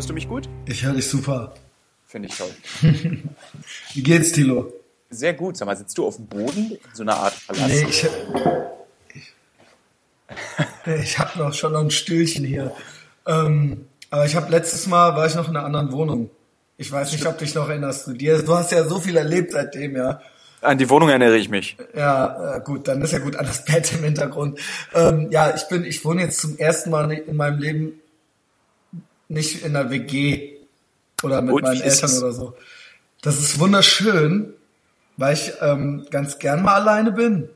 [0.00, 0.48] Hörst du mich gut?
[0.64, 1.52] Ich höre dich super.
[2.06, 2.48] Finde ich toll.
[3.92, 4.72] Wie geht's, Tilo?
[5.10, 5.58] Sehr gut.
[5.58, 7.68] Sag mal, sitzt du auf dem Boden in so einer Art Palast?
[7.68, 8.06] Nee, ich,
[10.86, 12.74] ich, ich habe noch schon noch ein Stühlchen hier.
[13.26, 16.30] Ähm, aber ich habe letztes Mal war ich noch in einer anderen Wohnung.
[16.78, 18.06] Ich weiß nicht, ob du dich noch erinnerst.
[18.06, 20.22] Du, dir, du hast ja so viel erlebt seitdem, ja.
[20.62, 21.76] An die Wohnung erinnere ich mich.
[21.94, 24.60] Ja, äh, gut, dann ist ja gut an das Bett im Hintergrund.
[24.94, 27.99] Ähm, ja, ich bin, ich wohne jetzt zum ersten Mal in meinem Leben
[29.30, 30.56] nicht in einer WG
[31.22, 32.56] oder mit Und, meinen Eltern oder so.
[33.22, 34.54] Das ist wunderschön,
[35.16, 37.48] weil ich ähm, ganz gern mal alleine bin.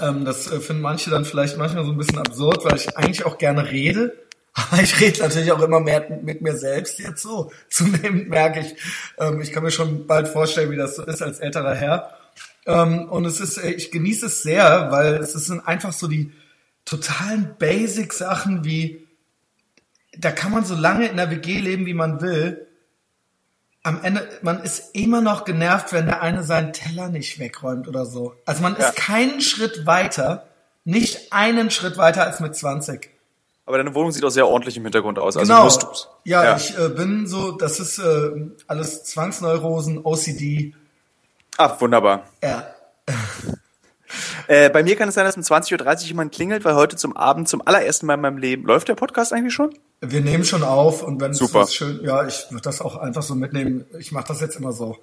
[0.00, 3.24] Ähm, das äh, finden manche dann vielleicht manchmal so ein bisschen absurd, weil ich eigentlich
[3.24, 4.16] auch gerne rede.
[4.52, 7.52] Aber ich rede natürlich auch immer mehr mit, mit mir selbst jetzt so.
[7.68, 8.74] Zunehmend merke ich,
[9.18, 12.14] ähm, ich kann mir schon bald vorstellen, wie das so ist als älterer Herr.
[12.66, 16.32] Ähm, und es ist, äh, ich genieße es sehr, weil es sind einfach so die
[16.84, 19.07] totalen Basic-Sachen wie,
[20.18, 22.66] da kann man so lange in der WG leben, wie man will.
[23.84, 28.04] Am Ende, man ist immer noch genervt, wenn der eine seinen Teller nicht wegräumt oder
[28.04, 28.34] so.
[28.44, 28.88] Also man Ja.
[28.88, 30.46] ist keinen Schritt weiter,
[30.84, 33.10] nicht einen Schritt weiter als mit 20.
[33.64, 35.36] Aber deine Wohnung sieht auch sehr ordentlich im Hintergrund aus.
[35.36, 35.66] Also Genau.
[35.66, 36.08] wirst du's.
[36.24, 38.30] Ja, ich äh, bin so, das ist äh,
[38.66, 40.74] alles Zwangsneurosen, OCD.
[41.58, 42.24] Ah, wunderbar.
[42.42, 42.66] Ja.
[44.46, 47.16] Äh, bei mir kann es sein, dass um 20.30 Uhr jemand klingelt, weil heute zum
[47.16, 49.74] Abend zum allerersten Mal in meinem Leben läuft der Podcast eigentlich schon?
[50.00, 51.62] Wir nehmen schon auf und wenn es Super.
[51.62, 53.84] ist schön, ja, ich würde das auch einfach so mitnehmen.
[53.98, 54.96] Ich mache das jetzt immer so.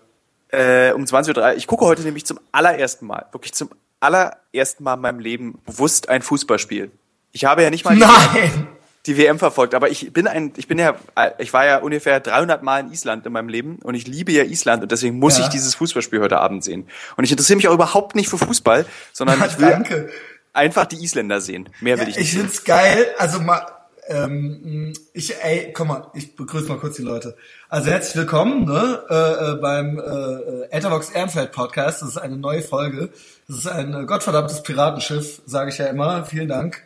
[0.50, 1.56] Äh, um 20.03 Uhr.
[1.56, 6.10] Ich gucke heute nämlich zum allerersten Mal, wirklich zum allerersten Mal in meinem Leben bewusst
[6.10, 6.92] ein Fußballspiel.
[7.32, 8.68] Ich habe ja nicht mal Nein!
[9.06, 10.96] Die WM verfolgt, aber ich bin ein, ich bin ja,
[11.38, 14.44] ich war ja ungefähr 300 Mal in Island in meinem Leben und ich liebe ja
[14.44, 15.44] Island und deswegen muss Ja.
[15.46, 16.88] ich dieses Fußballspiel heute Abend sehen.
[17.16, 20.10] Und ich interessiere mich auch überhaupt nicht für Fußball, sondern ich will Danke.
[20.54, 21.70] einfach die Isländer sehen.
[21.82, 22.42] Mehr will ich Ich nicht.
[22.42, 23.06] find's geil.
[23.20, 23.66] Also mal,
[24.08, 27.36] ähm, ich, ey, komm mal, ich begrüße mal kurz die Leute.
[27.70, 32.02] Also herzlich willkommen ne, äh, äh, beim äh, Etherbox Ehrenfeld Podcast.
[32.02, 33.10] Das ist eine neue Folge.
[33.48, 36.26] Das ist ein äh, gottverdammtes Piratenschiff, sage ich ja immer.
[36.26, 36.82] Vielen Dank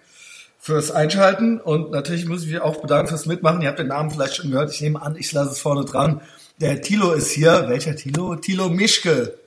[0.60, 3.62] fürs Einschalten und natürlich muss ich mich auch bedanken fürs Mitmachen.
[3.62, 4.72] Ihr habt den Namen vielleicht schon gehört.
[4.72, 6.22] Ich nehme an, ich lasse es vorne dran.
[6.60, 7.70] Der Tilo ist hier.
[7.70, 8.36] Welcher Tilo?
[8.36, 9.40] Tilo Mischke.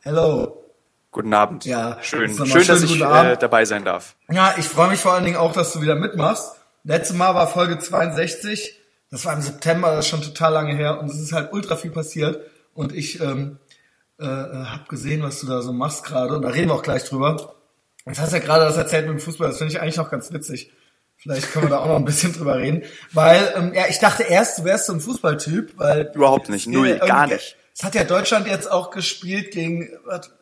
[0.00, 0.64] Hello.
[1.10, 1.66] Guten Abend.
[1.66, 4.16] Ja, schön, mal, schön, dass ich äh, dabei sein darf.
[4.30, 6.56] Ja, ich freue mich vor allen Dingen auch, dass du wieder mitmachst.
[6.82, 8.80] Letztes Mal war Folge 62.
[9.10, 10.98] Das war im September, das ist schon total lange her.
[10.98, 12.40] Und es ist halt ultra viel passiert.
[12.72, 13.58] Und ich ähm,
[14.18, 16.34] äh, äh, habe gesehen, was du da so machst gerade.
[16.34, 17.53] Und da reden wir auch gleich drüber.
[18.06, 19.48] Jetzt hast du ja gerade das erzählt mit dem Fußball.
[19.48, 20.72] Das finde ich eigentlich noch ganz witzig.
[21.16, 22.82] Vielleicht können wir da auch noch ein bisschen drüber reden.
[23.12, 25.78] Weil, ähm, ja, ich dachte erst, du wärst so ein Fußballtyp.
[25.78, 27.56] Weil Überhaupt nicht, null, gar nicht.
[27.76, 29.88] Es hat ja Deutschland jetzt auch gespielt gegen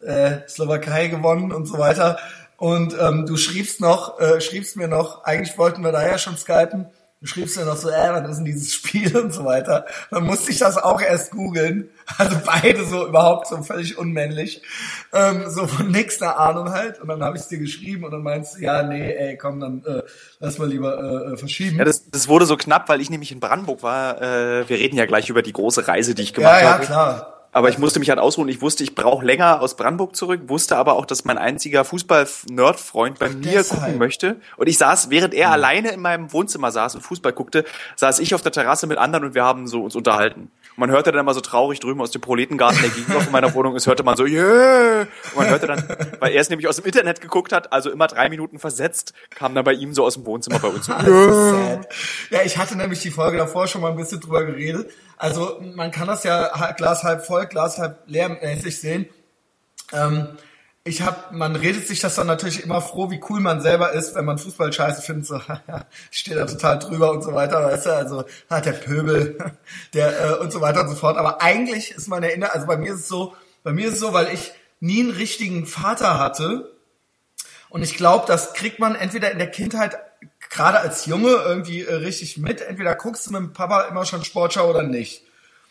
[0.05, 2.19] äh, Slowakei gewonnen und so weiter.
[2.57, 6.37] Und ähm, du schriebst noch, äh, schriebst mir noch, eigentlich wollten wir da ja schon
[6.37, 6.87] skypen.
[7.23, 9.87] Du schriebst mir noch so, äh, was ist denn dieses Spiel und so weiter.
[10.11, 11.89] Dann musste ich das auch erst googeln.
[12.19, 14.61] Also beide so überhaupt so völlig unmännlich.
[15.13, 17.01] Ähm, so von nix eine Ahnung halt.
[17.01, 19.61] Und dann habe ich es dir geschrieben und dann meinst du, ja, nee, ey, komm,
[19.61, 20.03] dann äh,
[20.41, 21.79] lass mal lieber äh, äh, verschieben.
[21.79, 24.21] Ja, das, das wurde so knapp, weil ich nämlich in Brandenburg war.
[24.21, 26.85] Äh, wir reden ja gleich über die große Reise, die ich gemacht ja, ja, habe.
[26.85, 27.42] klar.
[27.55, 28.49] Aber ich musste mich halt ausruhen.
[28.49, 33.19] Ich wusste, ich brauche länger aus Brandenburg zurück, wusste aber auch, dass mein einziger Fußball-Nerd-Freund
[33.19, 33.83] bei mir deshalb.
[33.83, 34.41] gucken möchte.
[34.57, 38.35] Und ich saß, während er alleine in meinem Wohnzimmer saß und Fußball guckte, saß ich
[38.35, 40.51] auf der Terrasse mit anderen und wir haben so uns unterhalten.
[40.77, 43.53] Und man hörte dann immer so traurig drüben aus dem Proletengarten, der gegenüber von meiner
[43.55, 45.07] Wohnung ist, hörte man so, yeah!
[45.35, 45.87] Und man hörte dann,
[46.19, 49.55] weil er es nämlich aus dem Internet geguckt hat, also immer drei Minuten versetzt, kam
[49.55, 50.89] dann bei ihm so aus dem Wohnzimmer bei uns.
[52.31, 54.91] Ja, ich hatte nämlich die Folge davor schon mal ein bisschen drüber geredet.
[55.17, 59.07] Also man kann das ja Glas halb voll, Glas halb leer mäßig sehen.
[59.93, 60.29] Ähm,
[60.85, 64.15] ich hab, man redet sich das dann natürlich immer froh, wie cool man selber ist,
[64.15, 65.41] wenn man Fußball scheiße findet, so,
[66.11, 69.39] ich stehe da total drüber und so weiter, weißt du, also, hat der Pöbel,
[69.95, 71.17] der, äh, und so weiter und so fort.
[71.17, 74.01] Aber eigentlich ist man erinnert, also bei mir ist es so, bei mir ist es
[74.01, 76.73] so, weil ich nie einen richtigen Vater hatte,
[77.73, 79.97] und ich glaube, das kriegt man entweder in der Kindheit,
[80.51, 82.61] gerade als Junge, irgendwie äh, richtig mit.
[82.61, 85.23] Entweder guckst du mit dem Papa immer schon Sportschau oder nicht.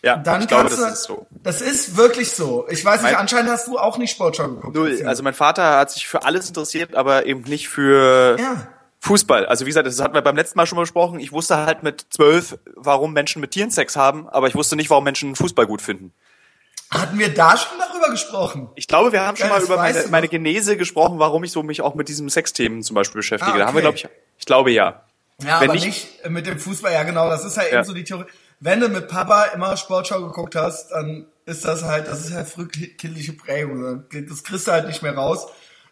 [0.04, 1.28] Ja, Dann ich glaube, das du, ist so.
[1.44, 2.66] Das ist wirklich so.
[2.70, 4.76] Ich weiß nicht, Mein- anscheinend hast du auch nicht Sportschau geguckt.
[4.76, 5.02] Null.
[5.06, 8.68] Also mein Vater hat sich für alles interessiert, aber eben nicht für Ja.
[9.00, 9.46] Fußball.
[9.48, 11.20] Also wie gesagt, das hatten wir beim letzten Mal schon mal besprochen.
[11.20, 14.90] Ich wusste halt mit zwölf, warum Menschen mit Tieren Sex haben, aber ich wusste nicht,
[14.90, 16.14] warum Menschen Fußball gut finden.
[16.92, 18.70] Hatten wir da schon darüber gesprochen?
[18.76, 20.28] Ich glaube, wir haben schon Ja, mal über meine, meine.
[20.28, 23.54] Genese gesprochen, warum ich so mich auch mit diesem Sexthemen zum Beispiel beschäftige.
[23.54, 23.98] Ah, Da haben wir, okay.
[24.02, 25.04] glaube ich, ich glaube ja.
[25.42, 26.92] Ja, Wenn aber nicht- nicht, mit dem Fußball.
[26.92, 27.30] Ja, genau.
[27.30, 27.84] Das ist ja eben Ja.
[27.84, 28.26] so die Theorie.
[28.64, 32.48] Wenn du mit Papa immer Sportschau geguckt hast, dann ist das halt, das ist halt
[32.48, 34.06] frühkindliche Prägung.
[34.30, 35.48] Das kriegst du halt nicht mehr raus.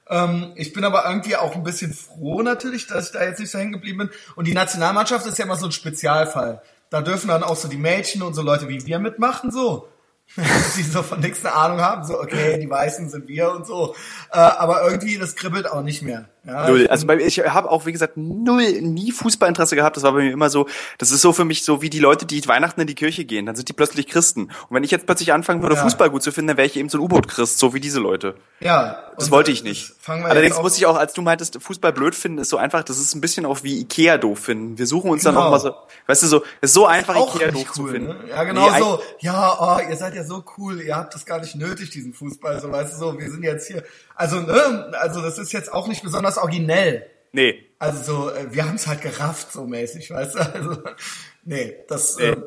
[0.07, 3.49] Ähm, ich bin aber irgendwie auch ein bisschen froh natürlich, dass ich da jetzt nicht
[3.49, 4.09] so hängen geblieben bin.
[4.35, 6.61] Und die Nationalmannschaft ist ja immer so ein Spezialfall.
[6.91, 9.89] da dürfen dann auch so die Mädchen und so Leute wie wir mitmachen, so.
[10.77, 13.95] die so von nichts eine Ahnung haben, so, okay, die Weißen sind wir und so.
[14.31, 16.29] Äh, aber irgendwie, das kribbelt auch nicht mehr.
[16.49, 16.87] Ja, null.
[16.87, 19.97] Also bei, ich habe auch, wie gesagt, null, nie Fußballinteresse gehabt.
[19.97, 20.67] Das war bei mir immer so,
[20.97, 23.45] das ist so für mich so wie die Leute, die Weihnachten in die Kirche gehen,
[23.45, 24.45] dann sind die plötzlich Christen.
[24.45, 25.83] Und wenn ich jetzt plötzlich anfangen würde, ja.
[25.83, 28.35] Fußball gut zu finden, dann wäre ich eben so ein U-Boot-Christ, so wie diese Leute.
[28.59, 29.03] Ja.
[29.19, 29.93] Das wollte ich nicht.
[30.07, 33.13] Allerdings muss ich auch, als du meintest, Fußball blöd finden, ist so einfach, das ist
[33.15, 34.77] ein bisschen auch wie Ikea doof finden.
[34.77, 35.35] Wir suchen uns genau.
[35.35, 35.73] dann auch mal so,
[36.07, 38.07] weißt du, so, ist so einfach Ikea doof cool, zu finden.
[38.07, 38.15] Ne?
[38.29, 39.01] Ja, genau nee, so.
[39.19, 42.61] Ja, oh, ihr seid ja so cool, ihr habt das gar nicht nötig, diesen Fußball,
[42.61, 43.83] so, weißt du, so, wir sind jetzt hier.
[44.15, 47.09] Also, ne, also das ist jetzt auch nicht besonders originell.
[47.31, 47.65] Nee.
[47.79, 50.39] Also so, äh, wir haben es halt gerafft, so mäßig, weißt du?
[50.39, 50.83] Also,
[51.43, 52.25] nee, das, nee.
[52.25, 52.37] Äh,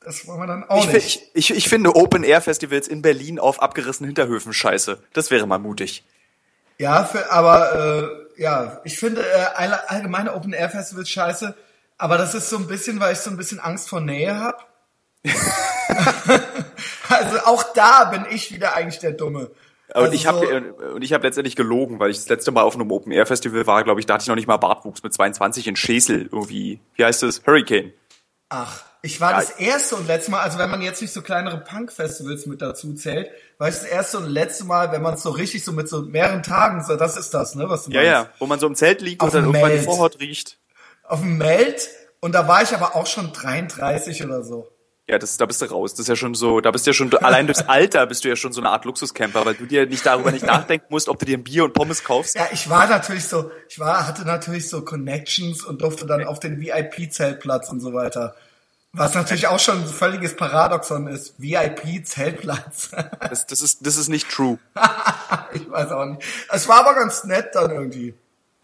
[0.00, 1.22] das wollen wir dann auch ich, nicht.
[1.34, 5.02] Ich, ich, ich finde Open-Air-Festivals in Berlin auf abgerissenen Hinterhöfen scheiße.
[5.12, 6.04] Das wäre mal mutig.
[6.78, 9.46] Ja, für, aber äh, ja, ich finde äh,
[9.88, 11.54] allgemeine Open-Air-Festivals scheiße,
[11.98, 14.58] aber das ist so ein bisschen, weil ich so ein bisschen Angst vor Nähe habe.
[17.08, 19.50] also auch da bin ich wieder eigentlich der Dumme.
[19.94, 22.74] Und also ich habe und ich habe letztendlich gelogen, weil ich das letzte Mal auf
[22.74, 25.14] einem Open Air Festival war, glaube ich, da hatte ich noch nicht mal Bartwuchs mit
[25.14, 26.80] 22 in Schesel irgendwie.
[26.94, 27.42] Wie heißt es?
[27.46, 27.92] Hurricane.
[28.50, 29.40] Ach, ich war ja.
[29.40, 32.60] das erste und letzte Mal, also wenn man jetzt nicht so kleinere Punk Festivals mit
[32.60, 35.72] dazu zählt, war ich das erste und letzte Mal, wenn man es so richtig so
[35.72, 38.12] mit so mehreren Tagen, so das ist das, ne, was du Ja, meinst.
[38.12, 40.58] ja, wo man so im Zelt liegt auf und dann irgendwann die Vorhaut riecht.
[41.04, 41.88] Auf dem Meld
[42.20, 44.68] und da war ich aber auch schon 33 oder so.
[45.10, 45.92] Ja, das, da bist du raus.
[45.92, 48.28] Das ist ja schon so, da bist du ja schon, allein durchs Alter bist du
[48.28, 51.18] ja schon so eine Art Luxuscamper, weil du dir nicht darüber nicht nachdenken musst, ob
[51.18, 52.34] du dir ein Bier und Pommes kaufst.
[52.34, 56.40] Ja, ich war natürlich so, ich war, hatte natürlich so Connections und durfte dann auf
[56.40, 58.34] den VIP-Zeltplatz und so weiter.
[58.92, 61.34] Was natürlich auch schon ein völliges Paradoxon ist.
[61.38, 62.90] VIP-Zeltplatz.
[63.20, 64.58] das, das ist, das ist nicht true.
[65.54, 66.22] ich weiß auch nicht.
[66.50, 68.14] Es war aber ganz nett dann irgendwie.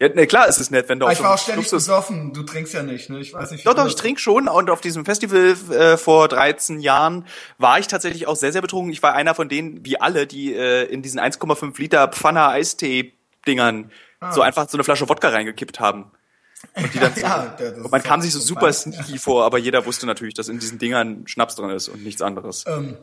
[0.01, 2.33] Ja, ne, klar ist es nett, wenn du auch Ich war auch ständig Luxus besoffen.
[2.33, 3.19] Du trinkst ja nicht, ne?
[3.19, 3.65] Ich weiß nicht.
[3.65, 4.49] Doch, doch, ich trinke schon.
[4.49, 7.25] Und auf diesem Festival äh, vor 13 Jahren
[7.57, 8.91] war ich tatsächlich auch sehr, sehr betrunken.
[8.91, 13.89] Ich war einer von denen, wie alle, die äh, in diesen 1,5 Liter Pfanner Eistee-Dingern
[14.19, 14.33] ah.
[14.33, 16.11] so einfach so eine Flasche Wodka reingekippt haben.
[16.73, 19.85] Und die dann so, ja, und man kam sich so super sneaky vor, aber jeder
[19.85, 22.65] wusste natürlich, dass in diesen Dingern Schnaps drin ist und nichts anderes.
[22.67, 22.97] Ähm,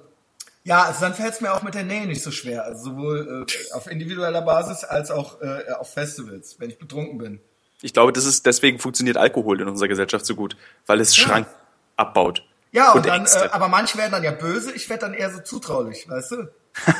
[0.64, 2.64] ja, also dann fällt es mir auch mit der Nähe nicht so schwer.
[2.64, 7.40] Also sowohl äh, auf individueller Basis als auch äh, auf Festivals, wenn ich betrunken bin.
[7.80, 10.56] Ich glaube, das ist deswegen funktioniert Alkohol in unserer Gesellschaft so gut,
[10.86, 11.24] weil es ja.
[11.24, 11.48] Schrank
[11.96, 12.44] abbaut.
[12.70, 15.32] Ja, und, und dann, äh, aber manche werden dann ja böse, ich werde dann eher
[15.32, 16.48] so zutraulich, weißt du?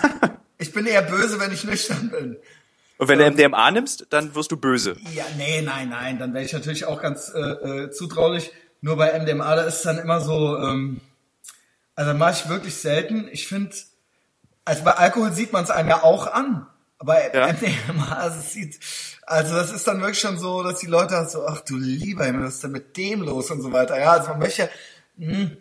[0.58, 2.36] ich bin eher böse, wenn ich nüchtern bin.
[2.98, 4.96] Und wenn ähm, du MDMA nimmst, dann wirst du böse.
[5.14, 8.52] Ja, nee, nein, nein, dann wäre ich natürlich auch ganz äh, äh, zutraulich.
[8.80, 11.00] Nur bei MDMA, da ist es dann immer so, ähm,
[11.94, 13.28] also mache ich wirklich selten.
[13.30, 13.74] Ich finde,
[14.64, 16.66] also bei Alkohol sieht man es einem ja auch an.
[16.98, 17.52] Aber ja.
[17.52, 18.78] MDMA, also es sieht,
[19.26, 22.46] also das ist dann wirklich schon so, dass die Leute so, ach du lieber Himmel,
[22.46, 23.98] was ist denn mit dem los und so weiter.
[23.98, 24.70] Ja, also man möchte,
[25.16, 25.56] mh, hm,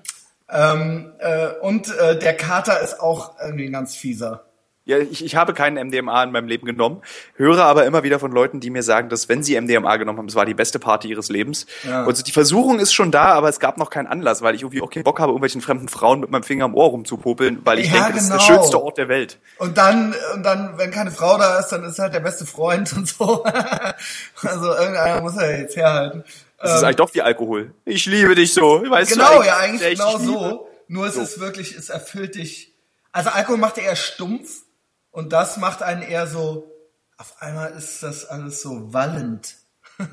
[0.49, 4.50] ähm, äh, und äh, der Kater ist auch irgendwie ein ganz fieser.
[4.83, 7.03] Ja, ich, ich habe keinen MDMA in meinem Leben genommen,
[7.35, 10.27] höre aber immer wieder von Leuten, die mir sagen, dass wenn sie MDMA genommen haben,
[10.27, 11.67] es war die beste Party ihres Lebens.
[11.87, 12.03] Ja.
[12.05, 14.63] Und so die Versuchung ist schon da, aber es gab noch keinen Anlass, weil ich
[14.63, 17.77] irgendwie auch keinen Bock habe, irgendwelchen fremden Frauen mit meinem Finger am Ohr rumzupopeln, weil
[17.77, 18.15] ich ja, denke, genau.
[18.15, 18.59] das ist der genau.
[18.59, 19.37] schönste Ort der Welt.
[19.59, 22.91] Und dann, und dann, wenn keine Frau da ist, dann ist halt der beste Freund
[22.93, 23.43] und so.
[24.41, 26.23] also irgendeiner muss er jetzt herhalten.
[26.57, 27.71] Das ähm, ist eigentlich doch wie Alkohol.
[27.85, 28.83] Ich liebe dich so.
[28.89, 30.67] Weißt genau, du, ja, eigentlich genau so.
[30.87, 31.21] Nur es so.
[31.21, 32.73] ist wirklich, es erfüllt dich.
[33.11, 34.63] Also Alkohol macht eher stumpf
[35.11, 36.71] und das macht einen eher so,
[37.17, 39.55] auf einmal ist das alles so wallend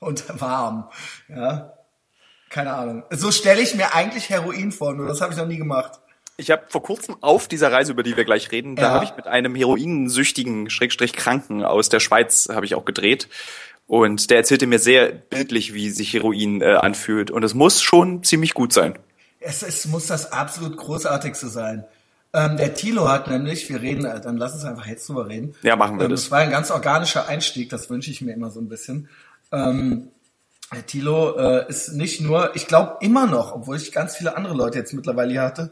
[0.00, 0.90] und warm.
[1.28, 1.74] Ja,
[2.48, 3.04] keine Ahnung.
[3.10, 6.00] So stelle ich mir eigentlich Heroin vor, nur das habe ich noch nie gemacht.
[6.38, 8.82] Ich habe vor kurzem auf dieser Reise, über die wir gleich reden, ja.
[8.82, 13.28] da habe ich mit einem heroinsüchtigen, Schrägstrich Kranken aus der Schweiz habe ich auch gedreht.
[13.86, 17.30] Und der erzählte mir sehr bildlich, wie sich Heroin äh, anfühlt.
[17.30, 18.98] Und es muss schon ziemlich gut sein.
[19.38, 21.84] Es, es muss das absolut Großartigste sein.
[22.32, 25.54] Ähm, der Tilo hat nämlich, wir reden, äh, dann lass uns einfach jetzt drüber reden.
[25.62, 26.22] Ja, machen wir ähm, das.
[26.22, 29.08] Das war ein ganz organischer Einstieg, das wünsche ich mir immer so ein bisschen.
[29.52, 30.08] Ähm,
[30.74, 34.54] der Tilo äh, ist nicht nur, ich glaube immer noch, obwohl ich ganz viele andere
[34.54, 35.70] Leute jetzt mittlerweile hier hatte,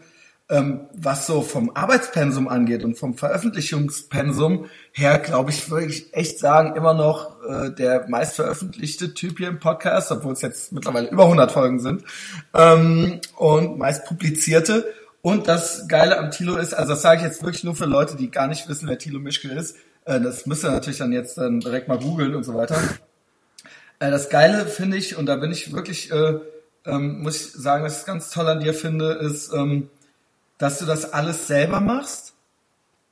[0.50, 6.38] ähm, was so vom Arbeitspensum angeht und vom Veröffentlichungspensum her, glaube ich, würde ich echt
[6.38, 11.24] sagen, immer noch äh, der meistveröffentlichte Typ hier im Podcast, obwohl es jetzt mittlerweile über
[11.24, 12.04] 100 Folgen sind
[12.52, 14.86] ähm, und meist publizierte.
[15.24, 18.14] Und das Geile am Tilo ist, also das sage ich jetzt wirklich nur für Leute,
[18.14, 19.74] die gar nicht wissen, wer Tilo Mischke ist.
[20.04, 22.76] Äh, das müsst ihr natürlich dann jetzt dann direkt mal googeln und so weiter.
[24.00, 26.40] Äh, das Geile finde ich, und da bin ich wirklich, äh,
[26.84, 29.88] ähm, muss ich sagen, was ich ganz toll an dir finde, ist, ähm,
[30.58, 32.34] dass du das alles selber machst.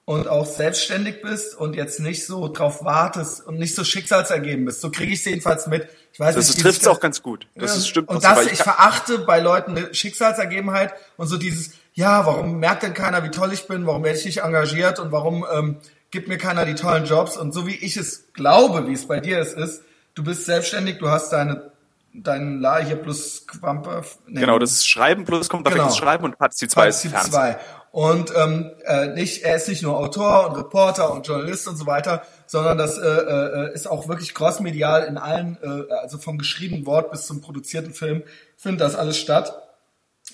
[0.05, 4.81] und auch selbstständig bist und jetzt nicht so drauf wartest und nicht so schicksalsergeben bist.
[4.81, 5.89] So kriege ich es jedenfalls mit.
[6.13, 7.47] Ich weiß das trifft sich auch ganz gut.
[7.55, 8.09] Das ist, stimmt.
[8.09, 12.83] Und das, ich, ich verachte bei Leuten eine Schicksalsergebenheit und so dieses, ja, warum merkt
[12.83, 15.77] denn keiner, wie toll ich bin, warum werde ich nicht engagiert und warum ähm,
[16.11, 19.21] gibt mir keiner die tollen Jobs und so wie ich es glaube, wie es bei
[19.21, 19.83] dir ist, ist,
[20.15, 21.73] du bist selbstständig, du hast deine
[22.15, 24.03] dein La hier plus Quamper.
[24.27, 24.41] Nee.
[24.41, 25.85] Genau, das ist Schreiben plus kommt genau.
[25.85, 27.59] das Schreiben und Partizip 2 ist Partizip 2.
[27.91, 31.87] Und ähm, äh, nicht, er ist nicht nur Autor und Reporter und Journalist und so
[31.87, 36.87] weiter, sondern das äh, äh, ist auch wirklich crossmedial in allen, äh, also vom geschriebenen
[36.87, 38.23] Wort bis zum produzierten Film,
[38.57, 39.55] findet das alles statt.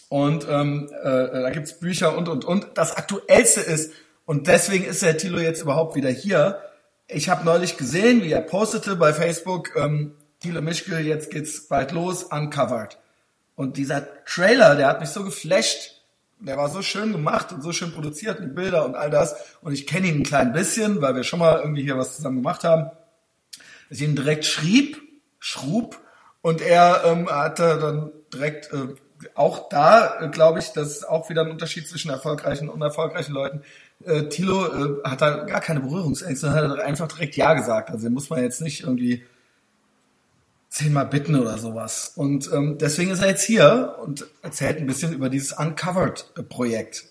[0.09, 2.67] Und ähm, äh, da gibt's Bücher und und und.
[2.75, 3.93] Das Aktuellste ist,
[4.25, 6.61] und deswegen ist der Tilo jetzt überhaupt wieder hier.
[7.07, 11.93] Ich habe neulich gesehen, wie er postete bei Facebook, ähm, Thilo Mischke, jetzt geht's bald
[11.93, 12.99] los, uncovered.
[13.57, 16.03] Und dieser Trailer, der hat mich so geflasht,
[16.41, 19.35] der war so schön gemacht und so schön produziert, die Bilder und all das.
[19.61, 22.37] Und ich kenne ihn ein klein bisschen, weil wir schon mal irgendwie hier was zusammen
[22.37, 22.91] gemacht haben.
[23.91, 25.03] Ich ihn direkt schrieb,
[25.41, 25.99] schrub,
[26.41, 28.95] und er ähm, hatte dann direkt äh,
[29.35, 33.35] auch da, äh, glaube ich, das ist auch wieder ein Unterschied zwischen erfolgreichen und unerfolgreichen
[33.35, 33.63] Leuten.
[34.05, 37.91] Äh, Thilo äh, hat da gar keine Berührungsängste, hat er einfach direkt Ja gesagt.
[37.91, 39.25] Also den muss man jetzt nicht irgendwie
[40.69, 42.13] zehnmal bitten oder sowas.
[42.15, 47.05] Und ähm, deswegen ist er jetzt hier und erzählt ein bisschen über dieses Uncovered-Projekt.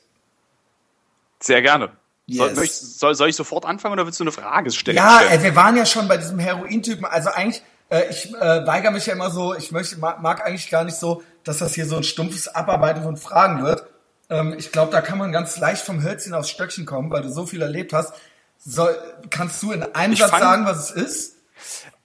[1.39, 1.91] Sehr gerne.
[2.27, 2.55] Yes.
[2.55, 4.97] Soll, soll, soll, ich sofort anfangen oder willst du eine Frage stellen?
[4.97, 7.05] Ja, äh, wir waren ja schon bei diesem Heroin-Typen.
[7.05, 10.69] Also eigentlich, äh, ich äh, weigere mich ja immer so, ich möchte, mag, mag eigentlich
[10.69, 13.87] gar nicht so, dass das hier so ein stumpfes Abarbeiten von Fragen wird.
[14.29, 17.29] Ähm, ich glaube, da kann man ganz leicht vom Hölzchen aufs Stöckchen kommen, weil du
[17.29, 18.13] so viel erlebt hast.
[18.57, 18.97] Soll,
[19.29, 21.35] kannst du in einem ich Satz sagen, was es ist?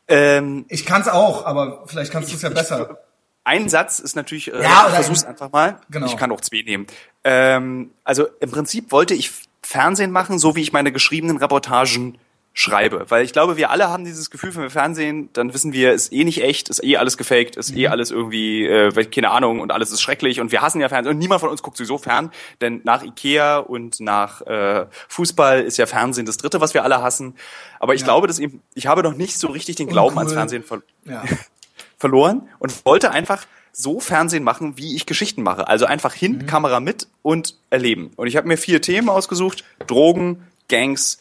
[0.08, 2.98] Ähm, ich kann es auch, aber vielleicht kannst du es ja besser.
[3.44, 5.80] ein Satz ist natürlich, äh, ja, versuch's einfach mal.
[5.90, 6.06] Genau.
[6.06, 6.86] Ich kann auch zwei nehmen.
[7.24, 9.32] Ähm, also im Prinzip wollte ich
[9.62, 12.18] Fernsehen machen, so wie ich meine geschriebenen Reportagen
[12.54, 13.06] schreibe.
[13.08, 16.12] Weil ich glaube, wir alle haben dieses Gefühl, wenn wir Fernsehen, dann wissen wir, ist
[16.12, 17.78] eh nicht echt, ist eh alles gefaked, ist eh mhm.
[17.78, 21.14] eh alles irgendwie, äh, keine Ahnung, und alles ist schrecklich und wir hassen ja Fernsehen
[21.14, 22.30] und niemand von uns guckt sowieso fern,
[22.60, 27.02] denn nach Ikea und nach äh, Fußball ist ja Fernsehen das Dritte, was wir alle
[27.02, 27.36] hassen.
[27.80, 28.06] Aber ich ja.
[28.06, 31.24] glaube, dass eben, ich habe noch nicht so richtig den Glauben ans Fernsehen ver ja.
[31.98, 35.68] verloren und wollte einfach so Fernsehen machen, wie ich Geschichten mache.
[35.68, 36.46] Also einfach hin, mhm.
[36.46, 38.10] Kamera mit und erleben.
[38.16, 39.64] Und ich habe mir vier Themen ausgesucht.
[39.86, 41.18] Drogen, Gangs,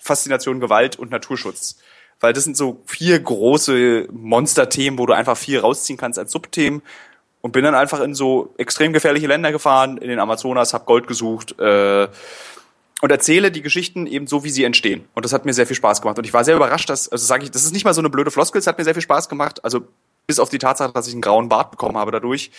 [0.00, 1.78] Faszination Gewalt und Naturschutz.
[2.20, 6.82] Weil das sind so vier große Monsterthemen, wo du einfach viel rausziehen kannst als Subthemen.
[7.42, 11.06] Und bin dann einfach in so extrem gefährliche Länder gefahren, in den Amazonas, hab Gold
[11.06, 12.06] gesucht äh,
[13.00, 15.08] und erzähle die Geschichten eben so, wie sie entstehen.
[15.14, 16.18] Und das hat mir sehr viel Spaß gemacht.
[16.18, 18.10] Und ich war sehr überrascht, dass, also sage ich, das ist nicht mal so eine
[18.10, 19.64] blöde Floskel, es hat mir sehr viel Spaß gemacht.
[19.64, 19.86] Also
[20.26, 22.50] bis auf die Tatsache, dass ich einen grauen Bart bekommen habe dadurch.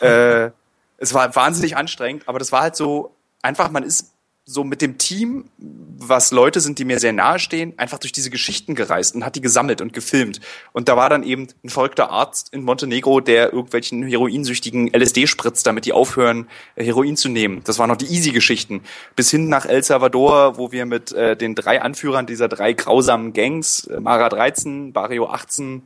[0.00, 0.50] äh,
[0.96, 4.12] es war wahnsinnig anstrengend, aber das war halt so einfach, man ist
[4.50, 8.30] so mit dem Team, was Leute sind, die mir sehr nahe stehen, einfach durch diese
[8.30, 10.40] Geschichten gereist und hat die gesammelt und gefilmt.
[10.72, 15.68] Und da war dann eben ein verrückter Arzt in Montenegro, der irgendwelchen Heroinsüchtigen LSD spritzt,
[15.68, 17.62] damit die aufhören, äh, Heroin zu nehmen.
[17.62, 18.82] Das waren noch die Easy-Geschichten.
[19.14, 23.32] Bis hin nach El Salvador, wo wir mit äh, den drei Anführern dieser drei grausamen
[23.32, 25.82] Gangs, äh, Mara 13, Barrio 18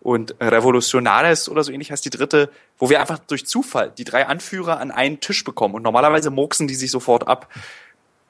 [0.00, 4.26] und Revolucionares oder so ähnlich heißt die dritte, wo wir einfach durch Zufall die drei
[4.26, 5.74] Anführer an einen Tisch bekommen.
[5.74, 7.48] Und normalerweise moksen die sich sofort ab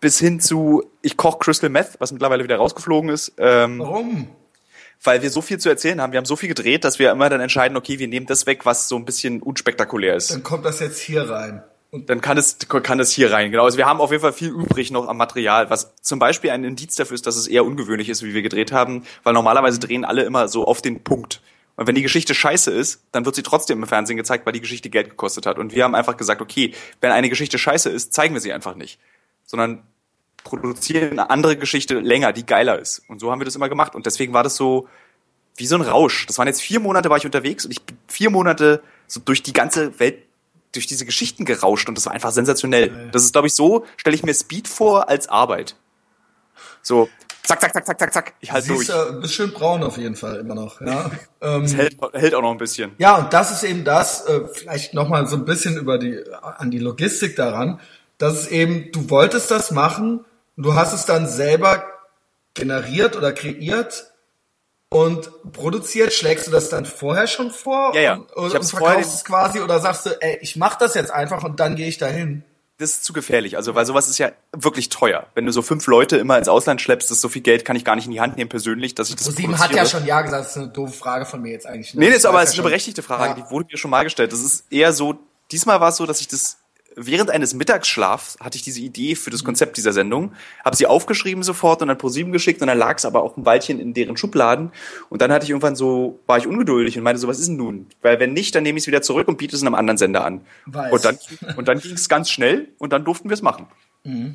[0.00, 3.32] bis hin zu, ich koche Crystal Meth, was mittlerweile wieder rausgeflogen ist.
[3.38, 4.28] Ähm, Warum?
[5.02, 6.12] Weil wir so viel zu erzählen haben.
[6.12, 8.66] Wir haben so viel gedreht, dass wir immer dann entscheiden, okay, wir nehmen das weg,
[8.66, 10.32] was so ein bisschen unspektakulär ist.
[10.32, 11.62] Dann kommt das jetzt hier rein.
[11.90, 13.64] Und dann kann es, kann es hier rein, genau.
[13.64, 16.64] Also wir haben auf jeden Fall viel übrig noch am Material, was zum Beispiel ein
[16.64, 20.04] Indiz dafür ist, dass es eher ungewöhnlich ist, wie wir gedreht haben, weil normalerweise drehen
[20.04, 21.40] alle immer so auf den Punkt.
[21.76, 24.60] Und wenn die Geschichte scheiße ist, dann wird sie trotzdem im Fernsehen gezeigt, weil die
[24.60, 25.58] Geschichte Geld gekostet hat.
[25.58, 28.74] Und wir haben einfach gesagt, okay, wenn eine Geschichte scheiße ist, zeigen wir sie einfach
[28.74, 28.98] nicht
[29.48, 29.82] sondern
[30.44, 33.02] produzieren eine andere Geschichte länger, die geiler ist.
[33.08, 33.94] Und so haben wir das immer gemacht.
[33.94, 34.86] Und deswegen war das so
[35.56, 36.26] wie so ein Rausch.
[36.26, 39.42] Das waren jetzt vier Monate, war ich unterwegs und ich bin vier Monate so durch
[39.42, 40.22] die ganze Welt,
[40.72, 43.08] durch diese Geschichten gerauscht und das war einfach sensationell.
[43.10, 45.76] Das ist, glaube ich, so, stelle ich mir Speed vor als Arbeit.
[46.82, 47.08] So,
[47.42, 48.86] zack, zack, zack, zack, zack, zack, ich halte durch.
[48.86, 50.80] Du bist schön braun auf jeden Fall immer noch.
[50.80, 51.10] Ja.
[51.40, 52.92] ähm, das hält, hält auch noch ein bisschen.
[52.98, 56.70] Ja, und das ist eben das, äh, vielleicht nochmal so ein bisschen über die, an
[56.70, 57.80] die Logistik daran
[58.18, 60.24] dass es eben, du wolltest das machen
[60.58, 61.84] du hast es dann selber
[62.52, 64.12] generiert oder kreiert
[64.90, 68.14] und produziert, schlägst du das dann vorher schon vor ja, ja.
[68.14, 71.44] und, und, und verkaufst es quasi oder sagst du, ey, ich mach das jetzt einfach
[71.44, 72.42] und dann gehe ich dahin?
[72.78, 75.26] Das ist zu gefährlich, also weil sowas ist ja wirklich teuer.
[75.34, 77.74] Wenn du so fünf Leute immer ins Ausland schleppst, das ist so viel Geld kann
[77.74, 80.06] ich gar nicht in die Hand nehmen persönlich, dass ich das Sieben hat ja schon
[80.06, 81.94] ja gesagt, das ist eine doofe Frage von mir jetzt eigentlich.
[81.94, 82.00] Ne?
[82.00, 83.34] Nee, das ist aber es ist eine berechtigte Frage, ja.
[83.34, 84.32] die wurde mir schon mal gestellt.
[84.32, 85.18] Das ist eher so,
[85.50, 86.58] diesmal war es so, dass ich das
[86.98, 90.32] während eines Mittagsschlafs hatte ich diese Idee für das Konzept dieser Sendung,
[90.64, 93.46] habe sie aufgeschrieben sofort und dann ProSieben geschickt und dann lag es aber auch ein
[93.46, 94.72] Weilchen in deren Schubladen
[95.08, 97.56] und dann hatte ich irgendwann so, war ich ungeduldig und meinte so, was ist denn
[97.56, 97.86] nun?
[98.02, 100.24] Weil wenn nicht, dann nehme ich es wieder zurück und biete es einem anderen Sender
[100.24, 100.40] an.
[100.66, 100.92] Weiß.
[100.92, 101.18] Und dann,
[101.56, 103.66] und dann ging es ganz schnell und dann durften wir es machen.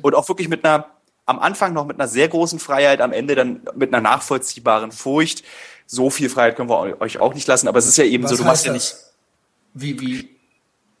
[0.02, 0.86] Und auch wirklich mit einer,
[1.26, 5.42] am Anfang noch mit einer sehr großen Freiheit, am Ende dann mit einer nachvollziehbaren Furcht.
[5.86, 8.30] So viel Freiheit können wir euch auch nicht lassen, aber es ist ja eben Was
[8.30, 9.12] so, du machst ja das?
[9.74, 10.33] nicht, Wie, wie?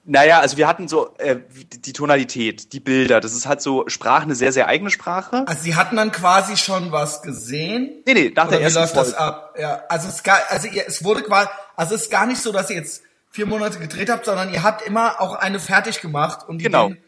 [0.06, 4.22] Naja, also wir hatten so äh, die Tonalität, die Bilder, das ist halt so Sprache,
[4.24, 5.44] eine sehr, sehr eigene Sprache.
[5.46, 8.02] Also sie hatten dann quasi schon was gesehen.
[8.06, 9.20] Nee, nee, nach Oder der wie läuft das Folge.
[9.20, 9.54] ab?
[9.58, 12.52] Ja, also es gar, also ihr, es wurde quasi, also es ist gar nicht so,
[12.52, 16.48] dass ihr jetzt vier Monate gedreht habt, sondern ihr habt immer auch eine fertig gemacht
[16.48, 16.88] und die Genau.
[16.88, 16.98] den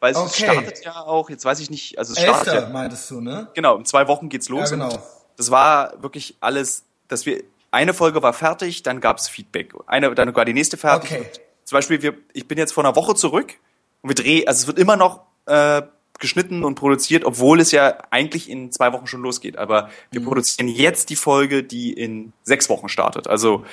[0.00, 0.44] Weil es Okay.
[0.44, 3.48] startet ja auch, jetzt weiß ich nicht, also es startet Elfter, ja, meintest du, ne?
[3.54, 4.70] genau, in zwei Wochen geht's los.
[4.70, 5.02] Ja, genau.
[5.36, 9.72] Das war wirklich alles, dass wir, eine Folge war fertig, dann gab's Feedback.
[9.86, 11.10] Eine, dann war die nächste fertig.
[11.10, 11.26] Okay.
[11.74, 13.54] Zum Beispiel, wir, ich bin jetzt vor einer Woche zurück
[14.02, 15.82] und wir drehen, also es wird immer noch äh,
[16.20, 19.58] geschnitten und produziert, obwohl es ja eigentlich in zwei Wochen schon losgeht.
[19.58, 20.26] Aber wir Mhm.
[20.26, 23.26] produzieren jetzt die Folge, die in sechs Wochen startet.
[23.26, 23.64] Also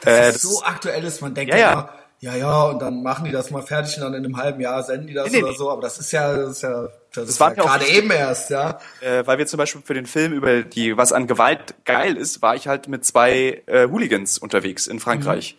[0.00, 1.72] Das äh, ist so aktuell ist, man denkt Ja, ja.
[1.72, 1.88] immer,
[2.20, 4.82] ja, ja, und dann machen die das mal fertig und dann in einem halben Jahr
[4.82, 5.58] senden die das Nee, nee, oder nee.
[5.58, 8.48] so, aber das ist ja, das ist ja, das, ist war ja gerade eben erst,
[8.48, 8.78] ja.
[9.02, 12.40] äh, weil wir zum Beispiel für den Film über die, was an Gewalt geil ist,
[12.40, 15.58] war ich halt mit zwei äh, Hooligans unterwegs in Frankreich.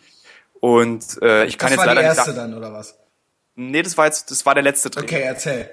[0.66, 1.68] Und äh, ich kann.
[1.68, 2.98] Das jetzt war die leider nicht erste dann, oder was?
[3.54, 5.04] Nee, das war jetzt, das war der letzte Dreh.
[5.04, 5.70] Okay, erzähl.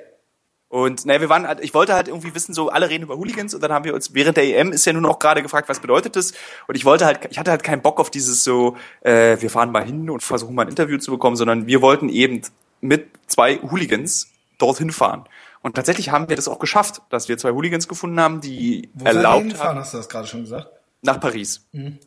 [0.67, 3.55] Und naja, wir waren halt, ich wollte halt irgendwie wissen, so alle reden über Hooligans
[3.55, 5.79] und dann haben wir uns während der EM ist ja nun auch gerade gefragt, was
[5.79, 6.33] bedeutet das?
[6.67, 9.71] Und ich wollte halt, ich hatte halt keinen Bock auf dieses so, äh, wir fahren
[9.71, 12.41] mal hin und versuchen mal ein Interview zu bekommen, sondern wir wollten eben
[12.79, 14.27] mit zwei Hooligans
[14.59, 15.25] dorthin fahren.
[15.63, 19.05] Und tatsächlich haben wir das auch geschafft, dass wir zwei Hooligans gefunden haben, die Wo
[19.05, 20.67] erlaubt haben hast du das gerade schon gesagt?
[21.01, 21.65] nach Paris.
[21.71, 21.97] Mhm.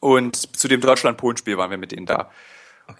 [0.00, 2.30] Und zu dem Deutschland-Polen-Spiel waren wir mit denen da.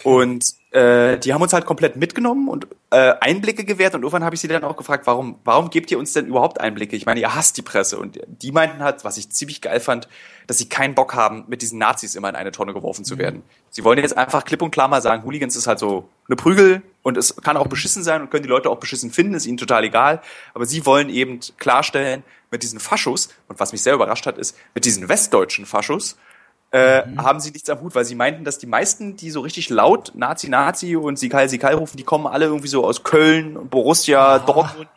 [0.03, 4.35] Und äh, die haben uns halt komplett mitgenommen und äh, Einblicke gewährt und irgendwann habe
[4.35, 6.97] ich sie dann auch gefragt, warum, warum gebt ihr uns denn überhaupt Einblicke?
[6.97, 10.09] Ich meine, ihr hasst die Presse und die meinten halt, was ich ziemlich geil fand,
[10.49, 13.43] dass sie keinen Bock haben, mit diesen Nazis immer in eine Tonne geworfen zu werden.
[13.71, 16.83] Sie wollen jetzt einfach klipp und klar mal sagen, Hooligans ist halt so eine Prügel
[17.03, 19.57] und es kann auch beschissen sein und können die Leute auch beschissen finden, ist ihnen
[19.57, 20.21] total egal.
[20.53, 24.57] Aber sie wollen eben klarstellen, mit diesen Faschos, und was mich sehr überrascht hat, ist,
[24.75, 26.17] mit diesen westdeutschen Faschos,
[26.77, 29.71] äh, haben sie nichts am Hut, weil sie meinten, dass die meisten, die so richtig
[29.71, 34.39] laut Nazi, Nazi und Sikal, Sikal rufen, die kommen alle irgendwie so aus Köln, Borussia,
[34.41, 34.89] Dortmund.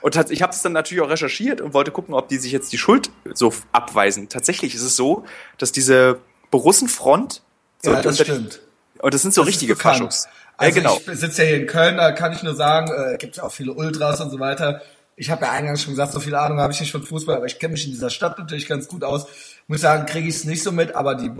[0.00, 2.72] Und ich habe es dann natürlich auch recherchiert und wollte gucken, ob die sich jetzt
[2.72, 4.28] die Schuld so abweisen.
[4.28, 5.24] Tatsächlich ist es so,
[5.58, 6.18] dass diese
[6.50, 7.42] Borussenfront
[7.82, 8.60] so Ja, das stimmt.
[9.00, 9.74] Und das sind so Das richtige.
[9.74, 10.28] Faschos.
[10.56, 11.12] Also ja, genau.
[11.12, 13.52] ich sitze ja hier in Köln, da kann ich nur sagen, äh, gibt ja auch
[13.52, 14.82] viele Ultras und so weiter.
[15.22, 17.46] Ich habe ja eingangs schon gesagt, so viel Ahnung habe ich nicht von Fußball, aber
[17.46, 19.28] ich kenne mich in dieser Stadt natürlich ganz gut aus.
[19.68, 21.30] Muss sagen, kriege ich es nicht so mit, aber die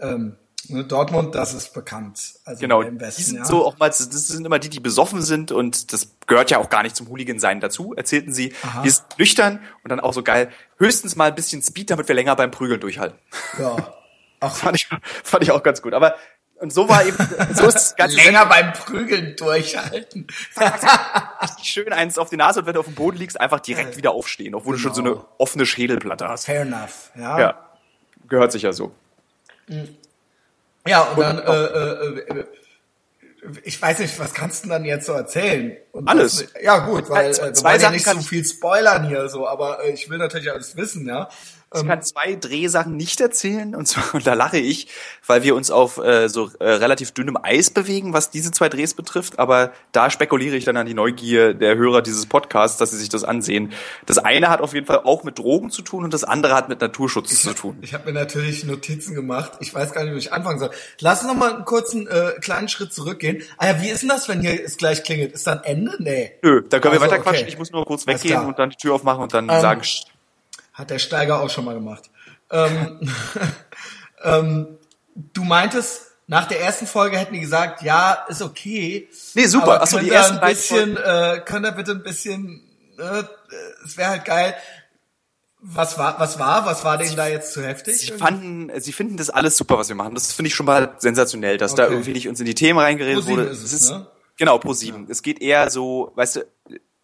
[0.00, 0.36] ähm,
[0.68, 2.36] ne, Dortmund, das ist bekannt.
[2.46, 3.44] Also Genau, im Westen, die sind ja.
[3.44, 6.70] so auch mal, das sind immer die, die besoffen sind und das gehört ja auch
[6.70, 8.54] gar nicht zum Hooligan-Sein dazu, erzählten sie.
[8.62, 8.82] Aha.
[8.82, 12.14] Wir sind nüchtern und dann auch so geil, höchstens mal ein bisschen Speed, damit wir
[12.14, 13.18] länger beim Prügeln durchhalten.
[13.58, 13.92] Ja.
[14.40, 14.88] Ach, Fand ich,
[15.22, 15.92] fand ich auch ganz gut.
[15.92, 16.14] Aber,
[16.60, 17.16] und so war eben,
[17.54, 20.26] so ist das ganze länger beim Prügeln durchhalten.
[21.62, 24.10] schön eins auf die Nase und wenn du auf dem Boden liegst, einfach direkt wieder
[24.12, 25.28] aufstehen, obwohl du schon so eine Genau.
[25.38, 26.46] offene Schädelplatte hast.
[26.46, 27.10] Fair enough.
[27.16, 27.38] Ja.
[27.38, 27.68] Ja.
[28.28, 28.92] Gehört sich ja so.
[30.86, 32.44] Ja, und dann, äh, äh, äh,
[33.62, 35.76] ich weiß nicht, was kannst du denn dann jetzt so erzählen?
[35.92, 36.44] Und Alles.
[36.54, 39.28] Was, ja, gut, weil Zwei- äh, wir zwei wollen ja nicht ich- viel spoilern hier,
[39.28, 41.28] so, aber äh, ich will natürlich alles wissen, ja.
[41.74, 44.88] Ich kann zwei Drehsachen nicht erzählen und, so, und da lache ich,
[45.26, 48.94] weil wir uns auf äh, so äh, relativ dünnem Eis bewegen, was diese zwei Drehs
[48.94, 49.38] betrifft.
[49.38, 53.10] Aber da spekuliere ich dann an die Neugier der Hörer dieses Podcasts, dass sie sich
[53.10, 53.72] das ansehen.
[54.06, 56.68] Das eine hat auf jeden Fall auch mit Drogen zu tun und das andere hat
[56.70, 57.76] mit Naturschutz zu tun.
[57.82, 59.52] Ich habe mir natürlich Notizen gemacht.
[59.60, 60.70] Ich weiß gar nicht, wie ich anfangen soll.
[61.00, 63.42] Lass uns noch mal einen kurzen äh, kleinen Schritt zurückgehen.
[63.58, 65.32] Ah ja, wie ist denn das, wenn hier es gleich klingelt?
[65.32, 65.92] Ist dann Ende?
[65.98, 66.32] Nee.
[66.42, 67.42] Nö, da können wir Also, weiter quatschen.
[67.42, 67.50] okay.
[67.52, 70.04] Ich muss nur kurz weggehen und dann die Tür aufmachen und dann Ähm, sagen, "Sch,
[70.78, 72.08] Hat der Steiger auch schon mal gemacht.
[72.50, 73.00] Ähm,
[74.22, 74.78] ähm,
[75.34, 79.08] du meintest, nach der ersten Folge hätten die gesagt, ja, ist okay.
[79.34, 79.64] Nee, super.
[79.64, 82.62] Aber Ach so, könnt die ersten ein bisschen, äh, könnt ihr bitte ein bisschen,
[82.96, 83.24] äh,
[83.84, 84.54] es wäre halt geil.
[85.60, 87.98] Was war, was war, was war denen da jetzt zu heftig?
[87.98, 90.14] Sie fanden, sie finden das alles super, was wir machen.
[90.14, 91.94] Das finde ich schon mal sensationell, dass da Okay.
[91.94, 93.42] irgendwie nicht uns in die Themen reingeredet wurde.
[93.42, 94.06] ist es, ne?
[94.36, 95.08] Genau, pro sieben.
[95.10, 96.40] Es geht eher so, weißt du,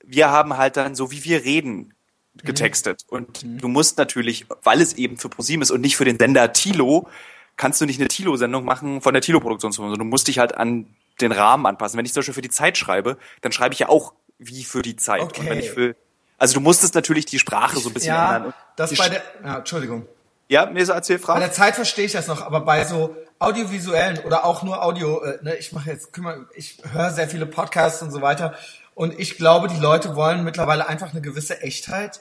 [0.05, 1.94] wir haben halt dann so, wie wir reden.
[2.43, 3.05] Getextet.
[3.09, 6.53] Und du musst natürlich, weil es eben für ProSieben ist und nicht für den Sender
[6.53, 7.09] Tilo,
[7.57, 10.87] kannst du nicht eine Tilo-Sendung machen von der Tilo-Produktionsfirma, sondern du musst dich halt an
[11.21, 11.97] den Rahmen anpassen.
[11.97, 14.83] Wenn ich zum Beispiel für die Zeit schreibe, dann schreibe ich ja auch wie für
[14.83, 15.23] die Zeit.
[15.23, 15.41] Okay.
[15.41, 15.95] Und wenn ich für,
[16.39, 18.43] also du musstest natürlich die Sprache so ein bisschen ändern.
[18.43, 20.07] Ja, Und das die bei der, ja, Entschuldigung.
[20.49, 21.41] ja, mir so erzähl Bei Frage.
[21.41, 25.39] der Zeit verstehe ich das noch, aber bei so audiovisuellen oder auch nur Audio, äh,
[25.43, 28.55] ne, ich mache jetzt, kümmere, ich höre sehr viele Podcasts und so weiter
[28.95, 32.21] und ich glaube, die Leute wollen mittlerweile einfach eine gewisse Echtheit.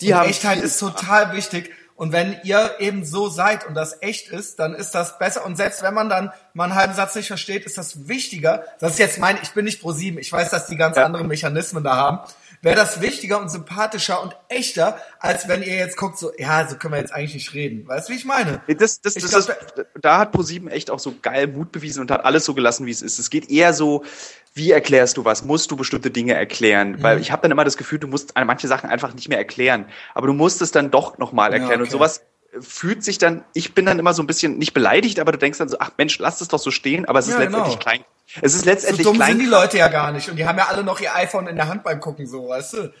[0.00, 1.70] Die und haben Echtheit ist total wichtig.
[1.96, 5.44] Und wenn ihr eben so seid und das echt ist, dann ist das besser.
[5.44, 8.64] Und selbst wenn man dann mal einen halben Satz nicht versteht, ist das wichtiger.
[8.78, 10.18] Das ist jetzt mein, ich bin nicht pro sieben.
[10.18, 11.04] Ich weiß, dass die ganz Ja.
[11.04, 12.18] andere Mechanismen da haben.
[12.60, 16.76] Wäre das wichtiger und sympathischer und echter, als wenn ihr jetzt guckt, so, ja, so
[16.76, 17.86] können wir jetzt eigentlich nicht reden.
[17.86, 18.60] Weißt du, wie ich meine?
[18.66, 22.00] Das, das, Ich das glaub, ist, da hat ProSieben echt auch so geil Mut bewiesen
[22.00, 23.18] und hat alles so gelassen, wie es ist.
[23.18, 24.04] Es geht eher so,
[24.54, 25.44] wie erklärst du was?
[25.44, 26.92] Musst du bestimmte Dinge erklären?
[26.92, 27.02] Mhm.
[27.02, 29.86] Weil ich habe dann immer das Gefühl, du musst manche Sachen einfach nicht mehr erklären.
[30.14, 31.80] Aber du musst es dann doch nochmal Ja, erklären.
[31.80, 31.92] Und okay.
[31.92, 32.22] sowas
[32.60, 35.58] fühlt sich dann, ich bin dann immer so ein bisschen nicht beleidigt, aber du denkst
[35.58, 37.82] dann so, ach Mensch, lass es doch so stehen, aber es ist Ja, letztendlich genau.
[37.82, 38.04] klein.
[38.42, 39.32] Es ist So letztendlich dumm klein.
[39.32, 40.28] sind die Leute ja gar nicht.
[40.28, 42.72] Und die haben ja alle noch ihr iPhone in der Hand beim Gucken, so, weißt
[42.74, 42.92] du?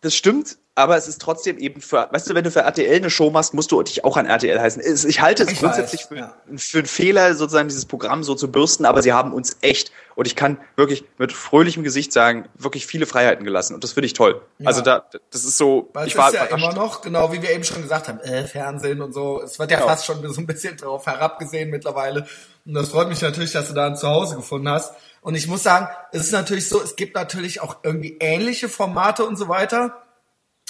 [0.00, 3.10] Das stimmt, aber es ist trotzdem eben für, weißt du, wenn du für RTL eine
[3.10, 4.82] Show machst, musst du dich auch an RTL heißen.
[5.06, 6.34] Ich halte es Ich grundsätzlich weiß, für, ja.
[6.56, 10.26] für einen Fehler, sozusagen dieses Programm so zu bürsten, aber sie haben uns echt, und
[10.26, 13.74] ich kann wirklich mit fröhlichem Gesicht sagen, wirklich viele Freiheiten gelassen.
[13.74, 14.40] Und das finde ich toll.
[14.58, 14.68] Ja.
[14.68, 17.42] Also da, das ist so, Weil ich es war ist ja immer noch, genau wie
[17.42, 19.42] wir eben schon gesagt haben, äh, Fernsehen und so.
[19.42, 19.88] Es wird ja Genau.
[19.90, 22.26] fast schon so ein bisschen drauf herabgesehen mittlerweile.
[22.64, 24.94] Und das freut mich natürlich, dass du da ein Zuhause gefunden hast.
[25.20, 29.24] Und ich muss sagen, es ist natürlich so, es gibt natürlich auch irgendwie ähnliche Formate
[29.26, 30.02] und so weiter.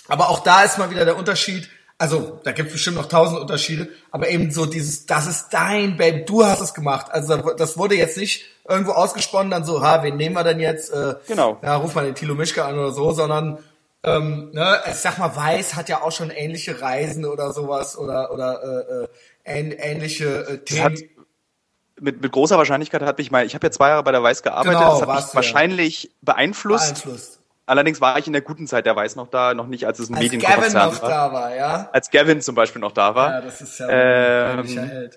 [0.08, 1.68] Aber auch da ist mal wieder der Unterschied.
[1.98, 5.96] Also, da gibt es bestimmt noch tausend Unterschiede, aber eben so dieses, das ist dein
[5.96, 7.06] Baby, du hast es gemacht.
[7.10, 10.92] Also das wurde jetzt nicht irgendwo ausgesponnen, dann so, ha, wen nehmen wir denn jetzt?
[10.92, 11.58] Äh, Genau.
[11.62, 13.58] Ja, ruf mal den Thilo Mischke an oder so, sondern
[14.02, 18.32] ähm, ne, ich sag mal, Weiß hat ja auch schon ähnliche Reisen oder sowas oder
[18.32, 20.84] oder äh, äh, ähn, ähnliche äh, Themen.
[20.84, 20.98] hat,
[22.00, 24.42] mit, mit großer Wahrscheinlichkeit hat mich mal, ich habe ja zwei Jahre bei der Weiß
[24.42, 25.34] gearbeitet, Genau, das hat mich ja.
[25.34, 26.94] wahrscheinlich beeinflusst.
[26.94, 27.38] beeinflusst.
[27.64, 30.10] Allerdings war ich in der guten Zeit der Weiß noch da, noch nicht als es
[30.10, 31.08] ein Als Gavin Medienkonzern noch war.
[31.08, 31.88] da war, ja.
[31.92, 33.30] Als Gavin zum Beispiel noch da war.
[33.30, 35.16] Ja, das ist ja Ähm, ein Held.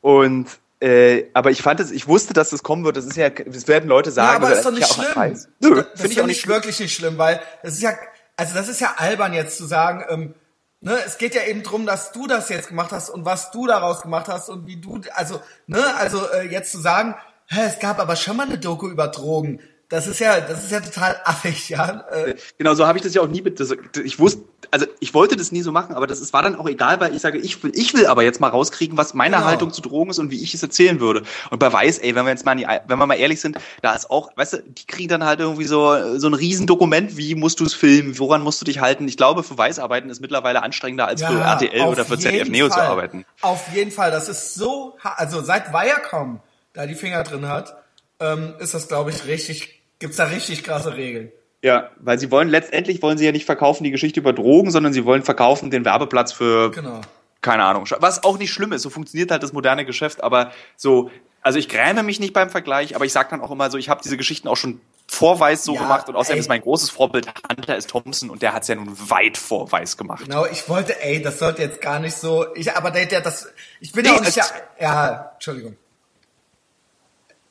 [0.00, 0.46] Und
[0.80, 2.96] äh, aber ich fand es, ich wusste, dass es kommen wird.
[2.96, 5.12] Das ist ja, es werden Leute Ja, sagen, aber oder ist doch das nicht ja
[5.12, 5.46] schlimm.
[5.60, 7.92] Nö, das finde ich auch nicht wirklich nicht schlimm, weil es ist ja,
[8.36, 10.34] also das ist ja albern jetzt zu sagen, ähm,
[10.80, 13.66] ne, es geht ja eben drum, dass du das jetzt gemacht hast und was du
[13.66, 17.14] daraus gemacht hast und wie du, also, ne, also äh, jetzt zu sagen,
[17.48, 19.60] es gab aber schon mal eine Doku über Drogen.
[19.90, 22.04] Das ist ja, das ist ja total affig, ja.
[22.12, 23.58] Äh, Genau, so habe ich das ja auch nie mit.
[23.58, 23.74] Das,
[24.04, 26.68] ich wusste, also ich wollte das nie so machen, aber das ist, war dann auch
[26.68, 29.48] egal, weil ich sage, ich will, ich will aber jetzt mal rauskriegen, was meine Genau.
[29.48, 31.24] Haltung zu Drogen ist und wie ich es erzählen würde.
[31.50, 33.92] Und bei Weiß, ey, wenn wir jetzt mal, nie, wenn wir mal ehrlich sind, da
[33.94, 37.58] ist auch, weißt du, die kriegen dann halt irgendwie so so ein Riesendokument, wie musst
[37.58, 39.08] du es filmen, woran musst du dich halten.
[39.08, 42.16] Ich glaube, für Weiß arbeiten ist mittlerweile anstrengender als für Ja, RTL auf oder für
[42.16, 42.86] ZDF Neo zu Fall.
[42.86, 43.26] arbeiten.
[43.40, 46.38] Auf jeden Fall, das ist so, also seit Viacom
[46.74, 47.74] da die Finger drin hat,
[48.20, 51.30] ähm, ist das, glaube ich, richtig, gibt's da richtig krasse Regeln.
[51.62, 54.92] Ja, weil sie wollen letztendlich wollen sie ja nicht verkaufen die Geschichte über Drogen, sondern
[54.92, 57.02] sie wollen verkaufen den Werbeplatz für Genau.
[57.42, 57.84] keine Ahnung.
[58.00, 61.10] Was auch nicht schlimm ist, so funktioniert halt das moderne Geschäft, aber so,
[61.42, 63.88] also ich gräme mich nicht beim Vergleich, aber ich sag dann auch immer so, ich
[63.90, 66.40] habe diese Geschichten auch schon vorweis so Ja, gemacht und außerdem ey.
[66.40, 67.86] ist mein großes Vorbild Hunter S.
[67.86, 70.24] Thompson und der hat's ja nun weit vorweis gemacht.
[70.24, 73.48] Genau, ich wollte, ey, das sollte jetzt gar nicht so, ich, aber der, der, das,
[73.80, 75.76] ich bin Nee, ja auch nicht, ja, es- ja, Entschuldigung.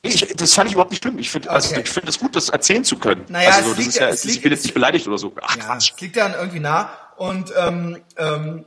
[0.02, 1.20] Ich, das fand ich überhaupt nicht schlimm.
[1.20, 1.82] Ich finde also, Okay.
[1.84, 3.26] ich finde es gut, das erzählen zu können.
[3.28, 5.08] Naja, also so, das liegt ist ja- es ist, liegt- ich bin jetzt nicht beleidigt
[5.08, 5.34] oder so.
[5.42, 5.92] Ach, Ja, Quatsch.
[5.94, 8.66] es liegt dann irgendwie nah und, ähm, ähm,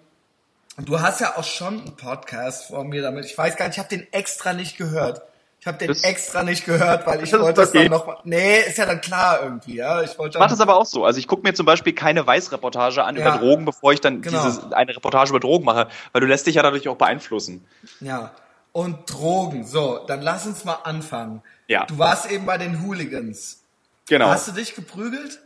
[0.79, 3.79] du hast ja auch schon einen Podcast vor mir damit, ich weiß gar nicht, ich
[3.79, 5.23] habe den extra nicht gehört.
[5.61, 7.85] Ich habe den Das- extra nicht gehört, weil ich wollte das okay.
[7.85, 10.61] dann noch mal, nee, ist ja dann klar irgendwie, ja, ich wollte Ich mache das
[10.61, 11.05] aber auch so.
[11.05, 13.23] Also ich gucke mir zum Beispiel keine Weiß-Reportage an Ja.
[13.29, 14.45] über Drogen, bevor ich dann Genau.
[14.45, 17.65] diese, eine Reportage über Drogen mache, weil du lässt dich ja dadurch auch beeinflussen.
[18.01, 18.33] Ja.
[18.73, 19.67] Und Drogen.
[19.67, 21.43] So, dann lass uns mal anfangen.
[21.69, 21.85] Ja.
[21.87, 23.63] Du warst eben bei den Hooligans.
[24.09, 24.29] Genau.
[24.29, 25.41] Hast du dich geprügelt?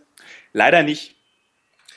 [0.53, 1.17] Leider nicht.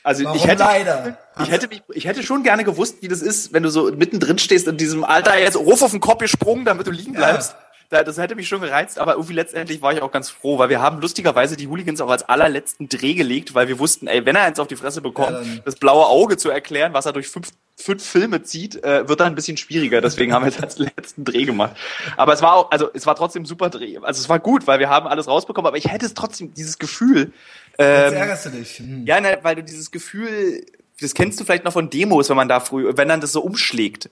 [0.04, 1.18] Also Warum ich hätte, leider?
[1.42, 4.40] ich hätte mich, ich hätte schon gerne gewusst, wie das ist, wenn du so mittendrin
[4.40, 7.52] stehst in diesem Alter, jetzt ruf auf den Kopf gesprungen, damit du liegen bleibst.
[7.54, 10.70] Da, das hätte mich schon gereizt, aber irgendwie letztendlich war ich auch ganz froh, weil
[10.70, 14.36] wir haben lustigerweise die Hooligans auch als allerletzten Dreh gelegt, weil wir wussten, ey, wenn
[14.36, 17.28] er eins auf die Fresse bekommt, Ja, das blaue Auge zu erklären, was er durch
[17.28, 20.02] fünf, fünf Filme zieht, äh, wird dann ein bisschen schwieriger.
[20.02, 21.76] Deswegen haben wir es als letzten Dreh gemacht.
[22.16, 23.98] Aber es war auch, also es war trotzdem ein super Dreh.
[23.98, 26.78] Also es war gut, weil wir haben alles rausbekommen, aber ich hätte es trotzdem dieses
[26.78, 27.34] Gefühl,
[27.80, 28.80] Jetzt ähm, ärgerst du dich.
[28.80, 29.06] Hm.
[29.08, 30.66] ja, ne, weil du dieses Gefühl,
[31.00, 33.42] das kennst du vielleicht noch von Demos, wenn man da früh, wenn dann das so
[33.42, 34.10] umschlägt.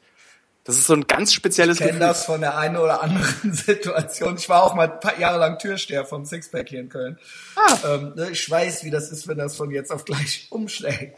[0.68, 2.08] Das ist so ein ganz spezielles Ich kenne Gefühl.
[2.08, 4.36] das von der einen oder anderen Situation.
[4.38, 7.18] Ich war auch mal ein paar Jahre lang Türsteher vom Sixpack hier in Köln.
[7.56, 7.78] Ah.
[7.96, 11.18] Ähm, ne, ich weiß, wie das ist, wenn das von jetzt auf gleich umschlägt.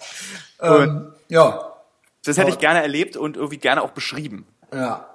[0.62, 1.74] Ähm, ja,
[2.24, 4.48] Das hätte ich gerne erlebt und irgendwie gerne auch beschrieben.
[4.74, 5.06] ja.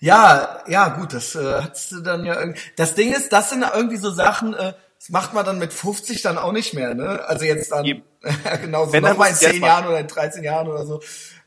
[0.00, 2.60] Ja, ja, gut, das äh, hast du dann ja irgendwie.
[2.76, 6.20] Das Ding ist, das sind irgendwie so Sachen, äh, das macht man dann mit 50
[6.20, 7.24] dann auch nicht mehr, ne?
[7.26, 7.84] Also jetzt dann,
[8.60, 10.84] genau so, nochmal in muss es jetzt 10 mal- Jahren oder in 13 Jahren oder
[10.84, 11.00] so.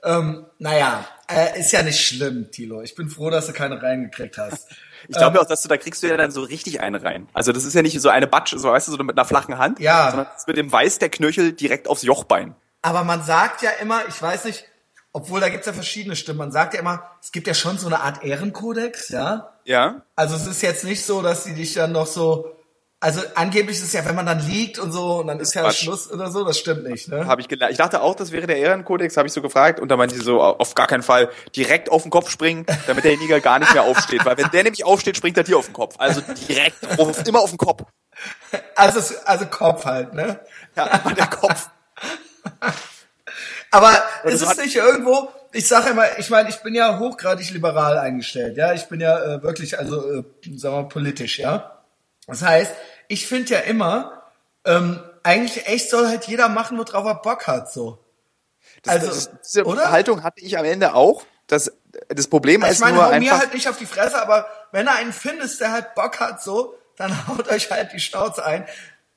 [0.07, 2.81] Ähm, naja, äh, ist ja nicht schlimm, Tilo.
[2.81, 4.67] Ich bin froh, dass du keine reingekriegt hast.
[5.09, 7.29] Ich glaube ja auch, dass du, da kriegst du ja dann so richtig eine rein.
[7.31, 9.57] Also das ist ja nicht so eine Batsche, so weißt du, so mit einer flachen
[9.59, 10.09] Hand, Ja.
[10.09, 12.55] sondern mit dem Weiß der Knöchel direkt aufs Jochbein.
[12.81, 14.65] Aber man sagt ja immer, ich weiß nicht,
[15.13, 17.85] obwohl da gibt's ja verschiedene Stimmen, man sagt ja immer, es gibt ja schon so
[17.85, 19.53] eine Art Ehrenkodex, ja?
[19.65, 20.01] Ja.
[20.15, 22.56] Also es ist jetzt nicht so, dass sie dich dann noch so,
[22.99, 25.61] also angeblich ist es ja, wenn man dann liegt und so und dann ist ja
[25.61, 25.83] Quatsch.
[25.83, 27.27] Schluss oder so, das stimmt nicht, ne?
[27.27, 27.71] Habe ich gelernt.
[27.71, 29.79] Ich dachte auch, das wäre der Ehrenkodex, habe ich so gefragt.
[29.79, 33.03] Und da meinte sie so, auf gar keinen Fall direkt auf den Kopf springen, damit
[33.03, 34.25] derjenige gar nicht mehr aufsteht.
[34.25, 35.95] Weil wenn der nämlich aufsteht, springt er dir auf den Kopf.
[35.99, 37.83] Also direkt, auf, immer auf den Kopf.
[38.75, 40.39] Also, also Kopf halt, ne?
[40.75, 41.69] Ja, immer der Kopf.
[43.71, 43.91] Aber
[44.23, 48.57] ist es nicht irgendwo, ich sage immer, ich meine, ich bin ja hochgradig liberal eingestellt,
[48.57, 50.23] ja, ich bin ja äh, wirklich, also, äh,
[50.55, 51.76] sagen wir mal, politisch, ja.
[52.27, 52.71] Das heißt,
[53.07, 54.23] ich finde ja immer,
[54.65, 58.03] ähm, eigentlich echt soll halt jeder machen, worauf er Bock hat, so.
[58.83, 59.91] Das, Also, das, diese oder?
[59.91, 61.23] Haltung hatte ich am Ende auch.
[61.47, 61.71] Das,
[62.09, 64.47] das Problem Ich ist meine, nur hau mir einfach, halt nicht auf die Fresse, aber
[64.73, 68.45] wenn du einen findest, der halt Bock hat, so, dann haut euch halt die Schnauze
[68.45, 68.65] ein.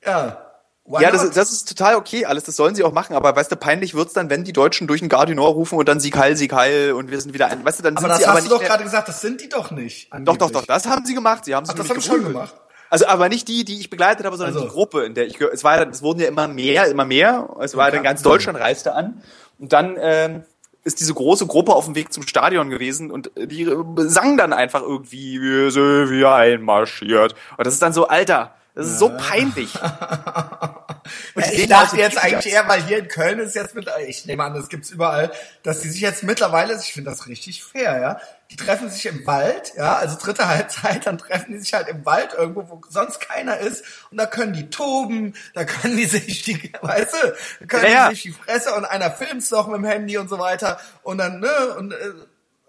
[0.05, 0.47] Ja.
[0.85, 3.51] Why ja, das, das ist total okay, alles, das sollen sie auch machen, aber weißt
[3.51, 6.35] du, peinlich wird's dann, wenn die Deutschen durch den Gardinor rufen und dann Sieg Heil,
[6.35, 8.31] Sieg Heil und wir sind wieder ein, weißt du, dann aber sind das sie hast
[8.31, 10.11] aber du doch gerade gesagt, das sind die doch nicht.
[10.11, 10.51] Doch, doch, angeblich.
[10.53, 11.45] doch, das haben sie gemacht.
[11.45, 12.33] Sie haben sie Ach, das haben sie schon geprügelt.
[12.35, 12.55] gemacht.
[12.91, 14.67] Also, aber nicht die, die ich begleitet habe, sondern Also.
[14.67, 17.49] die Gruppe, in der ich es war ja, es wurden ja immer mehr, immer mehr.
[17.59, 18.07] Es war dann Okay.
[18.09, 19.23] ganz Deutschland reiste an.
[19.57, 20.43] Und dann, ähm,
[20.83, 24.37] ist diese große Gruppe auf dem Weg zum Stadion gewesen und äh, die äh, sangen
[24.37, 27.35] dann einfach irgendwie, wir sind wie einmarschiert.
[27.57, 29.73] Und das ist dann so, Alter, das ist so peinlich.
[31.35, 34.25] Und Ich sehen dachte jetzt eigentlich eher, weil hier in Köln ist jetzt mit, ich
[34.25, 35.31] nehme an, das gibt's überall,
[35.63, 39.25] dass die sich jetzt mittlerweile, ich finde das richtig fair, ja, die treffen sich im
[39.25, 43.19] Wald, ja, also dritte Halbzeit, dann treffen die sich halt im Wald irgendwo, wo sonst
[43.19, 47.65] keiner ist und da können die toben, da können die sich die, weißt du, da
[47.65, 48.09] können Ja, ja.
[48.09, 51.17] die sich die Fresse und einer filmt's noch mit dem Handy und so weiter und
[51.17, 52.13] dann, ne, und, äh,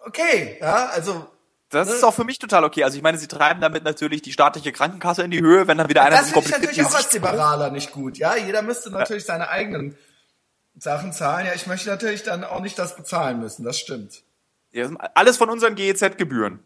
[0.05, 1.29] okay, ja, also,
[1.73, 2.85] Das ist auch für mich total okay.
[2.85, 5.89] Also ich meine, sie treiben damit natürlich die staatliche Krankenkasse in die Höhe, wenn dann
[5.89, 8.19] wieder einer das so finde ich natürlich auch als Liberaler nicht gut.
[8.19, 9.97] Ja, jeder müsste natürlich seine eigenen
[10.79, 11.47] Sachen zahlen.
[11.47, 13.65] Ja, ich möchte natürlich dann auch nicht das bezahlen müssen.
[13.65, 14.23] Das stimmt.
[14.71, 16.61] Ja, alles von unseren GEZ-Gebühren.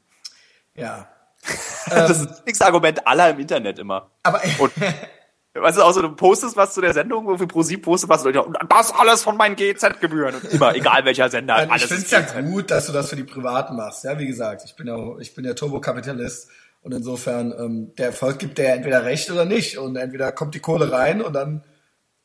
[0.75, 1.09] Ja.
[1.89, 4.11] Das ist das nächste Argument aller im Internet immer.
[4.25, 4.73] Aber Und
[5.61, 8.25] weißt du, auch so, du postest was zu der Sendung, wo für ProSieb postet was,
[8.25, 10.35] und das alles von meinen GEZ-Gebühren.
[10.35, 12.93] Und immer, egal welcher Sender, Nein, ich alles finde ist es ja gut, dass du
[12.93, 14.05] das für die Privaten machst.
[14.05, 16.49] Ja, wie gesagt, ich bin ja, ich bin ja Turbokapitalist
[16.83, 20.61] und insofern ähm, der Erfolg gibt der entweder recht oder nicht und entweder kommt die
[20.61, 21.65] Kohle rein und dann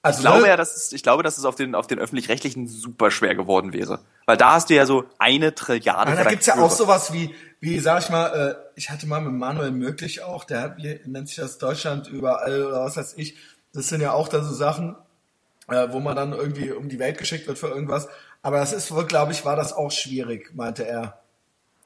[0.01, 1.99] also Ich glaube ne, ja, dass es, ich glaube, dass es auf den, auf den
[1.99, 3.99] öffentlich-rechtlichen super schwer geworden wäre.
[4.25, 6.11] Weil da hast du ja so eine Trilliarde.
[6.11, 9.21] Aber da gibt's ja auch sowas wie, wie sag ich mal, äh, ich hatte mal
[9.21, 13.13] mit Manuel Möglich auch, der hat, wie nennt sich das Deutschland überall oder was weiß
[13.17, 13.37] ich.
[13.73, 14.95] Das sind ja auch da so Sachen,
[15.67, 18.07] äh, wo man dann irgendwie um die Welt geschickt wird für irgendwas.
[18.41, 21.19] Aber das ist wohl, glaube ich, war das auch schwierig, meinte er.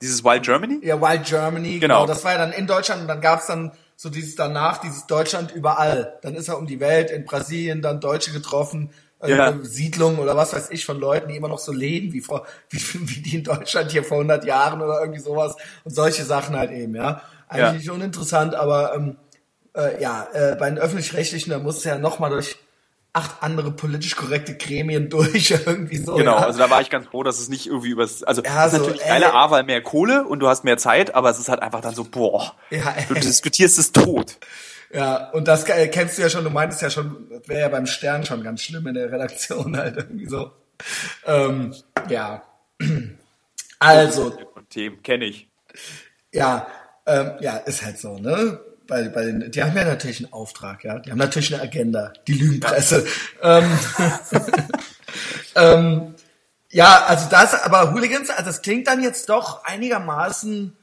[0.01, 0.79] Dieses Wild Germany?
[0.83, 2.01] Ja, Wild Germany, genau.
[2.01, 2.05] Genau.
[2.05, 5.51] Das war ja dann in Deutschland und dann gab's dann so dieses danach, dieses Deutschland
[5.53, 6.17] überall.
[6.21, 8.89] Dann ist er um die Welt, in Brasilien dann Deutsche getroffen,
[9.21, 9.57] äh, Ja.
[9.61, 12.79] Siedlungen oder was weiß ich von Leuten, die immer noch so leben, wie vor, wie,
[13.09, 16.71] wie die in Deutschland hier vor 100 Jahren oder irgendwie sowas und solche Sachen halt
[16.71, 17.21] eben, ja.
[17.47, 17.73] Eigentlich Ja.
[17.73, 19.17] nicht uninteressant, aber ähm,
[19.75, 22.57] äh, ja, äh, bei den Öffentlich-Rechtlichen, da muss es ja nochmal durch
[23.15, 26.15] acht andere politisch korrekte Gremien durch, irgendwie so.
[26.15, 26.45] Genau, ja.
[26.45, 28.77] also da war ich ganz froh, dass es nicht irgendwie übers, also Ja, ist so,
[28.79, 31.47] natürlich äh, geile A, weil mehr Kohle und du hast mehr Zeit, aber es ist
[31.49, 33.19] halt einfach dann so, boah, Ja, du äh.
[33.19, 34.37] diskutierst es tot.
[34.93, 37.69] Ja, und das äh, kennst du ja schon, du meintest ja schon, das wäre ja
[37.69, 40.51] beim Stern schon ganz schlimm in der Redaktion halt irgendwie so.
[41.25, 41.73] Ähm,
[42.09, 42.43] ja.
[43.77, 44.33] Also,
[44.69, 45.49] Themen kenne ich.
[46.31, 46.65] ja,
[47.05, 48.59] ähm, ja, ist halt so, ne?
[48.87, 50.99] Bei, bei den, die haben ja natürlich einen Auftrag, ja.
[50.99, 53.05] Die haben natürlich eine Agenda, die Lügenpresse.
[53.41, 53.79] Ähm,
[55.55, 56.15] ähm,
[56.71, 60.75] ja, also das, aber Hooligans, also das klingt dann jetzt doch einigermaßen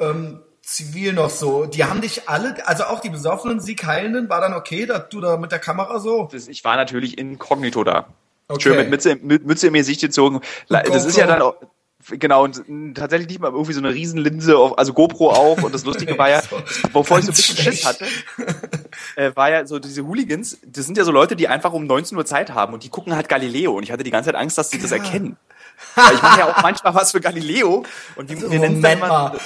[0.00, 1.66] ähm, zivil noch so.
[1.66, 5.36] Die haben dich alle, also auch die besoffenen Siegheilenden, war dann okay, dass du da
[5.36, 6.28] mit der Kamera so.
[6.30, 8.08] Das, ich war natürlich inkognito da.
[8.48, 8.62] Okay.
[8.62, 10.40] Schön mit Mütze, mit Mütze im Gesicht gezogen.
[10.68, 11.54] Das ist ja dann auch,
[12.06, 12.62] genau, und
[12.94, 15.62] tatsächlich nicht mal irgendwie so eine Riesenlinse, auf, also GoPro auch.
[15.62, 16.56] Und das Lustige war ja, So,
[16.92, 17.84] bevor ich so ein bisschen Schiss schlecht.
[17.86, 18.06] hatte,
[19.16, 22.16] äh, war ja so diese Hooligans, das sind ja so Leute, die einfach um 19
[22.16, 23.72] Uhr Zeit haben und die gucken halt Galileo.
[23.76, 25.36] Und ich hatte die ganze Zeit Angst, dass sie das erkennen.
[25.94, 27.84] Weil ich mache ja auch manchmal was für Galileo.
[28.16, 29.38] Und wie, wir nennen Moment mal.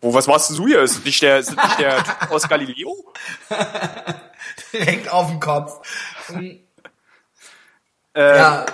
[0.00, 0.82] Oh, was warst denn du hier?
[0.82, 3.12] Ist nicht der, ist nicht der Typ aus Galileo?
[4.72, 5.80] Hängt auf dem Kopf.
[8.14, 8.66] Äh, Ja,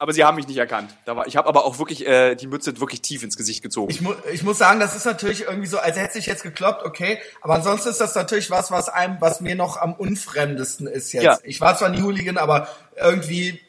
[0.00, 0.96] aber sie haben mich nicht erkannt.
[1.04, 3.90] Da war, ich habe aber auch wirklich äh, die Mütze wirklich tief ins Gesicht gezogen.
[3.90, 6.86] Ich, mu ich muss sagen, das ist natürlich irgendwie so, als hätte sich jetzt gekloppt,
[6.86, 7.18] okay.
[7.42, 11.22] Aber ansonsten ist das natürlich was, was einem, was mir noch am unfremdesten ist jetzt.
[11.22, 11.38] Ja.
[11.44, 13.60] Ich war zwar nie Hooligan, aber irgendwie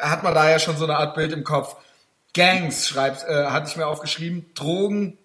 [0.00, 1.76] hat man da ja schon so eine Art Bild im Kopf.
[2.34, 5.18] Gangs schreibt, äh, hatte ich mir aufgeschrieben, Drogen,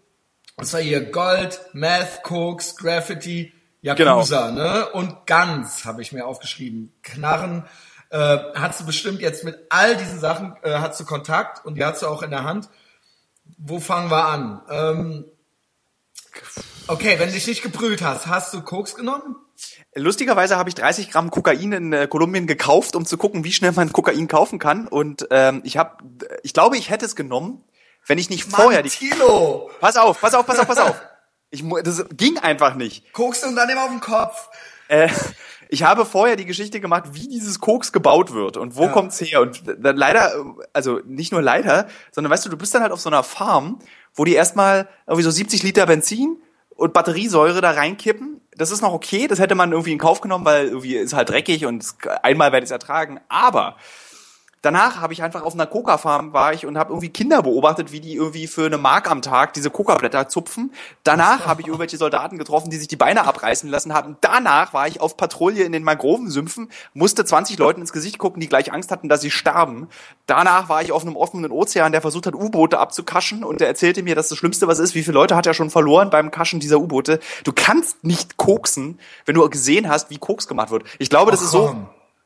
[0.57, 4.89] das war hier Gold, Meth, Koks, Graffiti, Yakuza, ne?
[4.89, 6.93] Und Guns habe ich mir aufgeschrieben.
[7.01, 7.65] Knarren,
[8.11, 11.83] äh, hast du bestimmt jetzt mit all diesen Sachen, äh, hast du Kontakt und die
[11.83, 12.69] hast du auch in der Hand.
[13.57, 14.61] Wo fangen wir an?
[14.69, 15.25] Ähm,
[16.87, 19.35] okay, wenn du dich nicht gebrüllt hast, hast du Koks genommen?
[19.95, 23.71] Lustigerweise habe ich 30 Gramm Kokain in äh, Kolumbien gekauft, um zu gucken, wie schnell
[23.71, 24.87] man Kokain kaufen kann.
[24.87, 26.03] Und ähm, ich habe,
[26.43, 27.63] ich glaube, ich hätte es genommen,
[28.07, 28.89] wenn ich nicht Mann, vorher die.
[28.89, 29.69] Tilo!
[29.79, 31.01] Pass auf, pass auf, pass auf, pass auf.
[31.49, 33.11] Ich, das ging einfach nicht.
[33.13, 34.49] Koks und dann immer auf den Kopf.
[34.87, 35.09] Äh,
[35.73, 38.89] ich habe vorher die Geschichte gemacht, wie dieses Koks gebaut wird und wo Ja.
[38.89, 39.39] kommt's her.
[39.41, 42.91] Und dann leider, äh, also nicht nur leider, sondern weißt du, du bist dann halt
[42.91, 43.79] auf so einer Farm,
[44.13, 46.37] wo die erstmal irgendwie so 70 Liter Benzin
[46.75, 48.41] und Batteriesäure da reinkippen.
[48.57, 51.29] Das ist noch okay, das hätte man irgendwie in Kauf genommen, weil irgendwie ist halt
[51.29, 51.85] dreckig und
[52.21, 53.21] einmal werde ich es ertragen.
[53.29, 53.77] Aber
[54.61, 57.99] danach habe ich einfach auf einer Coca-Farm war ich und habe irgendwie Kinder beobachtet, wie
[57.99, 60.71] die irgendwie für eine Mark am Tag diese Coca-Blätter zupfen.
[61.03, 64.17] Danach habe ich irgendwelche Soldaten getroffen, die sich die Beine abreißen lassen haben.
[64.21, 68.47] Danach war ich auf Patrouille in den Mangrovensümpfen, musste 20 Leuten ins Gesicht gucken, die
[68.47, 69.87] gleich Angst hatten, dass sie sterben.
[70.25, 74.03] Danach war ich auf einem offenen Ozean, der versucht hat, U-Boote abzukaschen und der erzählte
[74.03, 76.59] mir, dass das Schlimmste was ist, wie viele Leute hat er schon verloren beim Kaschen
[76.59, 77.19] dieser U-Boote.
[77.43, 80.83] Du kannst nicht koksen, wenn du gesehen hast, wie Koks gemacht wird.
[80.99, 81.75] Ich glaube, das ist so.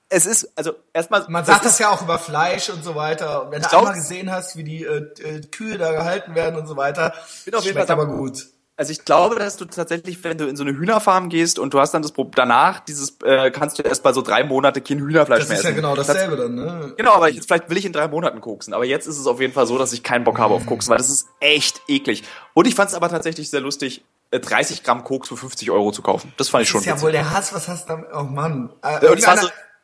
[0.09, 1.25] Es ist, also erstmal.
[1.29, 3.45] Man sagt ist- das ja auch über Fleisch und so weiter.
[3.45, 6.67] Und wenn du einmal gesehen hast, wie die äh, äh, Kühe da gehalten werden und
[6.67, 7.13] so weiter,
[7.45, 8.45] bin auf jeden Fall aber da- gut.
[8.77, 11.79] Also ich glaube, dass du tatsächlich, wenn du in so eine Hühnerfarm gehst und du
[11.79, 14.99] hast dann das Problem, danach dieses, äh, kannst du erst mal so drei Monate kein
[14.99, 15.77] Hühnerfleisch Das mehr ist ja essen.
[15.77, 16.93] genau dasselbe dann, ne?
[16.97, 18.73] Genau, aber jetzt, vielleicht will ich in drei Monaten koksen.
[18.73, 20.89] Aber jetzt ist es auf jeden Fall so, dass ich keinen Bock habe auf Koksen,
[20.89, 22.23] weil das ist echt eklig.
[22.53, 25.93] Und ich fand es aber tatsächlich sehr lustig, äh, 30 Gramm Koks für 50 Euro
[25.93, 26.33] zu kaufen.
[26.35, 27.05] Das fand ich Das schon ist ja witzig.
[27.05, 28.07] wohl der Hass, was hast du damit?
[28.13, 28.73] Oh Mann.
[28.83, 28.99] Äh,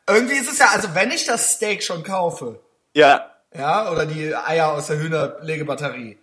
[0.08, 2.58] Irgendwie ist es ja, also wenn ich das Steak schon kaufe,
[2.94, 3.30] Ja.
[3.56, 6.18] ja, oder die Eier aus der Hühnerlegebatterie,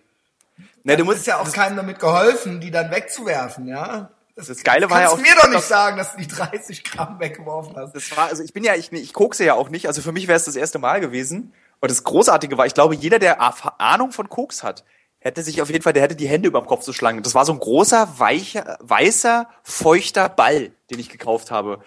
[0.82, 4.10] Ne, du ist musst ja auch keinem damit geholfen, die dann wegzuwerfen, ja?
[4.34, 7.20] Das, Das Geile war ja auch- mir doch nicht sagen, dass du die 30 Gramm
[7.20, 7.94] weggeworfen hast.
[7.94, 10.26] Das war, also ich bin ja, ich, ich kokse ja auch nicht, also für mich
[10.26, 11.52] wäre es das erste Mal gewesen.
[11.80, 13.40] Und das Großartige war, ich glaube, jeder, der
[13.80, 14.84] Ahnung von Koks hat,
[15.18, 17.22] hätte sich auf jeden Fall, der hätte die Hände über dem Kopf zu schlagen.
[17.22, 21.82] Das war so ein großer, weicher, weißer, feuchter Ball, den ich gekauft habe.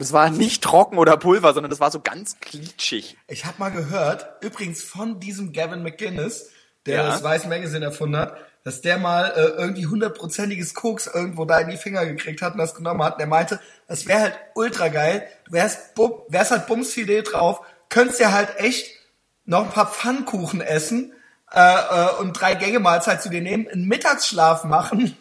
[0.00, 3.18] Und es war nicht trocken oder Pulver, sondern das war so ganz glitschig.
[3.28, 6.48] Ich habe mal gehört, übrigens von diesem Gavin McGinnis,
[6.86, 7.06] der Ja.
[7.10, 8.34] das Vice Magazine erfunden hat,
[8.64, 12.58] dass der mal äh, irgendwie hundertprozentiges Koks irgendwo da in die Finger gekriegt hat und
[12.60, 13.16] das genommen hat.
[13.16, 15.28] Und er meinte, das wäre halt ultra geil.
[15.44, 17.60] Du wärst, bum, wärst halt bumsfidel drauf,
[17.90, 18.86] könntest ja halt echt
[19.44, 21.12] noch ein paar Pfannkuchen essen
[21.52, 25.14] äh, äh, und drei Gänge Mahlzeit zu dir nehmen, einen Mittagsschlaf machen,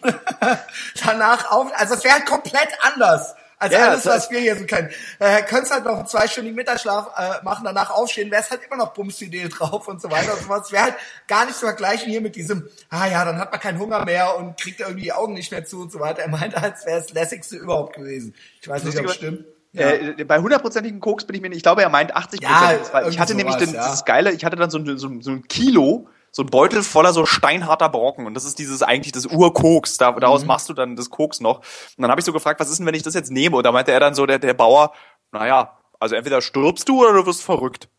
[1.05, 4.65] danach auf, also es wäre halt komplett anders als Ja, alles, was wir hier so
[4.65, 4.89] kennen.
[5.19, 8.93] Äh, könntest halt noch einen zweistündigen Mittagsschlaf äh, machen, danach aufstehen, wär's halt immer noch
[8.93, 10.65] Bumsfidel drauf und so weiter und so fort.
[10.65, 10.95] Es wäre halt
[11.27, 14.37] gar nicht zu vergleichen hier mit diesem, ah ja, dann hat man keinen Hunger mehr
[14.37, 16.21] und kriegt irgendwie die Augen nicht mehr zu und so weiter.
[16.21, 18.33] Er meinte, als wäre es lässigste überhaupt gewesen.
[18.61, 19.45] Ich weiß nicht, ob es stimmt.
[19.71, 19.89] Ja.
[19.91, 22.81] Äh, bei hundertprozentigen Koks bin ich mir nicht, ich glaube, er meint 80 Ja, Prozent.
[22.87, 23.87] ich irgendwie hatte nämlich sowas, den, ja.
[23.87, 27.13] das Geile, ich hatte dann so, ein- so, so ein Kilo, so ein Beutel voller
[27.13, 28.25] so steinharter Brocken.
[28.25, 29.97] Und das ist dieses eigentlich das Urkoks.
[29.97, 30.19] Da, Mhm.
[30.19, 31.59] daraus machst du dann das Koks noch.
[31.59, 33.57] Und dann habe ich so gefragt, was ist denn, wenn ich das jetzt nehme?
[33.57, 34.93] Und da meinte er dann so, der, der Bauer,
[35.31, 37.89] naja, also entweder stirbst du oder du wirst verrückt.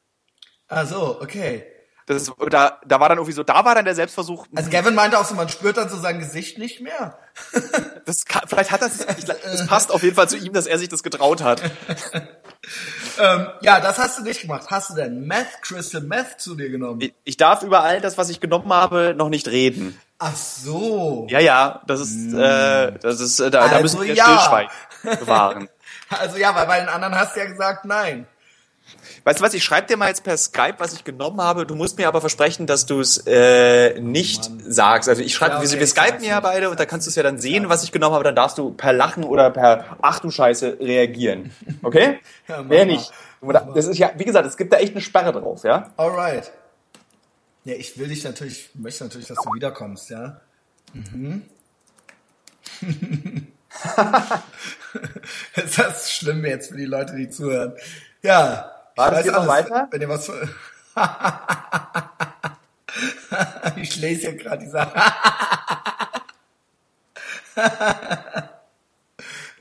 [0.68, 1.64] Ah so, okay.
[2.10, 4.48] Das ist, da, da war dann irgendwie so, da war dann der Selbstversuch.
[4.56, 7.16] Also Gavin meinte auch so, man spürt dann so sein Gesicht nicht mehr.
[8.04, 10.76] das kann, vielleicht hat das, ich, das passt auf jeden Fall zu ihm, dass er
[10.76, 11.62] sich das getraut hat.
[13.18, 14.66] Ähm, ja, das hast du nicht gemacht.
[14.70, 17.00] Hast du denn Meth, Crystal Meth zu dir genommen?
[17.00, 19.98] Ich, ich darf über all das, was ich genommen habe, noch nicht reden.
[20.18, 21.26] Ach so.
[21.30, 24.24] Ja, ja, das ist, äh, das ist, äh, da, da Also müssen wir ja.
[24.24, 24.70] Stillschweigen
[25.20, 25.68] bewahren.
[26.10, 28.26] Also ja, weil bei den anderen hast du ja gesagt, nein.
[29.24, 31.66] Weißt du was, ich schreibe dir mal jetzt per Skype, was ich genommen habe.
[31.66, 35.08] Du musst mir aber versprechen, dass du es äh, nicht sagst.
[35.08, 37.16] Also ich schreibe, Ja, okay, wir, wir skypen ja beide und da kannst du es
[37.16, 38.24] ja dann sehen, was ich genommen habe.
[38.24, 41.52] Dann darfst du per Lachen oder per Ach du Scheiße reagieren.
[41.82, 42.18] Okay?
[42.48, 43.12] Ja, Mehr nicht.
[43.74, 45.92] Das ist ja, wie gesagt, es gibt da echt eine Sperre drauf, ja?
[45.96, 46.50] Alright.
[47.64, 50.40] Ja, ich will dich natürlich, möchte natürlich, dass du wiederkommst, ja.
[50.92, 51.42] Mhm.
[55.56, 57.74] ist das schlimm jetzt für die Leute, die zuhören?
[58.22, 58.72] Ja.
[59.08, 59.88] Ich War das alles, weiter?
[59.90, 60.30] Wenn ihr was
[63.76, 64.92] Ich lese ja gerade die Sache.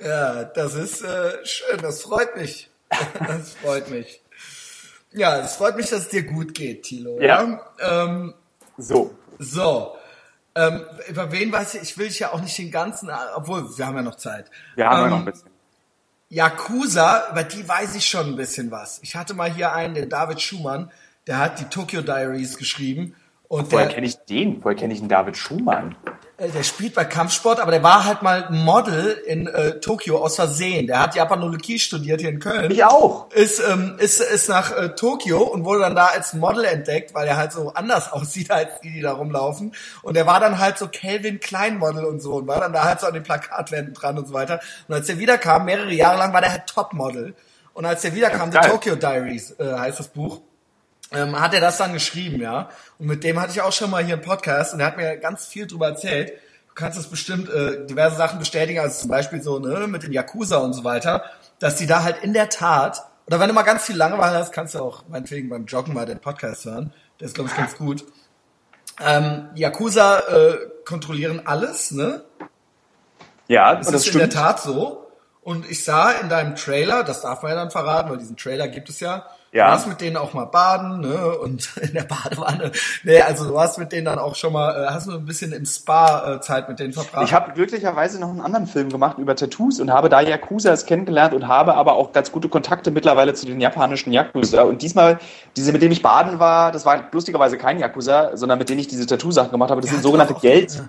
[0.03, 2.69] ja, das ist äh, schön, das freut mich.
[3.27, 4.21] Das freut mich.
[5.11, 7.19] Ja, es freut mich, dass es dir gut geht, Thilo.
[7.21, 7.61] Ja.
[7.79, 8.33] Ähm,
[8.77, 9.15] So.
[9.37, 9.95] so.
[10.55, 13.85] Ähm, über wen weiß ich, ich will dich ja auch nicht den ganzen, obwohl, wir
[13.85, 14.49] haben ja noch Zeit.
[14.75, 15.49] Wir haben ja Ähm, noch ein bisschen.
[16.29, 18.99] Yakuza, über die weiß ich schon ein bisschen was.
[19.01, 20.91] Ich hatte mal hier einen, den David Schumann,
[21.25, 23.15] der hat die Tokyo Diaries geschrieben.
[23.49, 24.63] Und Woher kenne ich den?
[24.63, 25.95] Woher kenne ich den David Schumann?
[26.39, 30.35] äh, der spielt bei Kampfsport, aber der war halt mal Model in äh, Tokio aus
[30.35, 30.87] Versehen.
[30.87, 32.71] Der hat Japanologie studiert hier in Köln.
[32.71, 33.29] Ich auch.
[33.31, 37.27] ist, ähm, ist, ist nach äh, Tokio und wurde dann da als Model entdeckt, weil
[37.27, 39.73] er halt so anders aussieht als die, die da rumlaufen.
[40.01, 42.85] Und er war dann halt so Calvin Klein Model und so und war dann da
[42.85, 44.59] halt so an den Plakatwänden dran und so weiter.
[44.87, 47.35] Und als er wiederkam, mehrere Jahre lang war der halt Topmodel.
[47.73, 48.59] Und als er wiederkam, The.
[48.59, 50.41] Tokyo Diaries äh, heißt das Buch,
[51.11, 52.69] ähm, hat er das dann geschrieben, ja.
[52.99, 55.17] Und mit dem hatte ich auch schon mal hier einen Podcast und er hat mir
[55.17, 56.33] ganz viel drüber erzählt.
[56.67, 60.13] Du kannst das bestimmt äh, diverse Sachen bestätigen, also zum Beispiel so ne, mit den
[60.13, 61.23] Yakuza und so weiter,
[61.59, 64.51] dass die da halt in der Tat, oder wenn du mal ganz viel Langeweile hast,
[64.53, 66.93] kannst du auch meinetwegen beim Joggen mal den Podcast hören.
[67.19, 68.05] Der ist, glaube ich, ganz gut.
[69.01, 72.23] Ähm, die Yakuza äh, kontrollieren alles, ne?
[73.47, 74.33] Ja, Das das ist in der stimmt.
[74.33, 75.07] Tat so.
[75.41, 78.67] Und ich sah in deinem Trailer, das darf man ja dann verraten, weil diesen Trailer
[78.67, 79.25] gibt es ja.
[79.51, 79.65] Ja.
[79.65, 81.37] Du warst mit denen auch mal baden, ne?
[81.39, 82.71] Und in der Badewanne.
[83.03, 85.51] Nee, also du warst mit denen dann auch schon mal, äh, hast du ein bisschen
[85.53, 87.23] im Spa äh, Zeit mit denen verbracht.
[87.25, 91.33] Ich habe glücklicherweise noch einen anderen Film gemacht über Tattoos und habe da Yakuzas kennengelernt
[91.33, 94.61] und habe aber auch ganz gute Kontakte mittlerweile zu den japanischen Yakuza.
[94.63, 95.19] Und diesmal,
[95.55, 98.87] diese, mit dem ich baden war, das war lustigerweise kein Yakuza, sondern mit denen ich
[98.87, 100.41] diese Tattoo-Sachen gemacht habe, das Ja, sind sogenannte auch.
[100.41, 100.81] Geld, Ja.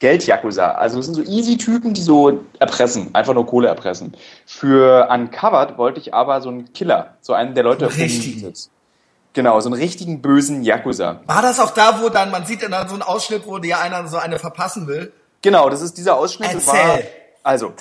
[0.00, 0.72] Geld-Yakuza.
[0.72, 4.16] Also das sind so Easy-Typen, die so erpressen, einfach nur Kohle erpressen.
[4.46, 8.70] Für Uncovered wollte ich aber so einen Killer, so einen, der Leute umsetzt.
[9.32, 11.20] Genau, so einen richtigen bösen Yakuza.
[11.26, 14.08] War das auch da, wo dann, man sieht dann so einen Ausschnitt, wo dir einer
[14.08, 15.12] so eine verpassen will?
[15.42, 16.52] Genau, das ist dieser Ausschnitt.
[16.52, 17.08] Das war, Erzähl.
[17.42, 17.72] also,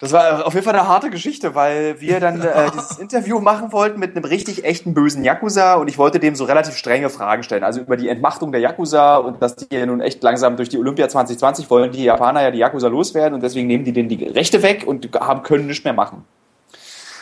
[0.00, 3.70] das war auf jeden Fall eine harte Geschichte, weil wir dann äh, dieses Interview machen
[3.70, 7.42] wollten mit einem richtig echten bösen Yakuza und ich wollte dem so relativ strenge Fragen
[7.42, 7.64] stellen.
[7.64, 10.78] Also über die Entmachtung der Yakuza und dass die ja nun echt langsam durch die
[10.78, 14.24] Olympia 2020 wollen die Japaner ja die Yakuza loswerden und deswegen nehmen die denen die
[14.24, 16.24] Rechte weg und haben, können nichts mehr machen.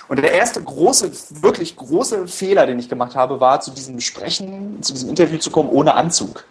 [0.06, 1.10] Und der erste große,
[1.42, 5.50] wirklich große Fehler, den ich gemacht habe, war zu diesem Sprechen, zu diesem Interview zu
[5.50, 6.44] kommen ohne Anzug.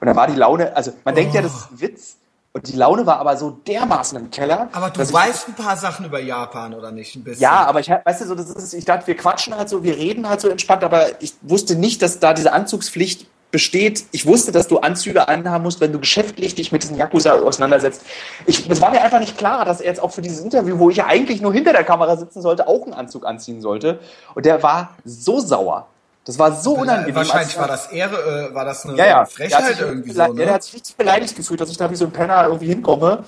[0.00, 2.13] Und da war die Laune, also man denkt ja, das ist ein Witz.
[2.56, 4.68] Und die Laune war aber so dermaßen im Keller.
[4.72, 7.16] Aber du dass ich- weißt ein paar Sachen über Japan, oder nicht?
[7.16, 7.42] Ein bisschen.
[7.42, 9.96] ja, aber ich weißt du, so, das ist, ich dachte, wir quatschen halt so, wir
[9.96, 14.04] reden halt so entspannt, aber ich wusste nicht, dass da diese Anzugspflicht besteht.
[14.12, 18.02] Ich wusste, dass du Anzüge anhaben musst, wenn du geschäftlich dich mit diesen Yakuza auseinandersetzt.
[18.46, 20.90] Ich, es war mir einfach nicht klar, dass er jetzt auch für dieses Interview, wo
[20.90, 23.98] ich ja eigentlich nur hinter der Kamera sitzen sollte, auch einen Anzug anziehen sollte.
[24.36, 25.88] Und der war so sauer.
[26.24, 27.14] Das war so unangenehm.
[27.14, 29.24] Wahrscheinlich war das Ehre, äh, war das eine ja, ja.
[29.26, 30.44] Frechheit sich irgendwie so, ne?
[30.44, 33.24] Der hat sich richtig beleidigt gefühlt, dass ich da wie so ein Penner irgendwie hinkomme.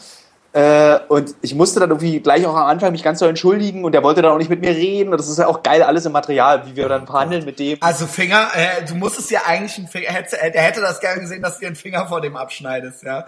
[0.56, 3.92] Äh, und ich musste dann irgendwie gleich auch am Anfang mich ganz doll entschuldigen und
[3.92, 5.12] der wollte dann auch nicht mit mir reden.
[5.12, 7.76] Und das ist ja auch geil alles im Material, wie wir dann verhandeln mit dem.
[7.82, 11.42] Also Finger, äh, du musstest dir eigentlich einen Finger, hätte, er hätte das gerne gesehen,
[11.42, 13.26] dass du dir einen Finger vor dem abschneidest, ja.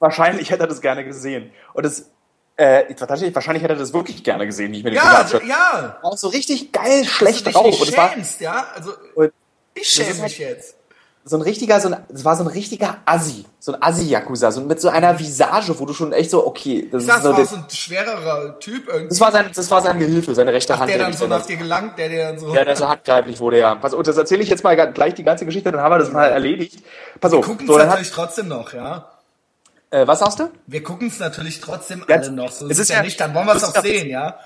[0.00, 1.50] Wahrscheinlich hätte er das gerne gesehen.
[1.72, 2.10] Und das,
[2.56, 5.46] äh, tatsächlich, wahrscheinlich hätte er das wirklich gerne gesehen, wie ich mir den Ja, abschneide.
[5.46, 5.98] ja.
[6.02, 7.66] Auch so richtig geil schlecht Dass drauf.
[7.66, 8.66] dich Und es war schämst, ja.
[8.74, 9.32] Also und
[9.74, 10.74] ich das schäme ist mich halt- jetzt.
[11.28, 13.44] so ein richtiger, so ein, es war so ein richtiger Assi.
[13.58, 14.52] So ein Assi-Yakuza.
[14.52, 17.30] So mit so einer Visage, wo du schon echt so, okay, das Das ist so,
[17.30, 20.52] war das, so ein schwererer Typ irgendwie, das war sein, das war sein Gehilfe, seine
[20.52, 20.88] rechte Hand.
[20.88, 22.54] der dann so nach dir gelangt, der dir dann so.
[22.54, 23.74] Ja, der so handgreiflich wurde, ja.
[23.74, 26.12] Pass auf, das erzähle ich jetzt mal gleich die ganze Geschichte, dann haben wir das
[26.12, 26.82] mal erledigt.
[27.20, 27.44] Pass auf.
[27.44, 29.10] gucken So, es natürlich trotzdem noch, ja.
[29.90, 30.50] Äh, was sagst du?
[30.66, 32.50] Wir gucken es natürlich trotzdem Ja, alle noch.
[32.52, 34.38] So es ist, ja ja- nicht, dann wollen wir es auch sehen, ja.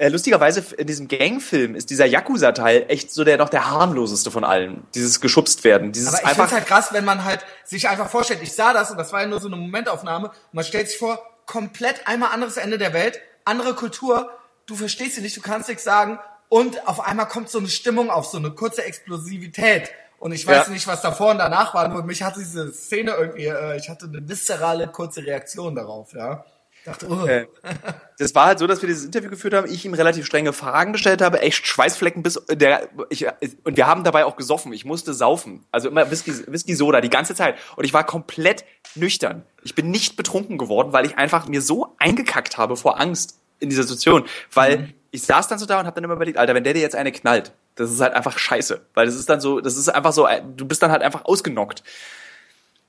[0.00, 4.44] Äh, lustigerweise, in diesem Gangfilm ist dieser Yakuza-Teil echt so der noch der harmloseste von
[4.44, 4.86] allen.
[4.94, 5.90] Dieses geschubst werden.
[5.90, 6.52] Dieses Aber ich einfach.
[6.52, 9.26] halt krass, wenn man halt sich einfach vorstellt, ich sah das und das war ja
[9.26, 13.18] nur so eine Momentaufnahme und man stellt sich vor, komplett einmal anderes Ende der Welt,
[13.44, 14.30] andere Kultur,
[14.66, 18.08] du verstehst sie nicht, du kannst nichts sagen und auf einmal kommt so eine Stimmung
[18.10, 20.72] auf, so eine kurze Explosivität und ich weiß Ja.
[20.72, 24.06] nicht, was davor und danach war, nur mich hatte diese Szene irgendwie, äh, ich hatte
[24.06, 26.44] eine viszerale kurze Reaktion darauf, ja.
[26.80, 27.26] Ich dachte, oh.
[27.26, 27.46] Äh,
[28.18, 30.92] das war halt so, dass wir dieses Interview geführt haben, ich ihm relativ strenge Fragen
[30.92, 33.26] gestellt habe, echt Schweißflecken bis der ich,
[33.64, 34.72] und wir haben dabei auch gesoffen.
[34.72, 38.64] Ich musste saufen, also immer Whisky, Whisky Soda die ganze Zeit und ich war komplett
[38.94, 39.44] nüchtern.
[39.64, 43.68] Ich bin nicht betrunken geworden, weil ich einfach mir so eingekackt habe vor Angst in
[43.70, 46.64] dieser Situation, weil ich saß dann so da und habe dann immer überlegt, Alter, wenn
[46.64, 49.60] der dir jetzt eine knallt, das ist halt einfach scheiße, weil das ist dann so,
[49.60, 50.26] das ist einfach so,
[50.56, 51.82] du bist dann halt einfach ausgenockt.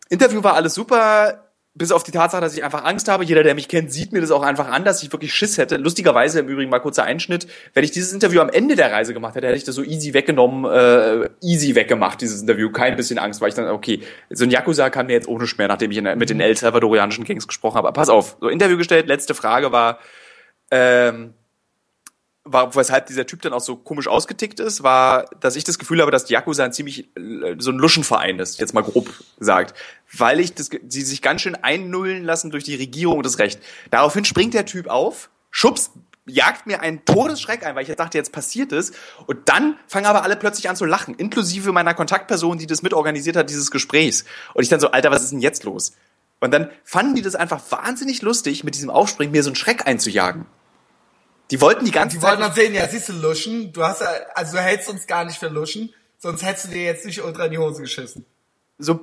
[0.09, 3.23] Interview war alles super, bis auf die Tatsache, dass ich einfach Angst habe.
[3.23, 5.77] Jeder, der mich kennt, sieht mir das auch einfach an, dass ich wirklich Schiss hätte.
[5.77, 9.35] Lustigerweise, im Übrigen mal kurzer Einschnitt, wenn ich dieses Interview am Ende der Reise gemacht
[9.35, 12.71] hätte, hätte ich das so easy weggenommen, äh, easy weggemacht, dieses Interview.
[12.71, 15.67] Kein bisschen Angst, weil ich dann, okay, so ein Yakuza kann mir jetzt ohne mehr,
[15.67, 17.87] nachdem ich mit den El Salvadorianischen Gangs gesprochen habe.
[17.87, 19.99] Aber pass auf, so Interview gestellt, letzte Frage war,
[20.71, 21.35] ähm,
[22.43, 26.01] war, weshalb dieser Typ dann auch so komisch ausgetickt ist, war, dass ich das Gefühl
[26.01, 29.77] habe, dass die Yakuza ein ziemlich äh, so ein Luschenverein ist, jetzt mal grob gesagt.
[30.11, 33.61] Weil ich das, sie sich ganz schön einnullen lassen durch die Regierung und das Recht.
[33.91, 35.91] Daraufhin springt der Typ auf, schubst,
[36.25, 38.91] jagt mir einen Todesschreck ein, weil ich dachte, jetzt passiert es.
[39.25, 43.35] Und dann fangen aber alle plötzlich an zu lachen, inklusive meiner Kontaktperson, die das mitorganisiert
[43.35, 44.25] hat, dieses Gesprächs.
[44.53, 45.93] Und ich dann so, Alter, was ist denn jetzt los?
[46.39, 49.87] Und dann fanden die das einfach wahnsinnig lustig, mit diesem Aufspringen mir so einen Schreck
[49.87, 50.45] einzujagen.
[51.52, 52.30] Die wollten die ganze Die Zeit.
[52.32, 55.26] wollten dann sehen, ja, siehst du, Luschen, du hast, ja- also du hältst uns gar
[55.26, 58.26] nicht für Luschen, sonst hättest du dir jetzt nicht ultra in die Hose geschissen.
[58.82, 58.97] So,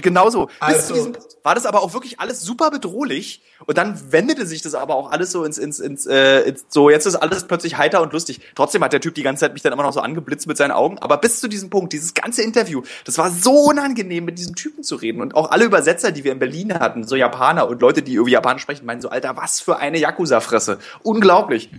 [0.00, 0.46] genau so.
[0.46, 1.12] Bis Also- zu diesem,
[1.44, 3.40] war das aber auch wirklich alles super bedrohlich.
[3.66, 6.90] Und dann wendete sich das aber auch alles so ins, ins, ins, äh, ins so,
[6.90, 8.40] jetzt ist alles plötzlich heiter und lustig.
[8.56, 10.72] Trotzdem hat der Typ die ganze Zeit mich dann immer noch so angeblitzt mit seinen
[10.72, 10.98] Augen.
[10.98, 14.82] Aber bis zu diesem Punkt, dieses ganze Interview, das war so unangenehm, mit diesem Typen
[14.82, 15.20] zu reden.
[15.22, 18.32] Und auch alle Übersetzer, die wir in Berlin hatten, so Japaner und Leute, die irgendwie
[18.32, 20.78] Japanisch sprechen, meinen so, Alter, was für eine Yakuza-Fresse.
[21.04, 21.70] Unglaublich.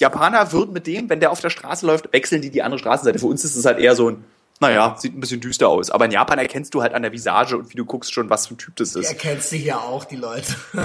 [0.00, 3.18] Japaner würden mit dem, wenn der auf der Straße läuft, wechseln die die andere Straßenseite.
[3.20, 4.24] Für uns ist es halt eher so ein,
[4.60, 5.90] naja, sieht ein bisschen düster aus.
[5.90, 8.46] Aber in Japan erkennst du halt an der Visage und wie du guckst schon, was
[8.46, 9.08] für ein Typ das ist.
[9.08, 10.54] erkennst du hier auch, die Leute.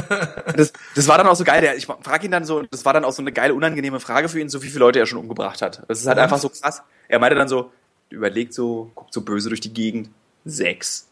[0.56, 1.60] Das, das war dann auch so geil.
[1.60, 4.30] Der, ich frage ihn dann so, das war dann auch so eine geile, unangenehme Frage
[4.30, 5.84] für ihn, so wie viele Leute er schon umgebracht hat.
[5.90, 6.24] Das ist halt Und?
[6.24, 6.82] einfach so krass.
[7.10, 7.72] Er meinte dann so,
[8.10, 10.10] überlegt so, guckt so böse durch die Gegend.
[10.46, 11.08] Sechs.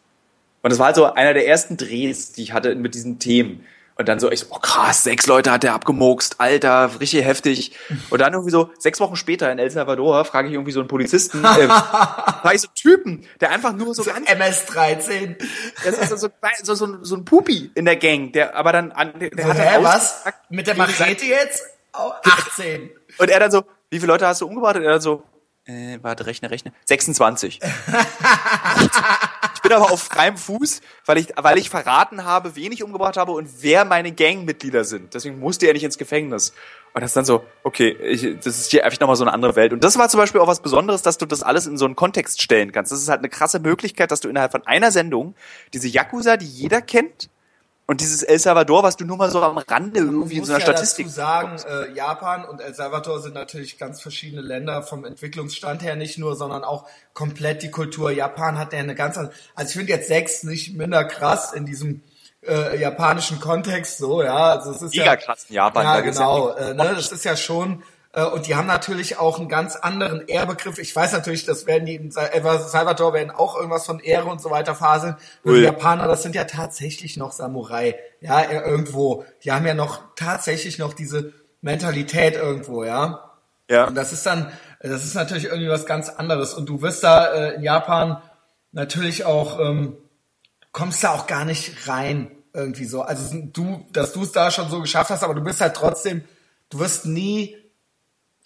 [0.61, 3.65] Und das war halt so einer der ersten Drehs, die ich hatte mit diesen Themen.
[3.95, 7.75] Und dann so, ich so, oh krass, sechs Leute hat der abgemokst, Alter, richtig heftig.
[8.09, 10.87] Und dann irgendwie so, sechs Wochen später in El Salvador, frage ich irgendwie so einen
[10.87, 15.35] Polizisten, äh, frage ich so einen Typen, der einfach nur so ganz MS-13.
[15.83, 16.29] das ist so, so,
[16.63, 19.57] so, so, so ein Pupi in der Gang, der aber dann an, der So, hat
[19.57, 20.23] hä, was?
[20.49, 21.63] Mit der Machete jetzt?
[21.95, 22.89] Oh, 18.
[23.19, 24.75] Und er dann so, wie viele Leute hast du umgebracht?
[24.77, 25.23] Und er dann so,
[25.65, 26.73] äh, warte, rechne, rechne.
[26.85, 27.59] 26.
[29.73, 33.31] bin aber auf freiem Fuß, weil ich, weil ich verraten habe, wen ich umgebracht habe
[33.31, 35.13] und wer meine Gangmitglieder sind.
[35.13, 36.53] Deswegen musste er nicht ins Gefängnis.
[36.93, 39.55] Und das ist dann so, okay, ich, das ist hier einfach nochmal so eine andere
[39.55, 39.73] Welt.
[39.73, 41.95] Und das war zum Beispiel auch was Besonderes, dass du das alles in so einen
[41.95, 42.91] Kontext stellen kannst.
[42.91, 45.33] Das ist halt eine krasse Möglichkeit, dass du innerhalb von einer Sendung
[45.73, 47.29] diese Yakuza, die jeder kennt,
[47.85, 50.59] und dieses El Salvador, was du nur mal so am Rande irgendwie in so einer
[50.63, 55.03] ja Statistik dazu sagen, äh, Japan und El Salvador sind natürlich ganz verschiedene Länder vom
[55.03, 58.11] Entwicklungsstand her nicht nur, sondern auch komplett die Kultur.
[58.11, 61.65] Japan hat ja eine ganz andere, also ich finde jetzt sechs nicht minder krass in
[61.65, 62.01] diesem
[62.47, 65.83] äh, japanischen Kontext so, ja, also es ist mega ja, krass in Japan.
[65.83, 67.83] ja genau, ja äh, ne, das ist ja schon
[68.21, 70.77] und die haben natürlich auch einen ganz anderen Ehrbegriff.
[70.77, 74.39] Ich weiß natürlich, das werden die in El Salvador werden auch irgendwas von Ehre und
[74.39, 75.15] so weiter faseln.
[75.43, 75.61] Nur die.
[75.61, 77.95] Japaner, das sind ja tatsächlich noch Samurai.
[78.21, 79.25] Ja, äh, irgendwo.
[79.43, 83.31] Die haben ja noch tatsächlich noch diese Mentalität irgendwo, ja.
[83.67, 83.87] ja.
[83.87, 86.53] Und das ist dann, das ist natürlich irgendwie was ganz anderes.
[86.53, 88.21] Und du wirst da äh, in Japan
[88.73, 89.97] natürlich auch, ähm,
[90.71, 93.01] kommst da auch gar nicht rein irgendwie so.
[93.01, 96.23] Also du, dass du es da schon so geschafft hast, aber du bist halt trotzdem,
[96.69, 97.57] du wirst nie,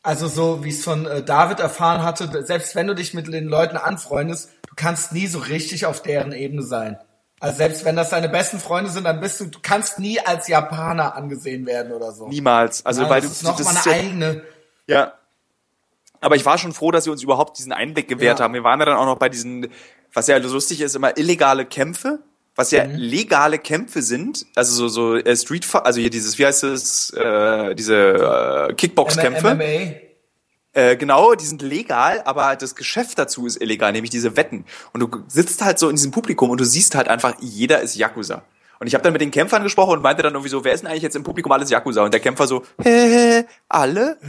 [0.08, 3.28] also so wie ich es von äh, David erfahren hatte, selbst wenn du dich mit
[3.28, 6.98] den Leuten anfreundest, du kannst nie so richtig auf deren Ebene sein.
[7.42, 10.48] Also selbst wenn das deine besten Freunde sind, dann bist du, du kannst nie als
[10.48, 12.30] Japaner angesehen werden oder so.
[12.30, 12.86] Niemals.
[12.86, 14.42] Also, Ja, weil das du, ist noch das mal eine ja, eigene.
[14.88, 15.14] ja.
[16.22, 18.46] Aber ich war schon froh, dass sie uns überhaupt diesen Einblick gewährt Ja.
[18.46, 18.54] haben.
[18.54, 19.68] Wir waren ja dann auch noch bei diesen,
[20.14, 22.20] was ja lustig ist, immer illegale Kämpfe,
[22.58, 22.96] was ja Mhm.
[22.96, 24.46] legale Kämpfe sind.
[24.56, 29.56] Also so, so äh, Street, also hier dieses, wie heißt es, äh, diese äh, Kickbox-Kämpfe.
[29.56, 29.96] MMA.
[30.74, 34.66] Äh, genau, die sind legal, aber das Geschäft dazu ist illegal, nämlich diese Wetten.
[34.94, 37.96] Und du sitzt halt so in diesem Publikum und du siehst halt einfach, jeder ist
[37.96, 38.44] Yakuza.
[38.80, 40.82] Und ich habe dann mit den Kämpfern gesprochen und meinte dann irgendwie so, wer ist
[40.82, 42.04] denn eigentlich jetzt im Publikum alles Yakuza?
[42.04, 44.18] Und der Kämpfer so, hä, alle?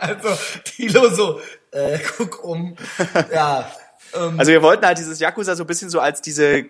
[0.00, 0.28] Also,
[0.64, 1.40] Tilo so,
[1.72, 2.76] äh, guck um.
[3.32, 3.70] Ja.
[4.14, 6.66] Ähm, Also wir wollten halt dieses Yakuza so ein bisschen so als diese,